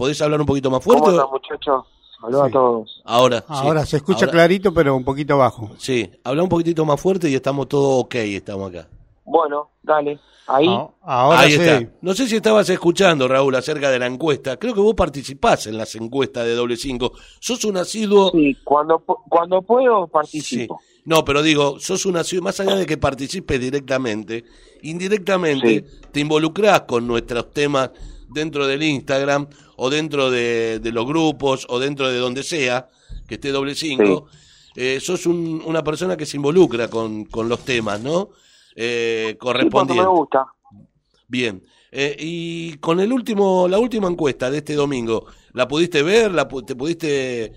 ¿podés 0.00 0.20
hablar 0.22 0.40
un 0.40 0.46
poquito 0.46 0.70
más 0.70 0.82
fuerte? 0.82 1.04
¿Cómo 1.10 1.30
muchachos? 1.32 1.84
Saludos 2.20 2.48
a 2.48 2.50
todos. 2.50 3.02
Ahora, 3.04 3.38
sí. 3.40 3.44
Ahora 3.48 3.86
se 3.86 3.96
escucha 3.98 4.20
Ahora- 4.26 4.32
clarito, 4.32 4.74
pero 4.74 4.96
un 4.96 5.04
poquito 5.04 5.38
bajo. 5.38 5.70
Sí, 5.78 6.10
habla 6.24 6.42
un 6.42 6.48
poquitito 6.48 6.84
más 6.84 7.00
fuerte 7.00 7.28
y 7.30 7.34
estamos 7.34 7.68
todos 7.68 8.04
ok, 8.04 8.14
estamos 8.16 8.70
acá. 8.70 8.88
Bueno, 9.24 9.70
dale. 9.82 10.18
Ahí. 10.46 10.66
Ah, 10.68 10.88
Ahora 11.02 11.40
Ahí 11.40 11.52
sí. 11.52 11.60
está. 11.62 11.92
No 12.00 12.12
sé 12.12 12.26
si 12.26 12.34
estabas 12.36 12.68
escuchando, 12.68 13.28
Raúl, 13.28 13.54
acerca 13.54 13.88
de 13.90 14.00
la 14.00 14.06
encuesta. 14.06 14.56
Creo 14.56 14.74
que 14.74 14.80
vos 14.80 14.94
participás 14.94 15.66
en 15.68 15.78
las 15.78 15.94
encuestas 15.94 16.44
de 16.44 16.54
doble 16.56 16.76
cinco. 16.76 17.12
Sos 17.38 17.64
un 17.64 17.76
asiduo. 17.76 18.32
Sí, 18.32 18.56
cuando, 18.64 18.98
cuando 18.98 19.62
puedo 19.62 20.08
participo. 20.08 20.80
No, 21.04 21.24
pero 21.24 21.42
digo, 21.42 21.78
sos 21.78 22.04
un 22.04 22.16
asiduo, 22.16 22.42
más 22.44 22.58
allá 22.58 22.74
de 22.74 22.84
que 22.84 22.96
participes 22.98 23.60
directamente, 23.60 24.44
indirectamente 24.82 25.84
te 26.12 26.20
involucrás 26.20 26.82
con 26.82 27.06
nuestros 27.06 27.50
temas 27.52 27.90
dentro 28.28 28.66
del 28.66 28.82
Instagram 28.82 29.46
o 29.82 29.88
dentro 29.88 30.30
de, 30.30 30.78
de 30.78 30.92
los 30.92 31.06
grupos 31.06 31.66
o 31.70 31.78
dentro 31.78 32.10
de 32.10 32.18
donde 32.18 32.42
sea 32.42 32.88
que 33.26 33.36
esté 33.36 33.50
doble 33.50 33.74
cinco. 33.74 34.26
Eh, 34.76 35.00
sos 35.00 35.24
un- 35.26 35.62
una 35.64 35.82
persona 35.82 36.16
que 36.18 36.26
se 36.26 36.36
involucra 36.36 36.88
con, 36.90 37.24
con 37.24 37.48
los 37.48 37.60
temas, 37.64 37.98
¿no? 38.02 38.28
Eh, 38.76 39.28
Sí, 39.30 39.34
porque 39.34 39.38
correspondientes. 39.38 40.04
me 40.06 40.10
gusta. 40.12 40.44
Bien. 41.28 41.62
Eh, 41.90 42.14
y 42.18 42.74
con 42.78 43.00
el 43.00 43.10
último, 43.12 43.66
la 43.68 43.78
última 43.78 44.06
encuesta 44.08 44.50
de 44.50 44.58
este 44.58 44.74
domingo, 44.74 45.24
¿la 45.54 45.66
pudiste 45.66 46.02
ver? 46.02 46.30
¿La, 46.32 46.46
pu- 46.46 46.64
¿Te 46.64 46.76
pudiste...? 46.76 47.52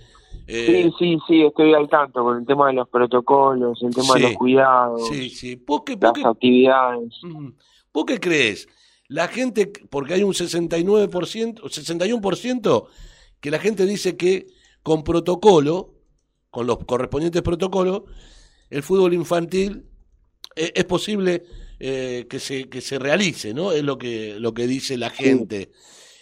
eh, 0.47 0.91
Sí, 0.91 0.93
sí, 0.97 1.17
sí, 1.27 1.41
estoy 1.43 1.73
al 1.73 1.87
tanto 1.89 2.23
con 2.23 2.37
el 2.39 2.45
tema 2.45 2.67
de 2.67 2.73
los 2.73 2.87
protocolos, 2.89 3.79
el 3.83 3.93
tema 3.93 4.13
Sí. 4.13 4.19
de 4.21 4.27
los 4.29 4.33
cuidados, 4.37 5.07
Sí, 5.09 5.29
sí. 5.29 5.61
¿Vos 5.67 5.81
qué, 5.85 5.95
vos 5.95 6.03
las 6.03 6.13
qué- 6.13 6.25
actividades. 6.27 7.23
Ujú. 7.23 7.53
¿Vos 7.93 8.05
qué 8.05 8.19
crees? 8.19 8.67
La 9.13 9.27
gente, 9.27 9.71
porque 9.91 10.15
hay 10.15 10.23
un 10.23 10.33
69%, 10.33 11.59
o 11.61 11.69
61% 11.69 12.87
que 13.39 13.51
la 13.51 13.59
gente 13.59 13.85
dice 13.85 14.17
que 14.17 14.47
con 14.81 15.03
protocolo, 15.03 15.93
con 16.49 16.65
los 16.65 16.83
correspondientes 16.83 17.43
protocolos, 17.43 18.05
el 18.71 18.81
fútbol 18.81 19.13
infantil 19.13 19.85
eh, 20.55 20.71
es 20.73 20.85
posible 20.85 21.43
eh, 21.79 22.25
que 22.27 22.39
se 22.39 22.67
que 22.69 22.81
se 22.81 22.97
realice, 22.97 23.53
¿no? 23.53 23.71
Es 23.71 23.83
lo 23.83 23.99
que 23.99 24.39
lo 24.39 24.55
que 24.55 24.65
dice 24.65 24.97
la 24.97 25.11
gente. 25.11 25.69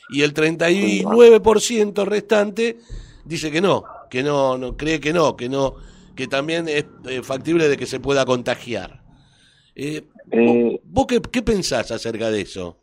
Y 0.10 0.24
el 0.24 0.34
39% 0.34 2.06
restante 2.06 2.78
dice 3.24 3.52
que 3.52 3.62
no, 3.62 3.86
que 4.10 4.22
no, 4.22 4.58
no 4.58 4.76
cree 4.76 5.00
que 5.00 5.14
no, 5.14 5.38
que 5.38 5.48
no, 5.48 5.76
que 6.14 6.28
también 6.28 6.68
es 6.68 6.88
eh, 7.08 7.22
factible 7.24 7.70
de 7.70 7.78
que 7.78 7.86
se 7.86 8.02
pueda 8.02 8.26
contagiar. 8.26 9.02
Eh, 9.76 10.04
¿Vos 10.84 11.06
qué, 11.08 11.22
qué 11.22 11.42
pensás 11.42 11.90
acerca 11.92 12.30
de 12.30 12.42
eso? 12.42 12.81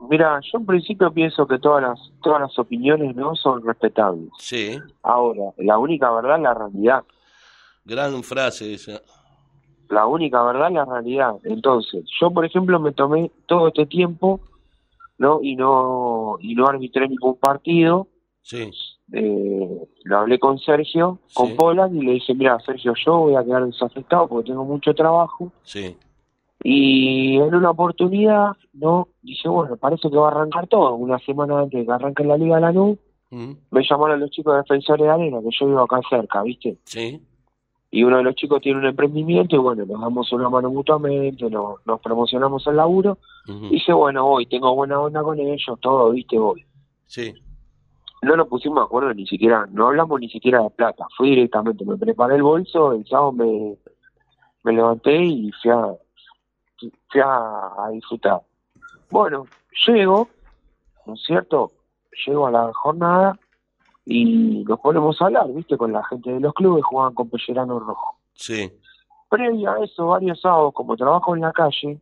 Mira, 0.00 0.40
yo 0.52 0.58
en 0.58 0.66
principio 0.66 1.12
pienso 1.12 1.46
que 1.46 1.58
todas 1.58 1.82
las 1.82 1.98
todas 2.22 2.40
las 2.40 2.58
opiniones 2.58 3.14
no 3.16 3.34
son 3.34 3.64
respetables. 3.64 4.28
Sí, 4.38 4.78
Ahora, 5.02 5.52
la 5.58 5.78
única 5.78 6.10
verdad 6.12 6.36
es 6.36 6.42
la 6.42 6.54
realidad. 6.54 7.04
gran 7.84 8.22
frase 8.22 8.74
esa. 8.74 9.00
La 9.88 10.06
única 10.06 10.42
verdad 10.42 10.68
es 10.68 10.74
la 10.74 10.84
realidad. 10.84 11.34
Entonces, 11.44 12.04
yo 12.20 12.30
por 12.30 12.44
ejemplo 12.44 12.80
me 12.80 12.92
tomé 12.92 13.30
todo 13.46 13.68
este 13.68 13.86
tiempo, 13.86 14.40
¿no? 15.18 15.40
Y 15.42 15.54
no 15.56 16.36
y 16.40 16.54
no 16.54 16.66
arbitré 16.66 17.08
ningún 17.08 17.36
partido. 17.36 18.08
Sí, 18.42 18.70
Eh, 19.12 19.88
lo 20.04 20.18
hablé 20.18 20.38
con 20.40 20.58
Sergio, 20.58 21.18
con 21.34 21.54
Polan 21.56 21.96
y 21.96 22.02
le 22.04 22.12
dije, 22.14 22.34
mira, 22.34 22.58
Sergio, 22.60 22.92
yo 23.04 23.18
voy 23.18 23.34
a 23.36 23.44
quedar 23.44 23.64
desafectado 23.64 24.26
porque 24.28 24.50
tengo 24.50 24.64
mucho 24.64 24.92
trabajo. 24.94 25.52
sí, 25.62 25.96
Y 26.62 27.36
en 27.36 27.54
una 27.54 27.70
oportunidad, 27.70 28.52
¿no? 28.72 29.08
Dije, 29.22 29.48
bueno, 29.48 29.76
parece 29.76 30.10
que 30.10 30.16
va 30.16 30.28
a 30.28 30.30
arrancar 30.32 30.66
todo. 30.66 30.94
Una 30.94 31.18
semana 31.20 31.60
antes 31.60 31.80
de 31.80 31.86
que 31.86 31.92
arranque 31.92 32.24
la 32.24 32.36
Liga 32.36 32.58
Lanús, 32.60 32.98
mm, 33.30 33.52
me 33.70 33.82
llamaron 33.88 34.20
los 34.20 34.30
chicos 34.30 34.54
de 34.54 34.62
Defensores 34.62 35.04
de 35.06 35.12
Arena, 35.12 35.38
que 35.42 35.50
yo 35.58 35.66
vivo 35.66 35.80
acá 35.80 36.00
cerca, 36.08 36.42
¿viste? 36.42 36.78
sí, 36.84 37.22
Y 37.90 38.02
uno 38.04 38.16
de 38.18 38.24
los 38.24 38.34
chicos 38.34 38.60
tiene 38.62 38.78
un 38.80 38.86
emprendimiento 38.86 39.54
y 39.54 39.58
bueno, 39.58 39.84
nos 39.86 40.00
damos 40.00 40.32
una 40.32 40.48
mano 40.48 40.70
mutuamente, 40.70 41.48
nos, 41.50 41.76
nos 41.86 42.00
promocionamos 42.00 42.66
el 42.66 42.76
laburo. 42.76 43.18
ujú, 43.48 43.68
Dije, 43.68 43.92
bueno, 43.92 44.24
voy, 44.26 44.46
tengo 44.46 44.74
buena 44.74 45.00
onda 45.00 45.22
con 45.22 45.38
ellos, 45.38 45.78
todo, 45.80 46.10
¿viste? 46.10 46.38
Voy. 46.38 46.64
sí, 47.06 47.32
No 48.22 48.34
nos 48.36 48.48
pusimos 48.48 48.78
de 48.80 48.84
acuerdo 48.86 49.14
ni 49.14 49.26
siquiera, 49.26 49.66
no 49.70 49.86
hablamos 49.88 50.18
ni 50.20 50.28
siquiera 50.28 50.62
de 50.62 50.70
plata. 50.70 51.06
Fui 51.16 51.30
directamente, 51.30 51.84
me 51.84 51.96
preparé 51.96 52.36
el 52.36 52.42
bolso, 52.42 52.92
el 52.92 53.06
sábado 53.06 53.32
me, 53.32 53.76
me 54.64 54.72
levanté 54.72 55.22
y 55.24 55.52
fui 55.62 55.70
a, 55.70 55.94
fui 57.08 57.20
a, 57.20 57.72
a 57.78 57.90
disfrutar. 57.92 58.40
Bueno, 59.10 59.46
llego, 59.86 60.28
¿no 61.06 61.14
es 61.14 61.22
cierto? 61.22 61.72
Llego 62.26 62.46
a 62.46 62.50
la 62.50 62.72
jornada 62.72 63.38
y 64.04 64.64
nos 64.64 64.80
ponemos 64.80 65.20
a 65.20 65.26
hablar, 65.26 65.52
¿viste? 65.52 65.76
Con 65.76 65.92
la 65.92 66.04
gente 66.04 66.30
de 66.32 66.40
los 66.40 66.54
clubes, 66.54 66.84
jugaban 66.84 67.14
con 67.14 67.28
Pellerano 67.28 67.78
Rojo. 67.78 68.16
sí, 68.34 68.72
Previo 69.28 69.72
a 69.72 69.84
eso, 69.84 70.06
varios 70.06 70.40
sábados, 70.40 70.72
como 70.72 70.96
trabajo 70.96 71.34
en 71.34 71.42
la 71.42 71.52
calle, 71.52 72.00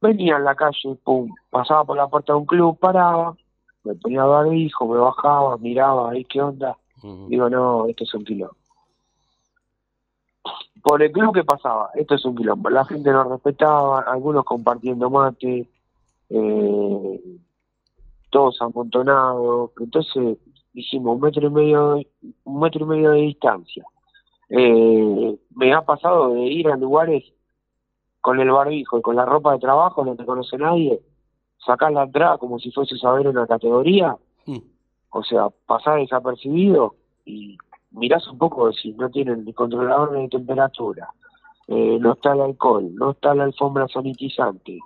venía 0.00 0.36
en 0.36 0.44
la 0.44 0.56
calle, 0.56 0.96
pum, 1.04 1.32
pasaba 1.50 1.84
por 1.84 1.96
la 1.96 2.08
puerta 2.08 2.32
de 2.32 2.40
un 2.40 2.46
club, 2.46 2.76
paraba, 2.78 3.36
me 3.84 3.94
ponía 3.94 4.24
barbijo, 4.24 4.86
me 4.88 4.98
bajaba, 4.98 5.56
miraba, 5.58 6.10
ahí 6.10 6.24
qué 6.24 6.42
onda. 6.42 6.76
Digo, 7.28 7.48
no, 7.48 7.86
esto 7.86 8.02
es 8.02 8.14
un 8.14 8.24
quilombo. 8.24 8.56
Por 10.86 11.02
el 11.02 11.10
club 11.10 11.34
que 11.34 11.42
pasaba, 11.42 11.90
esto 11.94 12.14
es 12.14 12.24
un 12.24 12.36
quilombo. 12.36 12.70
La 12.70 12.84
gente 12.84 13.10
no 13.10 13.24
respetaba, 13.24 14.02
algunos 14.02 14.44
compartiendo 14.44 15.10
mate, 15.10 15.68
eh, 16.30 17.20
todos 18.30 18.62
amontonados. 18.62 19.72
Entonces 19.80 20.38
dijimos 20.72 21.16
un 21.16 21.22
metro 21.22 21.48
y 21.48 21.50
medio, 21.50 22.00
un 22.44 22.60
metro 22.60 22.84
y 22.84 22.88
medio 22.88 23.10
de 23.10 23.20
distancia. 23.22 23.84
Eh, 24.48 25.36
me 25.56 25.74
ha 25.74 25.82
pasado 25.82 26.34
de 26.34 26.42
ir 26.42 26.68
a 26.68 26.76
lugares 26.76 27.24
con 28.20 28.38
el 28.38 28.52
barbijo 28.52 28.98
y 28.98 29.02
con 29.02 29.16
la 29.16 29.24
ropa 29.24 29.54
de 29.54 29.58
trabajo, 29.58 30.04
no 30.04 30.14
te 30.14 30.24
conoce 30.24 30.56
nadie, 30.56 31.00
sacar 31.58 31.90
la 31.90 32.04
entrada 32.04 32.38
como 32.38 32.60
si 32.60 32.70
fuese 32.70 32.94
a 33.02 33.10
ver 33.10 33.26
una 33.26 33.48
categoría, 33.48 34.16
mm, 34.46 34.58
o 35.10 35.24
sea, 35.24 35.48
pasar 35.66 35.98
desapercibido 35.98 36.94
y 37.24 37.58
mirás 37.96 38.26
un 38.28 38.38
poco 38.38 38.72
si 38.72 38.92
no 38.92 39.10
tienen 39.10 39.44
el 39.46 39.54
controlador 39.54 40.12
de 40.12 40.28
temperatura, 40.28 41.08
eh, 41.68 41.98
no 42.00 42.12
está 42.12 42.32
el 42.32 42.40
alcohol, 42.42 42.94
no 42.94 43.10
está 43.12 43.34
la 43.34 43.44
alfombra 43.44 43.88
sanitizante, 43.88 44.78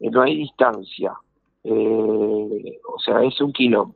eh, 0.00 0.10
no 0.10 0.22
hay 0.22 0.36
distancia, 0.38 1.12
eh, 1.62 2.80
o 2.94 2.98
sea, 2.98 3.22
es 3.22 3.40
un 3.40 3.52
quilombo. 3.52 3.94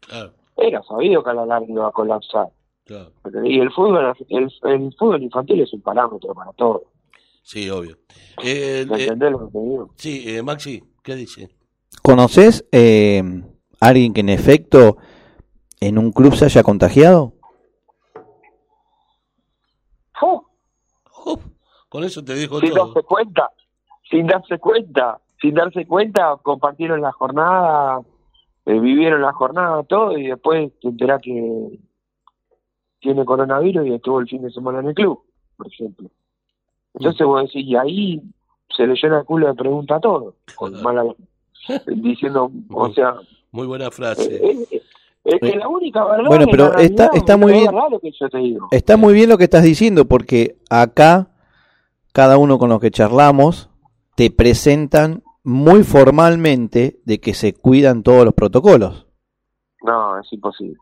claro, 0.00 0.32
Era 0.56 0.82
sabido 0.82 1.22
que 1.22 1.30
a 1.30 1.34
la 1.34 1.46
larga 1.46 1.66
iba 1.68 1.88
a 1.88 1.92
colapsar. 1.92 2.48
claro. 2.84 3.12
Y 3.44 3.60
el 3.60 3.70
fútbol, 3.72 4.14
el, 4.28 4.52
el 4.64 4.94
fútbol 4.98 5.22
infantil 5.22 5.60
es 5.60 5.72
un 5.72 5.82
parámetro 5.82 6.34
para 6.34 6.52
todo. 6.52 6.82
Sí, 7.42 7.70
obvio. 7.70 7.96
Eh, 8.42 8.84
¿Me 8.88 8.96
eh, 8.98 9.02
entendés 9.04 9.30
lo 9.32 9.38
que 9.46 9.52
te 9.52 9.58
digo? 9.64 9.90
sí, 9.96 10.24
eh, 10.26 10.42
Maxi, 10.42 10.82
¿qué 11.02 11.14
dice? 11.14 11.48
¿Conoces 12.02 12.66
eh, 12.72 13.22
alguien 13.80 14.12
que 14.12 14.20
en 14.20 14.28
efecto 14.28 14.98
en 15.80 15.96
un 15.98 16.12
club 16.12 16.34
se 16.34 16.44
haya 16.46 16.62
contagiado? 16.62 17.32
Con 21.88 22.04
eso 22.04 22.24
te 22.24 22.34
dijo 22.34 22.60
sin 22.60 22.70
todo. 22.74 22.86
darse 22.86 23.02
cuenta, 23.02 23.50
sin 24.10 24.26
darse 24.26 24.58
cuenta, 24.58 25.18
sin 25.40 25.54
darse 25.54 25.86
cuenta, 25.86 26.36
compartieron 26.42 27.00
la 27.00 27.12
jornada, 27.12 28.00
eh, 28.66 28.78
vivieron 28.78 29.22
la 29.22 29.32
jornada, 29.32 29.82
todo, 29.84 30.16
y 30.18 30.26
después 30.28 30.70
te 30.80 30.88
enterás 30.88 31.20
que 31.22 31.78
tiene 33.00 33.24
coronavirus 33.24 33.86
y 33.86 33.94
estuvo 33.94 34.20
el 34.20 34.28
fin 34.28 34.42
de 34.42 34.50
semana 34.50 34.80
en 34.80 34.88
el 34.88 34.94
club, 34.94 35.22
por 35.56 35.66
ejemplo. 35.68 36.10
Entonces 36.94 37.26
vos 37.26 37.42
decís, 37.42 37.64
y 37.66 37.76
ahí 37.76 38.20
se 38.76 38.86
le 38.86 38.94
llena 39.00 39.20
el 39.20 39.24
culo 39.24 39.46
de 39.46 39.54
pregunta 39.54 39.96
a 39.96 40.00
todo, 40.00 40.34
con 40.56 40.82
mala, 40.82 41.04
diciendo, 41.86 42.50
o 42.70 42.92
sea, 42.92 43.14
Muy 43.52 43.66
buena 43.66 43.90
frase. 43.90 44.34
eh, 44.36 44.66
eh, 44.70 44.82
Es 45.24 45.40
que 45.40 45.56
la 45.56 45.68
única 45.68 46.04
verdad 46.04 46.24
Bueno, 46.26 46.44
es 46.44 46.50
pero 46.50 46.64
la 46.72 46.82
está- 46.82 47.04
realidad, 47.04 47.10
está 47.14 47.32
es 47.34 47.38
muy 47.38 47.52
bien. 47.52 47.70
lo 47.90 48.00
que 48.00 48.10
yo 48.12 48.28
te 48.28 48.38
digo. 48.38 48.68
Está 48.72 48.96
muy 48.96 49.14
bien 49.14 49.28
lo 49.28 49.38
que 49.38 49.44
estás 49.44 49.62
diciendo 49.62 50.04
porque 50.06 50.56
acá 50.70 51.28
cada 52.18 52.36
uno 52.36 52.58
con 52.58 52.68
los 52.68 52.80
que 52.80 52.90
charlamos 52.90 53.70
te 54.16 54.32
presentan 54.32 55.22
muy 55.44 55.84
formalmente 55.84 56.98
de 57.04 57.20
que 57.20 57.32
se 57.32 57.54
cuidan 57.54 58.02
todos 58.02 58.24
los 58.24 58.34
protocolos. 58.34 59.06
No, 59.84 60.18
es 60.18 60.32
imposible. 60.32 60.74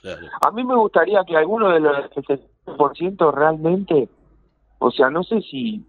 Claro. 0.00 0.26
A 0.40 0.50
mí 0.52 0.64
me 0.64 0.74
gustaría 0.74 1.22
que 1.24 1.36
alguno 1.36 1.68
de 1.68 1.80
los 1.80 2.10
60% 2.12 3.30
realmente, 3.30 4.08
o 4.78 4.90
sea, 4.90 5.10
no 5.10 5.22
sé 5.22 5.42
si 5.42 5.84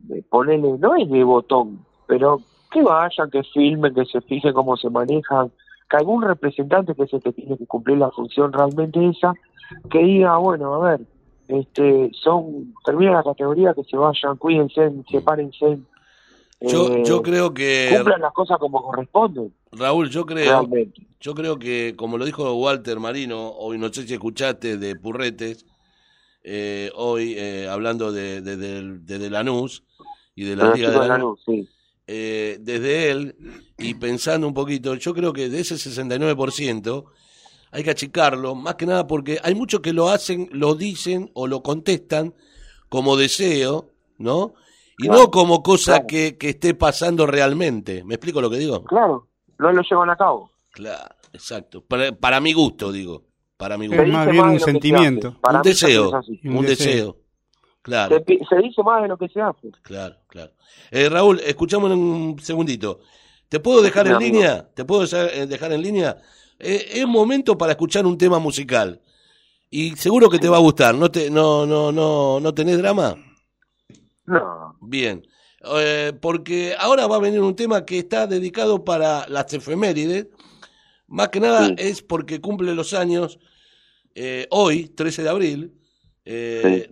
de 0.00 0.22
ponerle, 0.24 0.76
no 0.76 0.94
es 0.96 1.08
de 1.08 1.24
botón, 1.24 1.86
pero 2.06 2.42
que 2.70 2.82
vayan, 2.82 3.30
que 3.30 3.42
filmen, 3.54 3.94
que 3.94 4.04
se 4.04 4.20
fijen 4.20 4.52
cómo 4.52 4.76
se 4.76 4.90
manejan, 4.90 5.50
que 5.88 5.96
algún 5.96 6.20
representante 6.20 6.94
que 6.94 7.04
es 7.04 7.12
el 7.14 7.22
que 7.22 7.32
tiene 7.32 7.56
que 7.56 7.66
cumplir 7.66 7.96
la 7.96 8.10
función 8.10 8.52
realmente 8.52 9.08
esa, 9.08 9.32
que 9.88 10.00
diga, 10.00 10.36
bueno, 10.36 10.74
a 10.74 10.90
ver, 10.90 11.00
este, 11.48 12.10
son, 12.22 12.74
termina 12.84 13.12
la 13.12 13.22
categoría, 13.22 13.74
que 13.74 13.84
se 13.84 13.96
vayan, 13.96 14.36
cuídense, 14.36 14.90
sepárense. 15.10 15.78
Yo, 16.60 16.88
eh, 16.92 17.02
yo 17.04 17.22
creo 17.22 17.52
que 17.52 17.94
cumplan 17.96 18.20
las 18.20 18.32
cosas 18.32 18.58
como 18.58 18.82
corresponden, 18.82 19.52
Raúl, 19.72 20.08
yo 20.08 20.24
creo, 20.24 20.62
realmente. 20.62 21.02
yo 21.20 21.34
creo 21.34 21.58
que 21.58 21.94
como 21.96 22.16
lo 22.16 22.24
dijo 22.24 22.54
Walter 22.54 23.00
Marino, 23.00 23.50
hoy 23.50 23.76
no 23.78 23.92
sé 23.92 24.06
si 24.06 24.14
escuchaste 24.14 24.78
de 24.78 24.94
Purretes, 24.96 25.66
eh, 26.42 26.90
hoy 26.94 27.34
eh, 27.36 27.68
hablando 27.68 28.12
de, 28.12 28.40
de, 28.40 28.56
de- 28.56 29.18
de 29.18 29.30
Lanús 29.30 29.82
y 30.34 30.44
de 30.44 30.56
la 30.56 30.64
Pero 30.64 30.76
Liga 30.76 30.90
de 30.90 31.08
Lanús, 31.08 31.40
sí. 31.44 31.68
eh, 32.06 32.58
desde 32.60 33.10
él 33.10 33.34
y 33.78 33.94
pensando 33.94 34.46
un 34.46 34.54
poquito, 34.54 34.94
yo 34.94 35.12
creo 35.14 35.32
que 35.32 35.48
de 35.48 35.60
ese 35.60 35.76
69% 35.76 37.04
hay 37.74 37.82
que 37.82 37.90
achicarlo, 37.90 38.54
más 38.54 38.76
que 38.76 38.86
nada 38.86 39.06
porque 39.06 39.38
hay 39.42 39.54
muchos 39.54 39.80
que 39.80 39.92
lo 39.92 40.08
hacen, 40.08 40.48
lo 40.52 40.74
dicen 40.76 41.30
o 41.34 41.46
lo 41.46 41.62
contestan 41.62 42.32
como 42.88 43.16
deseo, 43.16 43.90
¿no? 44.18 44.54
Y 44.96 45.06
Claro, 45.08 45.22
no 45.22 45.30
como 45.32 45.62
cosa 45.62 45.94
claro. 45.94 46.06
que, 46.06 46.38
que 46.38 46.50
esté 46.50 46.74
pasando 46.74 47.26
realmente. 47.26 48.04
¿Me 48.04 48.14
explico 48.14 48.40
lo 48.40 48.48
que 48.48 48.58
digo? 48.58 48.84
Claro, 48.84 49.26
no 49.58 49.72
lo 49.72 49.82
llevan 49.82 50.08
a 50.10 50.16
cabo. 50.16 50.50
Claro, 50.70 51.14
exacto. 51.32 51.82
Para, 51.84 52.12
para 52.12 52.40
mi 52.40 52.52
gusto, 52.52 52.92
digo. 52.92 53.24
Para 53.56 53.76
mi 53.76 53.86
Es 53.86 53.90
gusto. 53.90 54.04
Se 54.04 54.12
más 54.12 54.26
dice 54.26 54.32
bien 54.32 54.44
más 54.44 54.52
un 54.52 54.52
de 54.54 54.60
lo 54.60 54.64
que 54.64 54.64
se 54.64 54.70
sentimiento. 54.70 55.28
Un 55.42 55.62
deseo, 55.62 56.20
es 56.20 56.28
un 56.44 56.56
Un 56.56 56.66
deseo. 56.66 56.86
deseo. 56.94 57.16
Claro, 57.82 58.16
Se, 58.48 58.56
dice 58.62 58.82
más 58.84 59.02
de 59.02 59.08
lo 59.08 59.18
que 59.18 59.28
se 59.28 59.40
hace. 59.40 59.70
claro, 59.82 60.16
claro. 60.28 60.52
Eh, 60.90 61.08
Raúl, 61.08 61.40
escuchamos 61.40 61.90
un 61.90 62.36
segundito. 62.40 63.00
¿Te 63.48 63.60
puedo 63.60 63.82
dejar 63.82 64.06
en 64.06 64.14
amigo. 64.14 64.32
línea? 64.32 64.68
¿Te 64.74 64.84
puedo 64.84 65.02
dejar 65.02 65.30
eh, 65.34 65.46
dejar 65.46 65.72
en 65.72 65.82
línea? 65.82 66.16
Eh, 66.64 67.00
es 67.00 67.06
momento 67.06 67.56
para 67.58 67.72
escuchar 67.72 68.06
un 68.06 68.16
tema 68.18 68.38
musical. 68.38 69.00
Y 69.70 69.96
seguro 69.96 70.30
que 70.30 70.38
te 70.38 70.48
va 70.48 70.56
a 70.56 70.60
gustar. 70.60 70.94
¿No, 70.94 71.10
te, 71.10 71.30
no, 71.30 71.66
no, 71.66 71.90
no, 71.92 72.40
¿no 72.40 72.54
tenés 72.54 72.78
drama? 72.78 73.16
No, 74.26 74.76
Bien. 74.80 75.26
Eh, 75.76 76.12
porque 76.20 76.74
ahora 76.78 77.06
va 77.06 77.16
a 77.16 77.20
venir 77.20 77.40
un 77.40 77.56
tema 77.56 77.84
que 77.86 77.98
está 77.98 78.26
dedicado 78.26 78.84
para 78.84 79.26
las 79.28 79.52
efemérides. 79.54 80.26
Más 81.06 81.28
que 81.30 81.40
nada 81.40 81.66
Sí. 81.68 81.74
es 81.78 82.02
porque 82.02 82.40
cumple 82.40 82.74
los 82.74 82.92
años 82.94 83.38
eh, 84.14 84.46
hoy, 84.50 84.88
13 84.88 85.22
de 85.22 85.28
abril. 85.28 85.72
eh, 86.26 86.88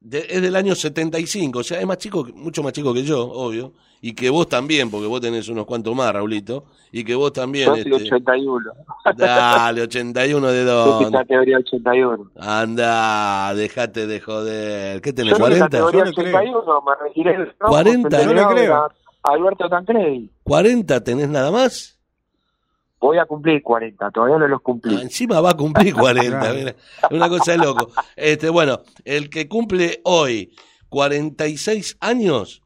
de- 0.00 0.26
es 0.28 0.42
del 0.42 0.56
año 0.56 0.74
75, 0.74 1.60
o 1.60 1.64
sea, 1.64 1.80
es 1.80 1.86
más 1.86 1.96
chico, 1.96 2.26
mucho 2.34 2.62
más 2.62 2.74
chico 2.74 2.92
que 2.92 3.02
yo, 3.04 3.22
obvio. 3.26 3.72
Y 4.06 4.12
que 4.12 4.28
vos 4.28 4.46
también, 4.50 4.90
porque 4.90 5.06
vos 5.06 5.18
tenés 5.22 5.48
unos 5.48 5.64
cuantos 5.64 5.96
más, 5.96 6.12
Raulito. 6.12 6.66
Y 6.92 7.04
que 7.04 7.14
vos 7.14 7.32
también. 7.32 7.68
yo 7.68 7.72
soy 7.82 7.92
este, 8.02 8.14
81. 8.16 8.70
dale, 9.16 9.80
81 9.80 10.46
de 10.48 10.64
Yo 10.66 10.70
dónde. 10.74 11.18
categoría 11.18 11.56
81. 11.56 12.30
Anda, 12.36 13.54
dejate 13.54 14.06
de 14.06 14.20
joder. 14.20 15.00
¿Qué 15.00 15.14
tenés, 15.14 15.30
Yo 15.30 15.36
soy 15.38 15.58
40? 15.58 15.64
categoría 15.70 16.00
Yo 16.00 16.04
le 16.04 16.14
creo. 16.14 16.36
81, 16.38 16.82
me 16.82 17.06
retiré 17.08 17.38
del 17.38 17.56
trabajo, 17.56 17.72
40. 17.82 18.20
el 18.20 18.26
Yo 18.28 18.34
le 18.34 18.40
delegado 18.44 18.54
creo. 18.54 18.88
Alberto 19.22 19.68
Tancredi. 19.70 20.30
¿40 20.44 21.02
tenés 21.02 21.28
nada 21.30 21.50
más? 21.50 21.98
Voy 23.00 23.16
a 23.16 23.24
cumplir 23.24 23.62
40, 23.62 24.10
todavía 24.10 24.36
no 24.36 24.48
los 24.48 24.60
cumplí. 24.60 24.96
Ah, 24.96 25.00
encima 25.02 25.40
va 25.40 25.52
a 25.52 25.54
cumplir 25.56 25.94
40, 25.98 26.38
Claro. 26.40 26.54
mira, 26.54 26.74
una 27.10 27.28
cosa 27.30 27.52
de 27.52 27.58
loco. 27.58 27.90
Este, 28.16 28.50
bueno, 28.50 28.80
el 29.06 29.30
que 29.30 29.48
cumple 29.48 30.02
hoy 30.04 30.54
46 30.90 31.96
años 32.00 32.60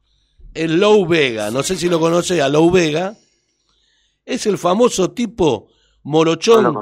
es 0.59 0.71
Lou 0.71 1.07
Vega. 1.07 1.51
No 1.51 1.63
sé 1.63 1.77
si 1.77 1.89
lo 1.89 2.01
conoce 2.01 2.43
a 2.43 2.49
Lou 2.49 2.71
Vega. 2.71 3.17
Es 4.25 4.47
el 4.47 4.59
famoso 4.59 5.13
tipo 5.13 5.69
No 6.03 6.11
morochón. 6.11 6.75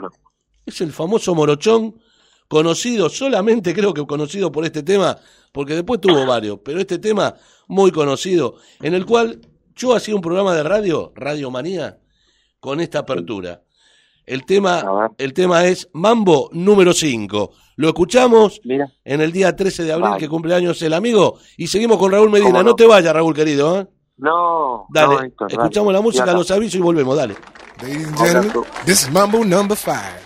Es 0.64 0.80
el 0.80 0.92
famoso 0.92 1.34
morochón 1.34 2.00
conocido 2.48 3.08
solamente 3.10 3.74
creo 3.74 3.92
que 3.92 4.06
conocido 4.06 4.50
por 4.50 4.64
este 4.64 4.82
tema, 4.82 5.18
porque 5.52 5.74
después 5.74 6.00
tuvo 6.00 6.24
varios, 6.26 6.60
pero 6.64 6.80
este 6.80 6.98
tema 6.98 7.34
muy 7.66 7.90
conocido, 7.90 8.56
en 8.80 8.94
el 8.94 9.04
cual 9.04 9.40
yo 9.74 9.94
hacía 9.94 10.14
un 10.14 10.20
programa 10.20 10.54
de 10.54 10.62
radio, 10.62 11.12
Radio 11.14 11.50
Manía, 11.50 11.98
con 12.60 12.80
esta 12.80 13.00
apertura. 13.00 13.62
El 14.26 14.44
tema, 14.44 15.12
el 15.18 15.32
tema 15.32 15.64
es 15.64 15.88
Mambo 15.92 16.50
número 16.52 16.92
5. 16.92 17.52
Lo 17.76 17.88
escuchamos 17.88 18.60
en 19.04 19.20
el 19.20 19.30
día 19.30 19.54
13 19.54 19.84
de 19.84 19.92
abril, 19.92 20.08
vale. 20.10 20.20
que 20.20 20.28
cumpleaños 20.28 20.82
el 20.82 20.94
amigo. 20.94 21.38
Y 21.56 21.68
seguimos 21.68 21.96
con 21.96 22.10
Raúl 22.10 22.30
Medina. 22.30 22.62
No? 22.64 22.74
te 22.74 22.86
vayas, 22.86 23.14
Raúl, 23.14 23.34
querido. 23.34 23.80
¿eh? 23.80 23.86
No. 24.16 24.86
Dale, 24.90 25.32
escuchamos 25.48 25.92
la 25.92 26.00
música, 26.00 26.32
los 26.32 26.50
avisos 26.50 26.76
y 26.76 26.82
volvemos. 26.82 27.16
Dale. 27.16 27.36
Ladies 27.80 28.06
and 28.08 28.18
gentlemen, 28.18 28.52
this 28.84 29.02
is 29.02 29.10
Mambo 29.10 29.44
number 29.44 29.76
5. 29.76 30.25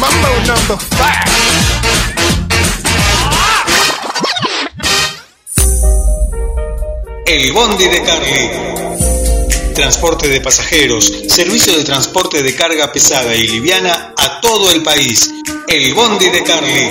Mambo 0.00 0.28
number 0.46 0.76
five. 0.78 1.30
El 7.26 7.52
Bondi 7.52 7.86
de 7.88 8.02
Carly. 8.02 8.69
Transporte 9.74 10.28
de 10.28 10.40
pasajeros, 10.40 11.12
servicio 11.28 11.76
de 11.76 11.84
transporte 11.84 12.42
de 12.42 12.54
carga 12.54 12.92
pesada 12.92 13.34
y 13.34 13.46
liviana 13.46 14.14
a 14.16 14.40
todo 14.40 14.70
el 14.72 14.82
país. 14.82 15.30
El 15.68 15.94
Bondi 15.94 16.28
de 16.28 16.42
Carly. 16.42 16.90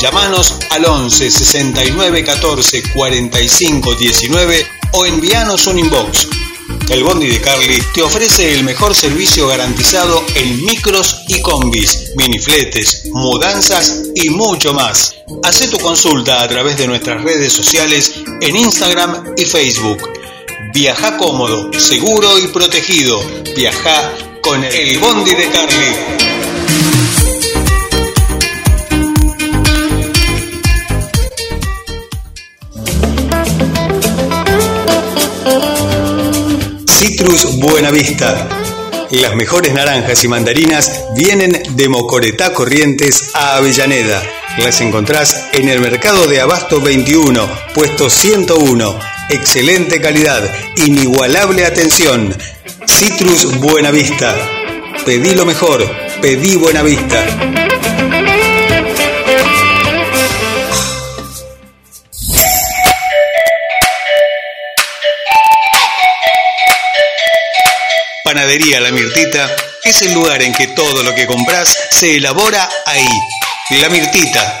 Llámanos 0.00 0.56
al 0.70 0.84
11 0.84 1.30
69 1.30 2.24
14 2.24 2.82
45 2.92 3.94
19 3.94 4.66
o 4.92 5.06
envíanos 5.06 5.66
un 5.66 5.78
inbox. 5.78 6.28
El 6.88 7.04
Bondi 7.04 7.26
de 7.28 7.40
Carly 7.40 7.82
te 7.94 8.02
ofrece 8.02 8.54
el 8.54 8.64
mejor 8.64 8.94
servicio 8.94 9.46
garantizado 9.46 10.24
en 10.34 10.64
micros 10.64 11.22
y 11.28 11.40
combis, 11.40 12.12
minifletes, 12.16 13.04
mudanzas 13.12 14.02
y 14.14 14.30
mucho 14.30 14.72
más. 14.72 15.14
Haz 15.42 15.70
tu 15.70 15.78
consulta 15.78 16.42
a 16.42 16.48
través 16.48 16.76
de 16.76 16.86
nuestras 16.86 17.22
redes 17.22 17.52
sociales 17.52 18.14
en 18.40 18.56
Instagram 18.56 19.34
y 19.36 19.44
Facebook. 19.44 20.13
Viaja 20.74 21.16
cómodo, 21.16 21.72
seguro 21.78 22.36
y 22.36 22.48
protegido. 22.48 23.22
Viaja 23.54 24.12
con 24.40 24.64
el 24.64 24.98
Bondi 24.98 25.30
de 25.32 25.48
Carly. 25.48 25.94
Citrus 36.88 37.56
Buenavista. 37.60 38.48
Las 39.12 39.36
mejores 39.36 39.72
naranjas 39.74 40.24
y 40.24 40.28
mandarinas 40.28 41.04
vienen 41.14 41.76
de 41.76 41.88
Mocoretá 41.88 42.52
Corrientes 42.52 43.30
a 43.34 43.58
Avellaneda. 43.58 44.24
Las 44.58 44.80
encontrás 44.80 45.50
en 45.52 45.68
el 45.68 45.80
mercado 45.80 46.26
de 46.26 46.40
Abasto 46.40 46.80
21, 46.80 47.48
puesto 47.74 48.10
101. 48.10 49.13
Excelente 49.30 50.00
calidad, 50.00 50.42
inigualable 50.76 51.64
atención. 51.64 52.36
Citrus 52.86 53.58
Buenavista. 53.58 54.34
Pedí 55.04 55.34
lo 55.34 55.44
mejor, 55.44 55.84
pedí 56.20 56.56
Buenavista. 56.56 57.24
Panadería 68.24 68.80
La 68.80 68.90
Mirtita 68.90 69.54
es 69.84 70.02
el 70.02 70.12
lugar 70.14 70.42
en 70.42 70.52
que 70.52 70.68
todo 70.68 71.02
lo 71.02 71.14
que 71.14 71.26
compras 71.26 71.76
se 71.90 72.16
elabora 72.16 72.68
ahí. 72.86 73.08
La 73.80 73.88
Mirtita. 73.88 74.60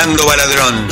Fernando 0.00 0.24
Baladrón. 0.24 0.88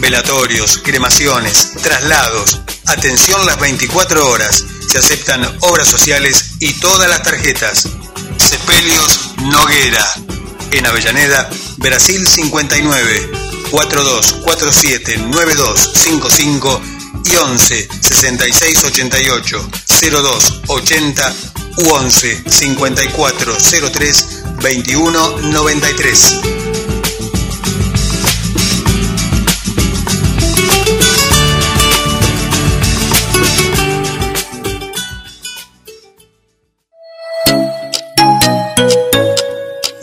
Velatorios, 0.00 0.76
cremaciones, 0.84 1.72
traslados. 1.82 2.60
Atención 2.84 3.46
las 3.46 3.58
24 3.58 4.28
horas. 4.28 4.62
Se 4.86 4.98
aceptan 4.98 5.42
obras 5.62 5.88
sociales 5.88 6.50
y 6.60 6.74
todas 6.74 7.08
las 7.08 7.22
tarjetas. 7.22 7.88
Sepelios 8.36 9.30
Noguera. 9.44 10.06
En 10.72 10.84
Avellaneda, 10.84 11.48
Brasil 11.78 12.28
59, 12.28 13.30
4247 13.70 15.16
9255 15.16 16.82
y 17.24 17.36
11 17.36 17.88
66 17.98 18.84
88 18.84 19.70
02 20.10 20.60
80 20.66 21.34
u 21.78 21.88
11 21.88 22.44
54 22.46 23.56
03 23.90 24.26
21 24.60 25.38
93. 25.38 26.63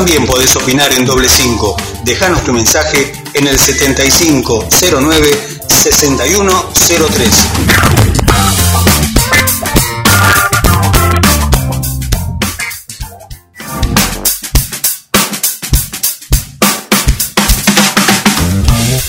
también 0.00 0.24
podés 0.24 0.56
opinar 0.56 0.90
en 0.94 1.04
doble 1.04 1.28
5. 1.28 1.76
Dejanos 2.04 2.42
tu 2.42 2.54
mensaje 2.54 3.12
en 3.34 3.46
el 3.46 3.58
7509 3.58 5.38
6103. 5.68 7.34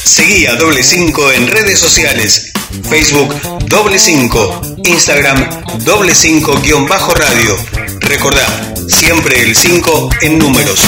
Seguí 0.03 0.45
a 0.45 0.57
doble 0.57 0.83
5 0.83 1.31
en 1.31 1.47
redes 1.47 1.79
sociales. 1.79 2.51
Facebook 2.89 3.33
doble 3.67 3.97
5, 3.97 4.61
Instagram 4.83 5.63
doble 5.85 6.13
5 6.13 6.59
guion 6.61 6.85
bajo 6.85 7.13
radio. 7.13 7.55
Recordá, 8.01 8.70
siempre 8.91 9.41
el 9.41 9.55
5 9.55 10.09
en 10.21 10.37
números. 10.37 10.79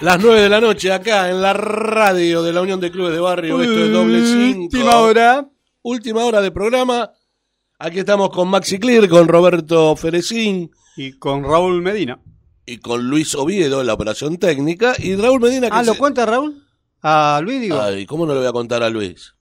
Las 0.00 0.20
9 0.20 0.40
de 0.40 0.48
la 0.48 0.60
noche 0.60 0.92
acá 0.92 1.30
en 1.30 1.42
la 1.42 1.52
radio 1.52 2.42
de 2.42 2.52
la 2.52 2.62
Unión 2.62 2.80
de 2.80 2.90
Clubes 2.90 3.12
de 3.12 3.20
Barrio. 3.20 3.60
Esto 3.60 3.84
es 3.84 3.92
doble 3.92 4.26
5. 4.26 4.62
Última 4.62 4.96
hora. 4.98 5.48
Última 5.82 6.24
hora 6.24 6.40
de 6.40 6.50
programa. 6.50 7.10
Aquí 7.78 8.00
estamos 8.00 8.30
con 8.30 8.48
Maxi 8.48 8.78
Clear, 8.78 9.08
con 9.08 9.26
Roberto 9.26 9.96
Ferecín. 9.96 10.70
Y 10.96 11.18
con 11.18 11.42
Raúl 11.42 11.82
Medina. 11.82 12.20
Y 12.66 12.78
con 12.78 13.08
Luis 13.08 13.34
Oviedo 13.34 13.80
en 13.80 13.86
la 13.88 13.94
operación 13.94 14.36
técnica. 14.38 14.94
Y 14.98 15.16
Raúl 15.16 15.40
Medina 15.40 15.68
que 15.68 15.76
Ah, 15.76 15.82
¿lo 15.82 15.92
se- 15.92 15.98
cuenta 15.98 16.24
Raúl? 16.26 16.64
A 17.02 17.40
Luis 17.42 17.60
digo. 17.60 17.80
Ay, 17.80 18.06
¿cómo 18.06 18.26
no 18.26 18.32
le 18.34 18.40
voy 18.40 18.48
a 18.48 18.52
contar 18.52 18.82
a 18.82 18.88
Luis? 18.90 19.34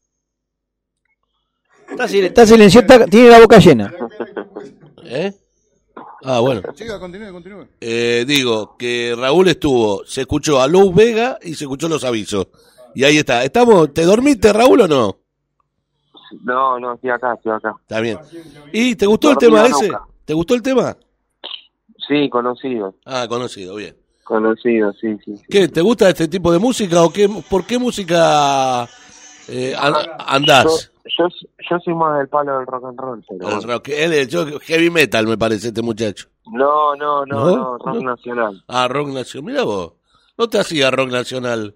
Está, 1.89 2.05
sil- 2.09 2.25
está 2.25 2.45
silencioso, 2.45 2.85
está- 2.87 3.05
tiene 3.05 3.29
la 3.29 3.39
boca 3.39 3.59
llena. 3.59 3.93
¿Eh? 5.03 5.33
Ah, 6.23 6.39
bueno. 6.39 6.61
Siga, 6.75 6.99
continúe, 6.99 7.31
continúe. 7.31 7.67
Eh, 7.81 8.23
digo 8.27 8.75
que 8.77 9.13
Raúl 9.17 9.47
estuvo, 9.49 10.03
se 10.05 10.21
escuchó 10.21 10.61
a 10.61 10.67
Luz 10.67 10.93
Vega 10.95 11.37
y 11.41 11.53
se 11.55 11.65
escuchó 11.65 11.89
los 11.89 12.03
avisos. 12.03 12.47
Y 12.95 13.03
ahí 13.03 13.17
está. 13.17 13.43
¿Estamos, 13.43 13.93
¿Te 13.93 14.03
dormiste, 14.03 14.51
Raúl, 14.53 14.81
o 14.81 14.87
no? 14.87 15.17
No, 16.43 16.79
no, 16.79 16.93
estoy 16.93 17.09
acá, 17.09 17.33
estoy 17.33 17.51
acá. 17.53 17.73
Está 17.81 17.99
bien. 17.99 18.17
¿Y 18.71 18.95
te 18.95 19.05
gustó 19.05 19.31
el 19.31 19.37
tema 19.37 19.65
ese? 19.65 19.91
¿Te 20.25 20.33
gustó 20.33 20.55
el 20.55 20.61
tema? 20.61 20.95
Sí, 22.11 22.29
conocido, 22.29 22.95
Ah, 23.05 23.25
conocido, 23.29 23.75
bien. 23.75 23.95
conocido, 24.25 24.91
sí, 24.99 25.15
sí. 25.23 25.37
sí. 25.37 25.43
¿Qué? 25.49 25.69
¿Te 25.69 25.79
gusta 25.79 26.09
este 26.09 26.27
tipo 26.27 26.51
de 26.51 26.59
música 26.59 27.01
o 27.03 27.09
qué? 27.09 27.29
¿Por 27.49 27.65
qué 27.65 27.79
música 27.79 28.83
eh, 29.47 29.73
an- 29.79 29.93
andás? 30.27 30.91
Yo, 31.17 31.27
yo 31.69 31.79
soy 31.79 31.93
más 31.95 32.17
del 32.17 32.27
palo 32.27 32.57
del 32.57 32.67
rock 32.67 32.83
and 32.85 32.99
roll, 32.99 33.23
pero 33.29 33.49
El 33.49 33.63
rock- 33.63 33.87
él 33.89 34.11
es 34.11 34.27
yo- 34.27 34.59
heavy 34.59 34.89
metal, 34.89 35.25
me 35.25 35.37
parece, 35.37 35.69
este 35.69 35.81
muchacho. 35.81 36.27
No, 36.51 36.95
no, 36.97 37.25
no, 37.25 37.45
¿No? 37.45 37.55
no, 37.55 37.77
rock 37.77 37.95
¿No? 37.95 38.01
nacional. 38.11 38.61
Ah, 38.67 38.89
rock 38.89 39.07
nacional. 39.07 39.49
Mira 39.53 39.63
vos. 39.63 39.93
No 40.37 40.49
te 40.49 40.59
hacía 40.59 40.91
rock 40.91 41.11
nacional. 41.11 41.75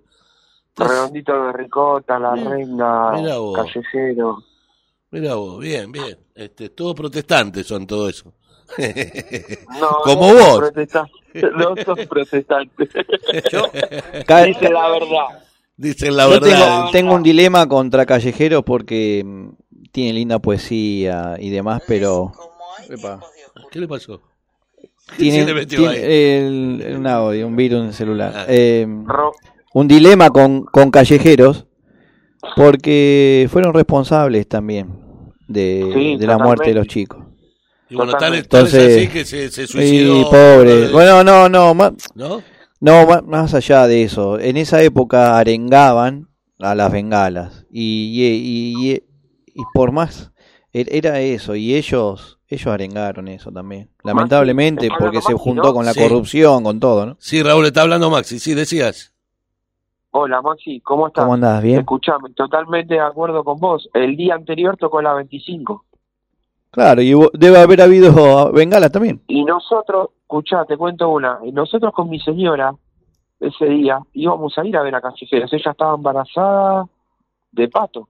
Redondito 0.75 1.31
de 1.45 1.53
ricota, 1.53 2.19
la 2.19 2.35
reina, 2.35 3.11
mira 3.13 3.37
vos. 3.37 3.57
callejero. 3.57 4.43
Mira 5.11 5.35
vos, 5.35 5.59
bien, 5.59 5.91
bien. 5.93 6.17
Este, 6.35 6.69
todos 6.71 6.93
protestantes 6.93 7.65
son 7.65 7.87
todo 7.87 8.09
eso. 8.09 8.33
No, 9.79 9.89
Como 10.03 10.33
no, 10.33 10.39
vos. 10.39 10.71
No 11.57 11.75
sos 11.83 12.05
protestante. 12.07 12.87
Ca- 14.25 14.43
Dice 14.43 14.69
la 14.69 14.89
verdad. 14.89 15.43
Dicen 15.77 16.15
la 16.15 16.23
Yo 16.25 16.39
verdad. 16.39 16.49
tengo, 16.49 16.91
tengo 16.91 17.15
un 17.15 17.23
dilema 17.23 17.67
contra 17.67 18.05
Callejeros 18.05 18.63
porque 18.63 19.23
mm, 19.25 19.49
tiene 19.91 20.13
linda 20.13 20.39
poesía 20.39 21.35
y 21.39 21.49
demás, 21.49 21.81
pero 21.87 22.31
Epa. 22.89 23.19
¿Qué 23.71 23.79
le 23.79 23.87
pasó? 23.87 24.21
tiene, 25.17 25.45
le 25.53 26.37
el- 26.37 26.95
un 26.97 27.07
audio, 27.07 27.45
un 27.47 27.55
virus 27.55 27.81
en 27.81 27.85
el 27.87 27.93
celular. 27.93 28.31
Ah. 28.35 28.45
Eh, 28.47 28.87
Ro- 29.05 29.33
un 29.73 29.87
dilema 29.89 30.29
con, 30.29 30.63
con 30.63 30.89
Callejeros 30.89 31.65
porque 32.55 33.47
fueron 33.51 33.73
responsables 33.73 34.47
también 34.47 34.89
de, 35.47 35.91
Sí, 35.93 36.15
de 36.17 36.27
la 36.27 36.37
muerte 36.37 36.69
de 36.69 36.75
los 36.75 36.87
chicos. 36.87 37.24
Y 37.89 37.95
bueno, 37.95 38.11
tal, 38.13 38.21
tal 38.21 38.33
es 38.33 38.39
Entonces- 38.43 38.97
así 38.97 39.07
que 39.09 39.25
se, 39.25 39.49
se 39.51 39.67
suicidó. 39.67 40.19
Y 40.21 40.23
pobre. 40.25 40.91
Bueno, 40.91 41.23
no, 41.23 41.47
no, 41.49 41.73
más, 41.73 41.93
¿No? 42.15 42.41
no, 42.79 43.05
ma- 43.05 43.21
más 43.21 43.53
allá 43.53 43.85
de 43.87 44.03
eso. 44.03 44.39
En 44.39 44.57
esa 44.57 44.81
época 44.81 45.37
arengaban 45.37 46.27
a 46.59 46.73
las 46.73 46.91
bengalas 46.91 47.65
y, 47.69 48.11
y, 48.13 48.91
y- 48.93 49.03
y 49.47 49.61
por 49.73 49.91
más 49.91 50.31
er- 50.73 50.87
era 50.91 51.19
eso 51.21 51.55
y 51.55 51.75
ellos 51.75 52.39
ellos 52.47 52.67
arengaron 52.67 53.27
eso 53.27 53.51
también. 53.51 53.89
Lamentablemente 54.03 54.87
porque 54.99 55.19
se 55.21 55.33
juntó 55.33 55.73
con 55.73 55.83
la 55.85 55.93
Sí. 55.93 55.99
corrupción, 56.01 56.63
con 56.63 56.79
todo, 56.79 57.05
¿no? 57.05 57.17
Sí, 57.19 57.41
Raúl, 57.41 57.65
está 57.65 57.81
hablando 57.81 58.09
Maxi. 58.11 58.37
Sí, 58.39 58.53
decías. 58.53 59.13
Hola, 60.11 60.41
Maxi, 60.41 60.79
¿cómo 60.81 61.07
estás? 61.07 61.23
¿Cómo 61.23 61.33
andás? 61.33 61.61
¿Bien? 61.61 61.79
Escuchame, 61.79 62.29
totalmente 62.35 62.93
de 62.93 62.99
acuerdo 63.01 63.43
con 63.43 63.59
vos. 63.59 63.89
El 63.93 64.15
día 64.15 64.35
anterior 64.35 64.77
tocó 64.77 65.01
la 65.01 65.13
25. 65.13 65.85
Claro, 66.75 67.01
y 67.01 67.13
debe 67.33 67.57
haber 67.57 67.81
habido 67.81 68.51
bengalas 68.51 68.91
también. 68.91 69.21
Y 69.27 69.45
nosotros, 69.45 70.09
escuchá, 70.23 70.65
te 70.65 70.75
cuento 70.75 71.07
una. 71.07 71.39
Y 71.45 71.53
nosotros 71.53 71.93
con 71.93 72.09
mi 72.09 72.19
señora, 72.19 72.75
ese 73.39 73.65
día, 73.65 73.99
íbamos 74.11 74.57
a 74.57 74.65
ir 74.65 74.75
a 74.75 74.83
ver 74.83 74.93
a 74.93 74.99
Callejeros. 74.99 75.53
Ella 75.53 75.71
estaba 75.71 75.95
embarazada 75.95 76.85
de 77.53 77.69
pato. 77.69 78.09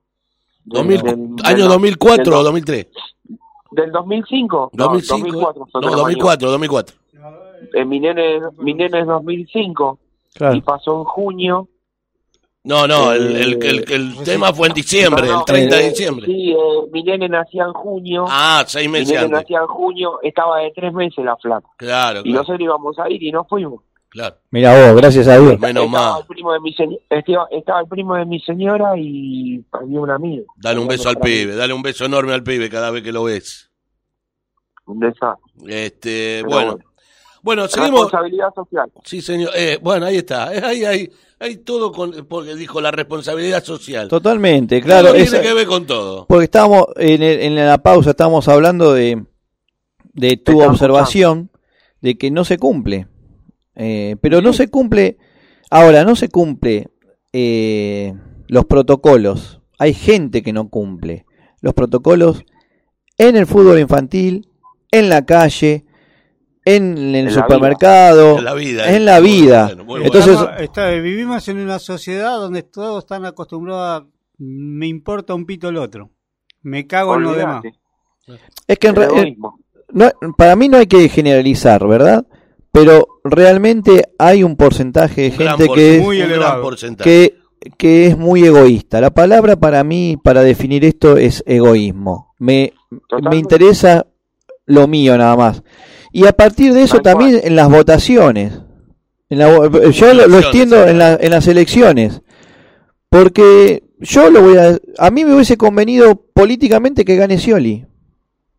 Del- 0.64 0.80
2000 0.82 1.02
del- 1.04 1.36
año 1.46 1.58
del- 1.60 1.68
2004 1.68 2.34
o 2.34 2.38
del- 2.38 2.46
2003. 2.46 2.88
¿Del 3.70 3.92
2005? 3.92 4.72
No, 4.74 4.84
2005. 4.86 5.18
2004 5.20 5.66
fue 5.72 5.82
no, 5.82 5.88
que 5.88 5.92
lo 5.92 5.98
2004, 6.02 6.50
2004. 6.50 6.96
bañó. 7.22 7.36
Eh, 7.76 7.86
mi, 7.86 8.00
nene, 8.00 8.40
mi 8.58 8.74
nene 8.74 9.02
es 9.02 9.06
2005 9.06 10.00
Claro. 10.34 10.56
y 10.56 10.62
pasó 10.62 10.98
en 11.00 11.04
junio. 11.04 11.68
No, 12.66 12.88
no, 12.88 13.14
el, 13.14 13.36
el, 13.36 13.54
Eh, 13.54 13.84
el- 13.88 13.94
el 14.18 14.24
tema 14.24 14.52
fue 14.54 14.68
en 14.68 14.74
diciembre, 14.74 15.28
No, 15.28 15.34
no, 15.34 15.40
el 15.40 15.46
30 15.46 15.76
de 15.76 15.86
eh, 15.86 15.90
diciembre. 15.90 16.26
Sí, 16.26 16.52
eh, 16.52 16.56
mi 16.92 17.04
nene 17.04 17.30
nacía 17.30 17.64
en 17.64 17.74
junio. 17.74 18.26
Ah, 18.28 18.64
seis 18.68 18.88
mi 18.88 18.94
meses 18.94 19.10
nene 19.10 19.20
antes. 19.26 19.32
nacía 19.42 19.60
en 19.60 19.68
junio, 19.68 20.20
estaba 20.24 20.60
de 20.60 20.72
tres 20.76 20.92
meses 20.94 21.24
la 21.24 21.38
flaca. 21.38 21.68
Claro, 21.78 22.20
Y 22.22 22.24
claro, 22.24 22.38
nosotros 22.40 22.60
íbamos 22.62 22.98
a 23.00 23.10
ir 23.10 23.22
y 23.24 23.32
no 23.32 23.46
fuimos. 23.46 23.82
claro. 24.10 24.36
Mira 24.50 24.74
vos, 24.94 24.96
gracias 25.00 25.28
a 25.28 25.38
Dios. 25.38 25.60
Menos 25.60 25.86
estaba 25.86 26.12
mal. 26.14 26.22
El 26.22 26.28
primo 26.28 26.54
de 26.54 26.60
mi 26.62 26.76
estaba, 27.10 27.48
estaba 27.52 27.80
el 27.82 27.88
primo 27.88 28.16
de 28.16 28.26
mi 28.26 28.40
señora 28.40 28.94
y 28.98 29.64
había 29.72 30.00
un 30.00 30.10
amigo. 30.10 30.46
Dale 30.58 30.80
un 30.80 30.88
beso 30.88 31.10
al 31.10 31.18
pibe, 31.18 31.56
dale 31.56 31.74
un 31.74 31.82
beso 31.84 32.06
enorme 32.06 32.34
al 32.34 32.42
pibe 32.44 32.70
cada 32.70 32.90
vez 32.92 33.04
que 33.04 33.12
lo 33.12 33.26
ves. 33.26 33.70
Un 34.88 35.00
desastre. 35.00 35.44
Este, 35.68 36.40
Pero 36.44 36.50
bueno. 36.50 36.72
bueno. 36.74 36.90
Bueno, 37.46 37.68
seguimos. 37.68 38.02
Responsabilidad 38.12 38.48
social. 38.56 38.92
Sí, 39.04 39.22
señor. 39.22 39.52
Eh, 39.56 39.78
bueno, 39.82 40.08
ahí 40.08 40.18
está. 40.18 40.48
Ahí, 40.48 40.84
ahí, 40.84 41.10
ahí 41.40 41.58
todo 41.58 41.92
con, 41.92 42.26
porque 42.28 42.56
dijo 42.56 42.82
la 42.82 42.90
responsabilidad 42.90 43.64
social. 43.64 44.08
Totalmente, 44.08 44.82
claro. 44.82 45.14
Esa- 45.14 45.34
tiene 45.40 45.48
que 45.48 45.54
ver 45.54 45.68
con 45.68 45.86
todo. 45.86 46.26
Porque 46.28 46.46
estábamos 46.46 46.88
en, 46.96 47.22
el- 47.22 47.40
en 47.42 47.56
la 47.56 47.78
pausa, 47.78 48.10
estábamos 48.10 48.48
hablando 48.48 48.94
de, 48.94 49.24
de 50.14 50.38
tu 50.38 50.60
observación 50.64 51.52
de 52.02 52.18
que 52.18 52.32
no 52.32 52.44
se 52.46 52.58
cumple. 52.58 53.08
Eh, 53.76 54.16
pero 54.22 54.42
no 54.42 54.52
se 54.52 54.68
cumple, 54.70 55.18
ahora 55.70 56.04
no 56.04 56.16
se 56.16 56.30
cumple 56.30 56.90
eh, 57.32 58.14
los 58.48 58.66
protocolos. 58.66 59.62
Hay 59.78 59.94
gente 59.94 60.42
que 60.42 60.52
no 60.54 60.70
cumple 60.70 61.26
los 61.62 61.76
protocolos 61.76 62.44
en 63.20 63.36
el 63.36 63.46
fútbol 63.46 63.80
infantil, 63.80 64.50
en 64.92 65.10
la 65.10 65.26
calle, 65.26 65.85
en 66.66 66.98
el 66.98 67.28
En 67.28 67.32
supermercado, 67.32 68.40
En 68.40 68.44
la 68.44 68.54
vida. 68.56 68.92
en 68.96 69.06
la 69.06 69.20
vida. 69.20 69.66
Bueno, 69.68 69.84
muy 69.86 69.92
bueno. 70.00 70.06
Entonces, 70.06 70.34
Estamos- 70.34 70.62
está- 70.62 70.90
vivimos 70.92 71.48
en 71.48 71.58
una 71.60 71.80
sociedad 71.80 72.38
donde 72.38 72.64
todos 72.64 73.04
están 73.04 73.24
acostumbrados 73.26 74.02
a 74.04 74.08
me 74.40 74.88
importa 74.88 75.34
un 75.34 75.46
pito 75.46 75.70
el 75.70 75.78
otro. 75.78 76.10
Me 76.64 76.86
cago 76.88 77.16
en 77.16 77.24
lo 77.24 77.34
demás. 77.34 77.64
Es 78.68 78.80
que 78.80 78.88
en 78.88 78.96
re- 78.96 79.38
no- 79.94 80.12
para 80.38 80.56
mí 80.56 80.68
no 80.68 80.78
hay 80.78 80.88
que 80.88 81.08
generalizar, 81.08 81.88
¿verdad? 81.88 82.26
Pero 82.72 83.08
realmente 83.24 84.04
hay 84.18 84.44
un 84.44 84.58
porcentaje 84.58 85.22
de 85.22 85.28
Un 85.30 85.36
gente 85.38 85.66
por- 85.68 85.76
que 85.78 85.96
es, 85.98 86.02
muy 86.04 86.20
elevado. 86.20 86.70
que, 87.02 87.38
que 87.78 88.08
es 88.08 88.18
muy 88.18 88.44
egoísta. 88.44 89.00
La 89.00 89.12
palabra 89.12 89.56
para 89.56 89.84
mí, 89.86 90.18
para 90.22 90.42
definir 90.42 90.84
esto, 90.84 91.16
es 91.18 91.42
egoísmo. 91.48 92.34
Me, 92.40 92.74
me 93.30 93.38
interesa 93.38 94.08
lo 94.66 94.88
mío 94.90 95.18
nada 95.18 95.38
más. 95.38 95.64
Y 96.16 96.26
a 96.28 96.32
partir 96.32 96.74
de 96.74 96.84
eso 96.84 97.02
Tal 97.02 97.14
cual. 97.16 97.26
también 97.26 97.42
en 97.46 97.56
las 97.58 97.70
votaciones. 97.70 98.54
En 99.30 99.38
la 99.40 99.50
vo- 99.50 99.92
yo 99.92 100.14
lo, 100.14 100.38
extiendo 100.40 100.86
en, 100.88 100.98
la- 100.98 101.16
en 101.16 101.30
las 101.32 101.46
elecciones. 101.48 102.22
Porque 103.10 103.84
yo 104.00 104.30
lo 104.30 104.42
voy 104.42 104.58
a... 104.58 104.80
A 104.98 105.12
mí 105.12 105.26
me 105.26 105.34
hubiese 105.36 105.58
convenido 105.58 106.16
políticamente 106.34 107.04
que 107.04 107.18
gane 107.18 107.38
Scioli 107.38 107.86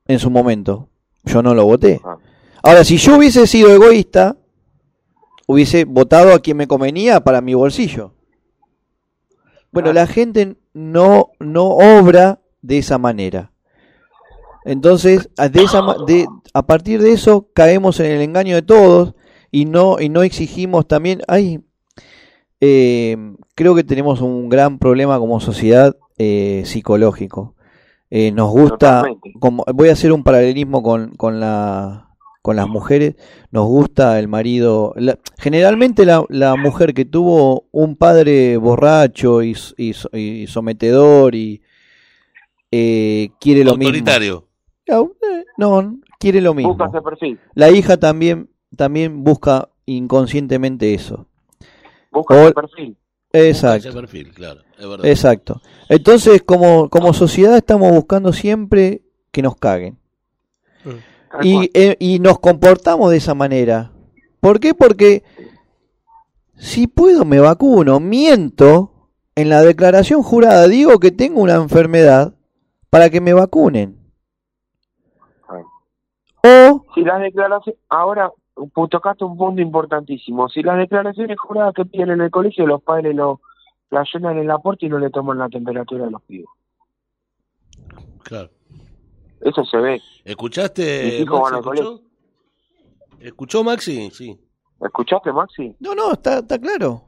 en 0.06 0.18
su 0.18 0.28
momento. 0.30 0.90
Yo 1.24 1.42
no 1.42 1.54
lo 1.54 1.64
voté. 1.64 2.00
Ah. 2.04 2.16
Ahora, 2.62 2.84
si 2.84 2.98
yo 2.98 3.16
hubiese 3.16 3.46
sido 3.46 3.70
egoísta, 3.72 4.36
hubiese 5.46 5.84
votado 5.86 6.34
a 6.34 6.40
quien 6.40 6.58
me 6.58 6.66
convenía 6.66 7.20
para 7.20 7.40
mi 7.40 7.54
bolsillo. 7.54 8.12
Bueno, 9.72 9.92
la 9.94 10.06
gente 10.06 10.56
no, 10.74 11.30
no 11.38 11.68
obra 11.68 12.40
de 12.60 12.78
esa 12.78 12.98
manera. 12.98 13.52
Entonces, 14.66 15.30
a, 15.38 15.48
de 15.48 15.62
esa, 15.62 15.80
ma- 15.80 15.96
de, 16.06 16.26
a 16.52 16.66
partir 16.66 17.00
de 17.00 17.12
eso 17.12 17.48
caemos 17.54 18.00
en 18.00 18.06
el 18.06 18.20
engaño 18.20 18.54
de 18.56 18.62
todos 18.62 19.14
y 19.50 19.64
no, 19.64 19.98
y 20.00 20.08
no 20.08 20.22
exigimos 20.22 20.86
también... 20.86 21.22
Ay, 21.28 21.60
eh, 22.60 23.16
creo 23.54 23.74
que 23.74 23.84
tenemos 23.84 24.20
un 24.20 24.48
gran 24.48 24.78
problema 24.78 25.18
como 25.18 25.40
sociedad 25.40 25.96
eh, 26.18 26.62
psicológico. 26.64 27.54
Eh, 28.10 28.32
nos 28.32 28.50
gusta, 28.50 29.02
como, 29.40 29.64
voy 29.74 29.88
a 29.88 29.92
hacer 29.92 30.12
un 30.12 30.22
paralelismo 30.24 30.82
con, 30.82 31.14
con, 31.16 31.38
la, 31.40 32.08
con 32.40 32.56
las 32.56 32.68
mujeres, 32.68 33.16
nos 33.50 33.66
gusta 33.66 34.18
el 34.18 34.28
marido, 34.28 34.94
la- 34.96 35.18
generalmente 35.38 36.06
la, 36.06 36.24
la 36.28 36.54
mujer 36.56 36.94
que 36.94 37.04
tuvo 37.04 37.66
un 37.72 37.96
padre 37.96 38.56
borracho 38.56 39.42
y, 39.42 39.56
y 39.76 39.92
so- 39.92 40.10
y 40.16 40.46
sometedor 40.46 41.34
y 41.34 41.62
eh, 42.70 43.30
quiere 43.40 43.64
lo 43.64 43.72
mismo. 43.78 43.92
No, 44.88 45.12
no, 45.56 45.98
quiere 46.18 46.40
lo 46.40 46.54
mismo. 46.54 46.74
Busca 46.74 46.88
ese 46.88 47.02
perfil. 47.02 47.40
La 47.54 47.70
hija 47.70 47.96
también, 47.96 48.48
también 48.76 49.24
busca 49.24 49.68
inconscientemente 49.84 50.94
eso. 50.94 51.26
Busca 52.12 52.34
O- 52.34 52.38
ese 52.44 52.54
perfil. 52.54 52.96
Ese 53.32 53.48
Exacto. 53.50 53.92
perfil, 53.92 54.32
claro. 54.32 54.60
Es 54.78 54.88
verdad. 54.88 55.06
Exacto. 55.06 55.60
Entonces, 55.88 56.42
como, 56.42 56.88
como 56.88 57.12
sociedad 57.12 57.56
estamos 57.56 57.90
buscando 57.90 58.32
siempre 58.32 59.02
que 59.32 59.42
nos 59.42 59.56
caguen. 59.56 59.98
Tal 61.30 61.44
Y, 61.44 61.70
eh, 61.74 61.96
y 61.98 62.18
nos 62.20 62.38
comportamos 62.38 63.10
de 63.10 63.16
esa 63.18 63.34
manera. 63.34 63.90
¿Por 64.40 64.60
qué? 64.60 64.72
Porque 64.74 65.24
si 66.56 66.86
puedo 66.86 67.24
me 67.24 67.40
vacuno, 67.40 67.98
miento, 68.00 69.10
en 69.34 69.48
la 69.50 69.62
declaración 69.62 70.22
jurada 70.22 70.66
digo 70.68 70.98
que 70.98 71.10
tengo 71.10 71.42
una 71.42 71.56
enfermedad 71.56 72.34
para 72.88 73.10
que 73.10 73.20
me 73.20 73.34
vacunen. 73.34 73.98
O, 76.42 76.85
Si 76.96 77.02
las 77.02 77.20
declaraciones, 77.20 77.80
ahora 77.88 78.32
pu- 78.56 78.88
tocaste 78.88 79.24
un 79.24 79.36
punto 79.36 79.60
importantísimo. 79.62 80.48
Si 80.48 80.62
las 80.62 80.78
declaraciones 80.78 81.38
juradas 81.38 81.74
que 81.74 81.84
piden 81.84 82.10
en 82.10 82.22
el 82.22 82.30
colegio, 82.30 82.66
los 82.66 82.82
padres 82.82 83.14
lo, 83.14 83.40
la 83.90 84.02
llenan 84.12 84.38
en 84.38 84.46
la 84.48 84.58
puerta 84.58 84.84
y 84.84 84.88
no 84.88 84.98
le 84.98 85.10
toman 85.10 85.38
la 85.38 85.48
temperatura 85.48 86.06
a 86.06 86.10
los 86.10 86.22
pibes. 86.22 86.48
Claro. 88.24 88.50
Eso 89.40 89.64
se 89.64 89.76
ve. 89.76 90.00
¿Escuchaste, 90.24 91.24
Maxi? 91.28 91.54
¿Escuchó? 91.58 92.00
¿Escuchó 93.20 93.62
Maxi? 93.64 94.10
Sí. 94.10 94.40
¿Escuchaste, 94.80 95.32
Maxi? 95.32 95.76
no, 95.80 95.94
no, 95.94 96.12
está, 96.12 96.38
está 96.38 96.58
claro. 96.58 97.04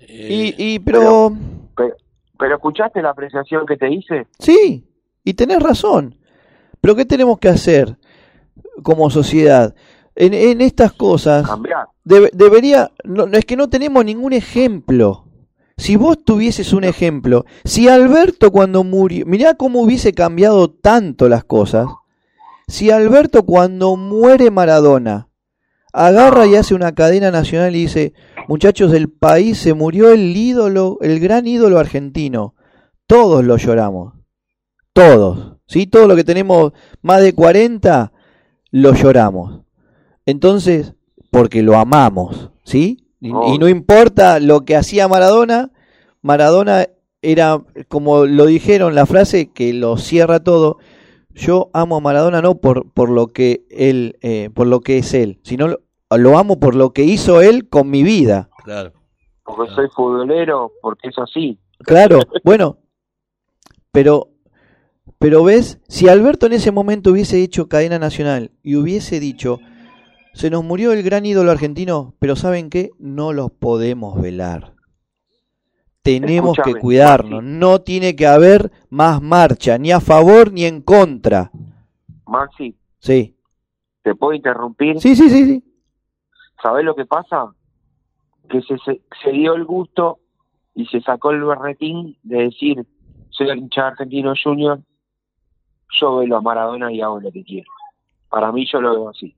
Eh, 0.00 0.54
Y, 0.58 0.74
y 0.74 0.78
pero, 0.78 1.30
Pero, 1.76 1.94
pero 2.38 2.54
¿escuchaste 2.56 3.02
la 3.02 3.10
apreciación 3.10 3.66
que 3.66 3.76
te 3.76 3.90
hice? 3.92 4.26
sí, 4.38 4.84
y 5.24 5.34
tenés 5.34 5.62
razón. 5.62 6.14
Pero 6.80 6.94
¿qué 6.96 7.04
tenemos 7.04 7.38
que 7.38 7.48
hacer 7.48 7.96
como 8.82 9.10
sociedad? 9.10 9.74
En, 10.14 10.34
en 10.34 10.60
estas 10.60 10.92
cosas... 10.92 11.46
Cambiar. 11.46 11.86
Debe- 12.04 12.30
debería, 12.32 12.90
no, 13.04 13.26
no, 13.26 13.36
es 13.38 13.44
que 13.44 13.56
no 13.56 13.68
tenemos 13.68 14.04
ningún 14.04 14.32
ejemplo. 14.32 15.24
Si 15.76 15.94
vos 15.96 16.24
tuvieses 16.24 16.72
un 16.72 16.82
ejemplo, 16.84 17.44
si 17.64 17.88
Alberto 17.88 18.50
cuando 18.50 18.82
murió, 18.82 19.24
mirá 19.26 19.54
cómo 19.54 19.80
hubiese 19.80 20.12
cambiado 20.12 20.70
tanto 20.70 21.28
las 21.28 21.44
cosas. 21.44 21.86
Si 22.66 22.90
Alberto 22.90 23.44
cuando 23.44 23.94
muere 23.96 24.50
Maradona, 24.50 25.28
agarra 25.92 26.46
y 26.46 26.56
hace 26.56 26.74
una 26.74 26.92
cadena 26.94 27.30
nacional 27.30 27.76
y 27.76 27.82
dice, 27.82 28.12
muchachos 28.48 28.90
del 28.90 29.08
país, 29.08 29.58
se 29.58 29.72
murió 29.74 30.10
el 30.12 30.36
ídolo, 30.36 30.98
el 31.00 31.20
gran 31.20 31.46
ídolo 31.46 31.78
argentino. 31.78 32.54
Todos 33.06 33.44
lo 33.44 33.56
lloramos. 33.56 34.14
Todos. 34.92 35.58
¿Sí? 35.66 35.86
Todo 35.86 36.08
lo 36.08 36.16
que 36.16 36.24
tenemos 36.24 36.72
más 37.02 37.22
de 37.22 37.34
40, 37.34 38.12
lo 38.70 38.94
lloramos. 38.94 39.60
Entonces, 40.26 40.94
porque 41.30 41.62
lo 41.62 41.76
amamos, 41.76 42.50
¿sí? 42.64 43.04
Y, 43.20 43.30
no 43.32 43.68
importa 43.68 44.38
lo 44.38 44.64
que 44.64 44.76
hacía 44.76 45.08
Maradona, 45.08 45.70
Maradona 46.22 46.86
era, 47.20 47.60
como 47.88 48.26
lo 48.26 48.46
dijeron, 48.46 48.94
la 48.94 49.06
frase 49.06 49.50
que 49.52 49.72
lo 49.72 49.96
cierra 49.96 50.44
todo, 50.44 50.78
yo 51.30 51.70
amo 51.72 51.96
a 51.96 52.00
Maradona 52.00 52.42
no 52.42 52.58
por, 52.58 52.90
por 52.92 53.10
lo 53.10 53.28
que 53.28 53.64
él, 53.70 54.16
eh, 54.22 54.50
por 54.54 54.66
lo 54.66 54.80
que 54.80 54.98
es 54.98 55.14
él, 55.14 55.40
sino 55.42 55.68
lo, 55.68 55.80
lo 56.16 56.38
amo 56.38 56.60
por 56.60 56.74
lo 56.74 56.92
que 56.92 57.04
hizo 57.04 57.40
él 57.40 57.68
con 57.68 57.90
mi 57.90 58.02
vida. 58.02 58.50
claro. 58.64 58.92
Porque 59.44 59.72
soy 59.72 59.88
futbolero, 59.96 60.72
porque 60.82 61.08
es 61.08 61.18
así. 61.18 61.58
Claro, 61.78 62.18
bueno, 62.44 62.76
pero, 63.90 64.28
pero 65.18 65.42
ves, 65.44 65.80
si 65.88 66.08
Alberto 66.08 66.46
en 66.46 66.52
ese 66.52 66.70
momento 66.72 67.10
hubiese 67.10 67.42
hecho 67.42 67.68
cadena 67.68 67.98
nacional 67.98 68.52
y 68.62 68.76
hubiese 68.76 69.20
dicho, 69.20 69.58
se 70.34 70.50
nos 70.50 70.64
murió 70.64 70.92
el 70.92 71.02
gran 71.02 71.26
ídolo 71.26 71.50
argentino, 71.50 72.14
pero 72.18 72.36
¿saben 72.36 72.70
qué? 72.70 72.90
No 72.98 73.32
los 73.32 73.50
podemos 73.50 74.20
velar. 74.20 74.74
Tenemos 76.02 76.56
que 76.64 76.74
cuidarnos, 76.74 77.42
Maxi. 77.42 77.58
no 77.58 77.80
tiene 77.80 78.16
que 78.16 78.26
haber 78.26 78.70
más 78.88 79.20
marcha, 79.20 79.76
ni 79.78 79.90
a 79.92 80.00
favor 80.00 80.52
ni 80.52 80.64
en 80.64 80.80
contra. 80.80 81.50
Maxi, 82.26 82.76
Sí, 83.00 83.36
¿te 84.02 84.14
puedo 84.14 84.32
interrumpir? 84.32 85.00
sí, 85.00 85.14
sí, 85.14 85.28
sí, 85.28 85.44
sí. 85.44 85.64
¿Sabés 86.62 86.84
lo 86.84 86.94
que 86.96 87.04
pasa? 87.04 87.52
Que 88.48 88.60
se, 88.62 88.76
se, 88.78 89.02
se 89.22 89.30
dio 89.32 89.54
el 89.54 89.64
gusto 89.64 90.20
y 90.74 90.86
se 90.86 91.00
sacó 91.02 91.30
el 91.30 91.44
berretín 91.44 92.16
de 92.22 92.44
decir, 92.44 92.86
soy 93.30 93.50
el 93.50 93.58
hincha 93.58 93.88
argentino 93.88 94.32
junior, 94.42 94.80
yo 96.00 96.16
veo 96.18 96.36
a 96.36 96.40
Maradona 96.40 96.92
y 96.92 97.00
hago 97.00 97.20
lo 97.20 97.30
que 97.32 97.42
quiero. 97.44 97.70
Para 98.28 98.52
mí 98.52 98.66
yo 98.70 98.80
lo 98.80 98.90
veo 98.92 99.08
así. 99.10 99.34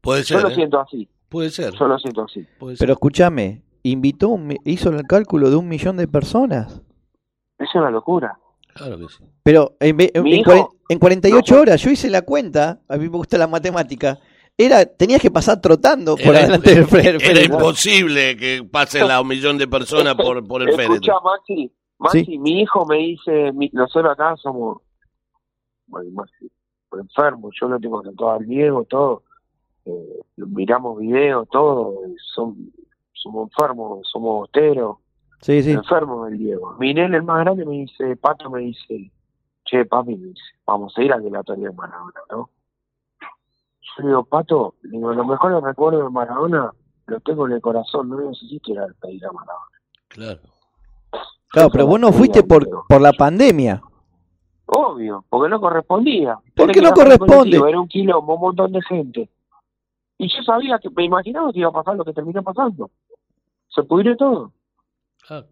Puede 0.00 0.22
Yo 0.22 0.36
ser. 0.36 0.42
lo 0.42 0.48
¿eh? 0.50 0.54
siento 0.54 0.80
así. 0.80 1.08
Puede 1.28 1.50
ser. 1.50 1.72
Yo 1.74 1.86
lo 1.88 1.98
siento 1.98 2.22
así. 2.24 2.46
puede 2.58 2.76
ser. 2.76 2.84
Pero 2.84 2.92
escúchame, 2.92 3.62
invitó, 3.82 4.28
un 4.28 4.46
mi- 4.46 4.56
hizo 4.64 4.90
el 4.90 5.02
cálculo 5.04 5.50
de 5.50 5.56
un 5.56 5.68
millón 5.68 5.96
de 5.96 6.06
personas. 6.06 6.82
Es 7.58 7.74
una 7.74 7.90
locura. 7.90 8.38
Claro 8.74 8.98
que 8.98 9.08
sí. 9.08 9.24
Pero 9.42 9.76
en, 9.80 10.00
en, 10.00 10.10
en 10.14 10.26
hijo- 10.26 10.76
en 10.88 10.98
48 10.98 11.54
No, 11.54 11.60
horas, 11.60 11.80
yo 11.82 11.90
hice 11.90 12.10
la 12.10 12.22
cuenta, 12.22 12.80
a 12.88 12.96
mí 12.96 13.04
me 13.04 13.16
gusta 13.16 13.38
la 13.38 13.46
matemática, 13.46 14.18
era, 14.58 14.84
tenías 14.84 15.20
que 15.22 15.30
pasar 15.30 15.60
trotando 15.60 16.16
por 16.16 16.26
Era, 16.34 16.40
adelante 16.40 16.74
del 16.74 16.86
Fre- 16.86 17.04
era 17.08 17.18
féretro. 17.20 17.54
imposible 17.56 18.36
que 18.36 18.62
pasen 18.70 19.08
la 19.08 19.20
un 19.20 19.28
millón 19.28 19.58
de 19.58 19.66
personas 19.66 20.14
por, 20.16 20.46
por 20.46 20.62
el 20.62 20.68
Escucha, 20.68 20.88
féretro. 20.88 21.20
Maxi, 21.22 21.72
Maxi, 21.98 22.24
Sí. 22.24 22.38
mi 22.38 22.60
hijo 22.62 22.84
me 22.86 22.96
dice, 22.98 23.52
mi- 23.52 23.70
nosotros 23.72 24.12
acá 24.12 24.36
somos 24.36 24.78
bueno, 25.86 26.10
Maxi, 26.12 26.50
enfermos, 26.92 27.54
yo 27.60 27.68
lo 27.68 27.78
tengo 27.78 28.02
tatuado 28.02 28.38
al 28.38 28.46
Diego, 28.46 28.84
todo, 28.84 29.22
eh, 29.84 30.20
miramos 30.36 30.98
videos, 30.98 31.48
todo, 31.50 32.00
son, 32.34 32.72
somos 33.12 33.50
enfermos, 33.50 34.08
somos 34.10 34.38
bosteros, 34.40 34.96
Sí, 35.40 35.62
sí. 35.62 35.72
enfermos 35.72 36.30
del 36.30 36.38
Diego. 36.38 36.74
Mi 36.78 36.94
nene, 36.94 37.16
el 37.18 37.22
más 37.22 37.40
grande, 37.40 37.66
me 37.66 37.72
dice, 37.74 38.16
Pato 38.16 38.48
me 38.50 38.60
dice, 38.60 39.10
che, 39.64 39.84
papi, 39.84 40.16
me 40.16 40.28
dice, 40.28 40.42
vamos 40.66 40.96
a 40.96 41.02
ir 41.02 41.12
al 41.12 41.22
velatorio 41.22 41.70
de 41.70 41.76
Maradona, 41.76 42.20
¿no? 42.30 42.50
Yo 43.96 44.06
digo, 44.06 44.24
Pato, 44.24 44.74
digo, 44.82 45.12
lo 45.12 45.24
mejor 45.24 45.62
recuerdo 45.62 46.04
de 46.04 46.10
Maradona 46.10 46.72
lo 47.06 47.20
tengo 47.20 47.46
en 47.46 47.52
el 47.52 47.60
corazón, 47.60 48.08
no 48.08 48.20
necesito 48.20 48.72
ir 48.72 48.78
a 48.80 48.86
pedir 49.00 49.26
a 49.26 49.32
Maradona. 49.32 49.66
Claro. 50.08 50.40
Claro, 51.54 51.70
pero 51.70 51.86
vos 51.86 52.00
no 52.00 52.12
fuiste 52.12 52.42
por, 52.42 52.68
por 52.88 53.00
la 53.00 53.12
pandemia. 53.12 53.82
Obvio, 54.66 55.24
porque 55.28 55.48
no 55.50 55.60
correspondía. 55.60 56.38
¿Por 56.54 56.70
qué 56.72 56.80
no 56.80 56.92
corresponde? 56.92 57.56
Era 57.68 57.80
un 57.80 57.88
quilombo, 57.88 58.34
un 58.34 58.40
montón 58.40 58.72
de 58.72 58.80
gente. 58.82 59.28
Y 60.18 60.28
yo 60.28 60.42
sabía 60.44 60.78
que, 60.78 60.88
me 60.90 61.04
imaginaba 61.04 61.52
que 61.52 61.58
iba 61.60 61.68
a 61.68 61.72
pasar 61.72 61.96
lo 61.96 62.04
que 62.04 62.12
terminó 62.12 62.42
pasando. 62.42 62.90
Se 63.68 63.82
pudrió 63.82 64.16
todo. 64.16 64.52
Ah, 65.28 65.42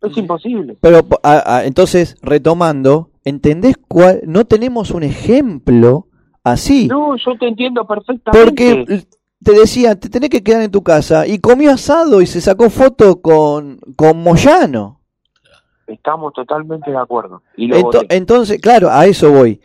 Es 0.00 0.16
imposible. 0.16 0.76
Pero 0.80 1.00
a- 1.24 1.56
a- 1.56 1.64
entonces, 1.64 2.16
retomando, 2.22 3.10
¿entendés 3.24 3.76
cuál? 3.88 4.20
No 4.26 4.44
tenemos 4.46 4.90
un 4.92 5.02
ejemplo 5.02 6.06
así. 6.44 6.86
No, 6.86 7.16
yo 7.16 7.36
te 7.38 7.48
entiendo 7.48 7.84
perfectamente. 7.86 8.44
Porque 8.84 9.06
te 9.42 9.52
decía, 9.52 9.94
te 9.98 10.08
tenés 10.08 10.30
que 10.30 10.42
quedar 10.42 10.62
en 10.62 10.70
tu 10.70 10.82
casa 10.82 11.26
y 11.26 11.38
comió 11.38 11.72
asado 11.72 12.20
y 12.20 12.26
se 12.26 12.40
sacó 12.40 12.70
foto 12.70 13.20
con, 13.20 13.78
con 13.96 14.22
Moyano. 14.22 15.00
Estamos 15.86 16.32
totalmente 16.34 16.90
de 16.90 16.98
acuerdo. 16.98 17.42
Y 17.56 17.66
lo 17.68 17.76
Ento- 17.76 17.82
voté. 18.02 18.16
entonces, 18.16 18.60
claro, 18.60 18.90
a 18.90 19.06
eso 19.06 19.30
voy. 19.30 19.60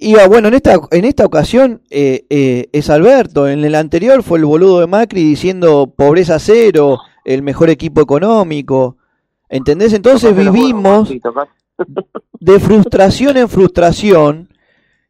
Iba, 0.00 0.26
bueno, 0.28 0.48
en 0.48 0.54
esta, 0.54 0.76
en 0.90 1.04
esta 1.04 1.24
ocasión 1.24 1.82
eh, 1.90 2.26
eh, 2.30 2.68
es 2.72 2.90
Alberto, 2.90 3.48
en 3.48 3.64
el 3.64 3.74
anterior 3.76 4.22
fue 4.22 4.38
el 4.38 4.44
boludo 4.44 4.80
de 4.80 4.86
Macri 4.88 5.22
diciendo 5.22 5.92
pobreza 5.96 6.38
cero, 6.38 6.98
el 7.24 7.42
mejor 7.42 7.70
equipo 7.70 8.00
económico. 8.00 8.96
¿Entendés? 9.48 9.92
Entonces 9.92 10.34
vivimos 10.36 11.10
de 12.40 12.60
frustración 12.60 13.36
en 13.36 13.48
frustración 13.48 14.48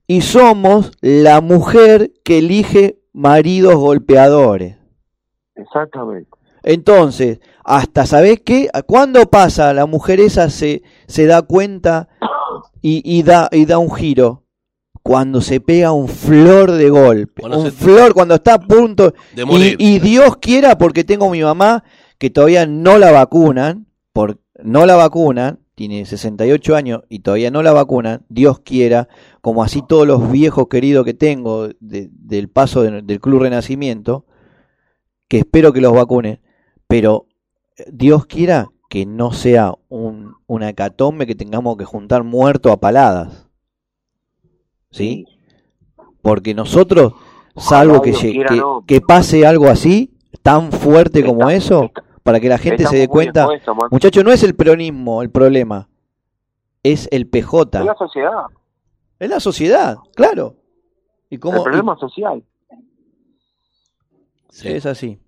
y 0.07 0.21
somos 0.21 0.93
la 1.01 1.41
mujer 1.41 2.13
que 2.25 2.39
elige 2.39 2.99
maridos 3.13 3.77
golpeadores. 3.77 4.77
Exactamente. 5.55 6.31
Entonces, 6.63 7.41
hasta, 7.65 8.07
¿sabés 8.07 8.41
qué? 8.45 8.69
¿Cuándo 8.87 9.29
pasa 9.29 9.73
la 9.73 9.87
mujer 9.87 10.21
esa 10.21 10.49
se, 10.49 10.83
se 11.07 11.27
da 11.27 11.43
cuenta 11.43 12.09
y, 12.81 13.03
y 13.05 13.23
da, 13.23 13.49
y 13.51 13.67
da 13.67 13.79
un 13.79 13.93
giro? 13.93 14.45
Cuando 15.03 15.41
se 15.41 15.61
pega 15.61 15.91
un 15.91 16.09
flor 16.09 16.71
de 16.71 16.89
golpe. 16.89 17.41
Cuando 17.41 17.59
un 17.59 17.73
flor 17.73 18.15
cuando 18.15 18.37
está 18.37 18.55
a 18.55 18.61
punto. 18.61 19.13
De 19.35 19.45
morir. 19.45 19.77
Y, 19.81 19.97
y 19.97 19.99
Dios 19.99 20.37
quiera, 20.37 20.79
porque 20.79 21.03
tengo 21.03 21.29
mi 21.29 21.43
mamá 21.43 21.83
que 22.19 22.31
todavía 22.31 22.67
no 22.67 22.99
la 22.99 23.11
vacunan, 23.11 23.87
por, 24.13 24.39
no 24.63 24.87
la 24.87 24.95
vacunan, 24.95 25.59
tiene 25.75 26.05
68 26.05 26.77
años 26.77 27.03
y 27.09 27.19
todavía 27.19 27.51
no 27.51 27.65
la 27.65 27.73
vacunan, 27.73 28.25
Dios 28.29 28.61
quiera, 28.61 29.09
como 29.43 29.63
así 29.63 29.83
todos 29.87 30.07
los 30.07 30.31
viejos 30.33 30.69
queridos 30.69 31.05
que 31.05 31.13
tengo 31.13 31.69
de- 31.81 32.09
del 32.11 32.49
paso 32.49 32.83
de- 32.83 33.03
del 33.03 33.21
Club 33.21 33.43
Renacimiento, 33.43 34.25
que 35.29 35.39
espero 35.41 35.73
que 35.75 35.81
los 35.83 35.93
vacunen, 35.93 36.41
pero 36.89 37.27
eh, 37.77 37.85
Dios 37.93 38.25
quiera 38.27 38.69
que 38.89 39.05
no 39.07 39.33
sea 39.33 39.75
un, 39.89 40.35
una 40.47 40.69
hecatombe 40.69 41.27
que 41.27 41.35
tengamos 41.35 41.77
que 41.77 41.85
juntar 41.85 42.23
muerto 42.25 42.71
a 42.73 42.79
paladas. 42.79 43.49
¿Sí? 44.91 45.25
Porque 46.21 46.55
nosotros, 46.55 47.15
salvo 47.57 48.03
que, 48.03 48.13
que, 48.13 48.63
que 48.87 49.01
pase 49.01 49.47
algo 49.47 49.69
así, 49.69 50.15
tan 50.43 50.71
fuerte 50.73 51.25
como 51.25 51.49
eso, 51.51 51.91
para 52.23 52.39
que 52.41 52.49
la 52.49 52.59
gente 52.59 52.85
se 52.87 52.97
dé 52.97 53.09
cuenta, 53.09 53.49
muchachos, 53.91 54.23
no 54.25 54.31
es 54.31 54.43
el 54.43 54.55
peronismo 54.55 55.23
el 55.23 55.31
problema, 55.31 55.89
es 56.83 57.09
el 57.11 57.23
Es 57.23 57.29
PJ, 57.29 57.83
la 57.85 57.95
sociedad. 57.97 58.43
Es 59.23 59.31
la 59.31 59.39
sociedad, 59.39 59.97
claro. 60.17 60.57
Y 61.31 61.37
El 61.37 61.41
cómo 61.41 61.63
problema 61.63 61.97
social. 61.97 62.43
sí. 64.51 64.69
es 64.69 64.85
así. 64.85 65.19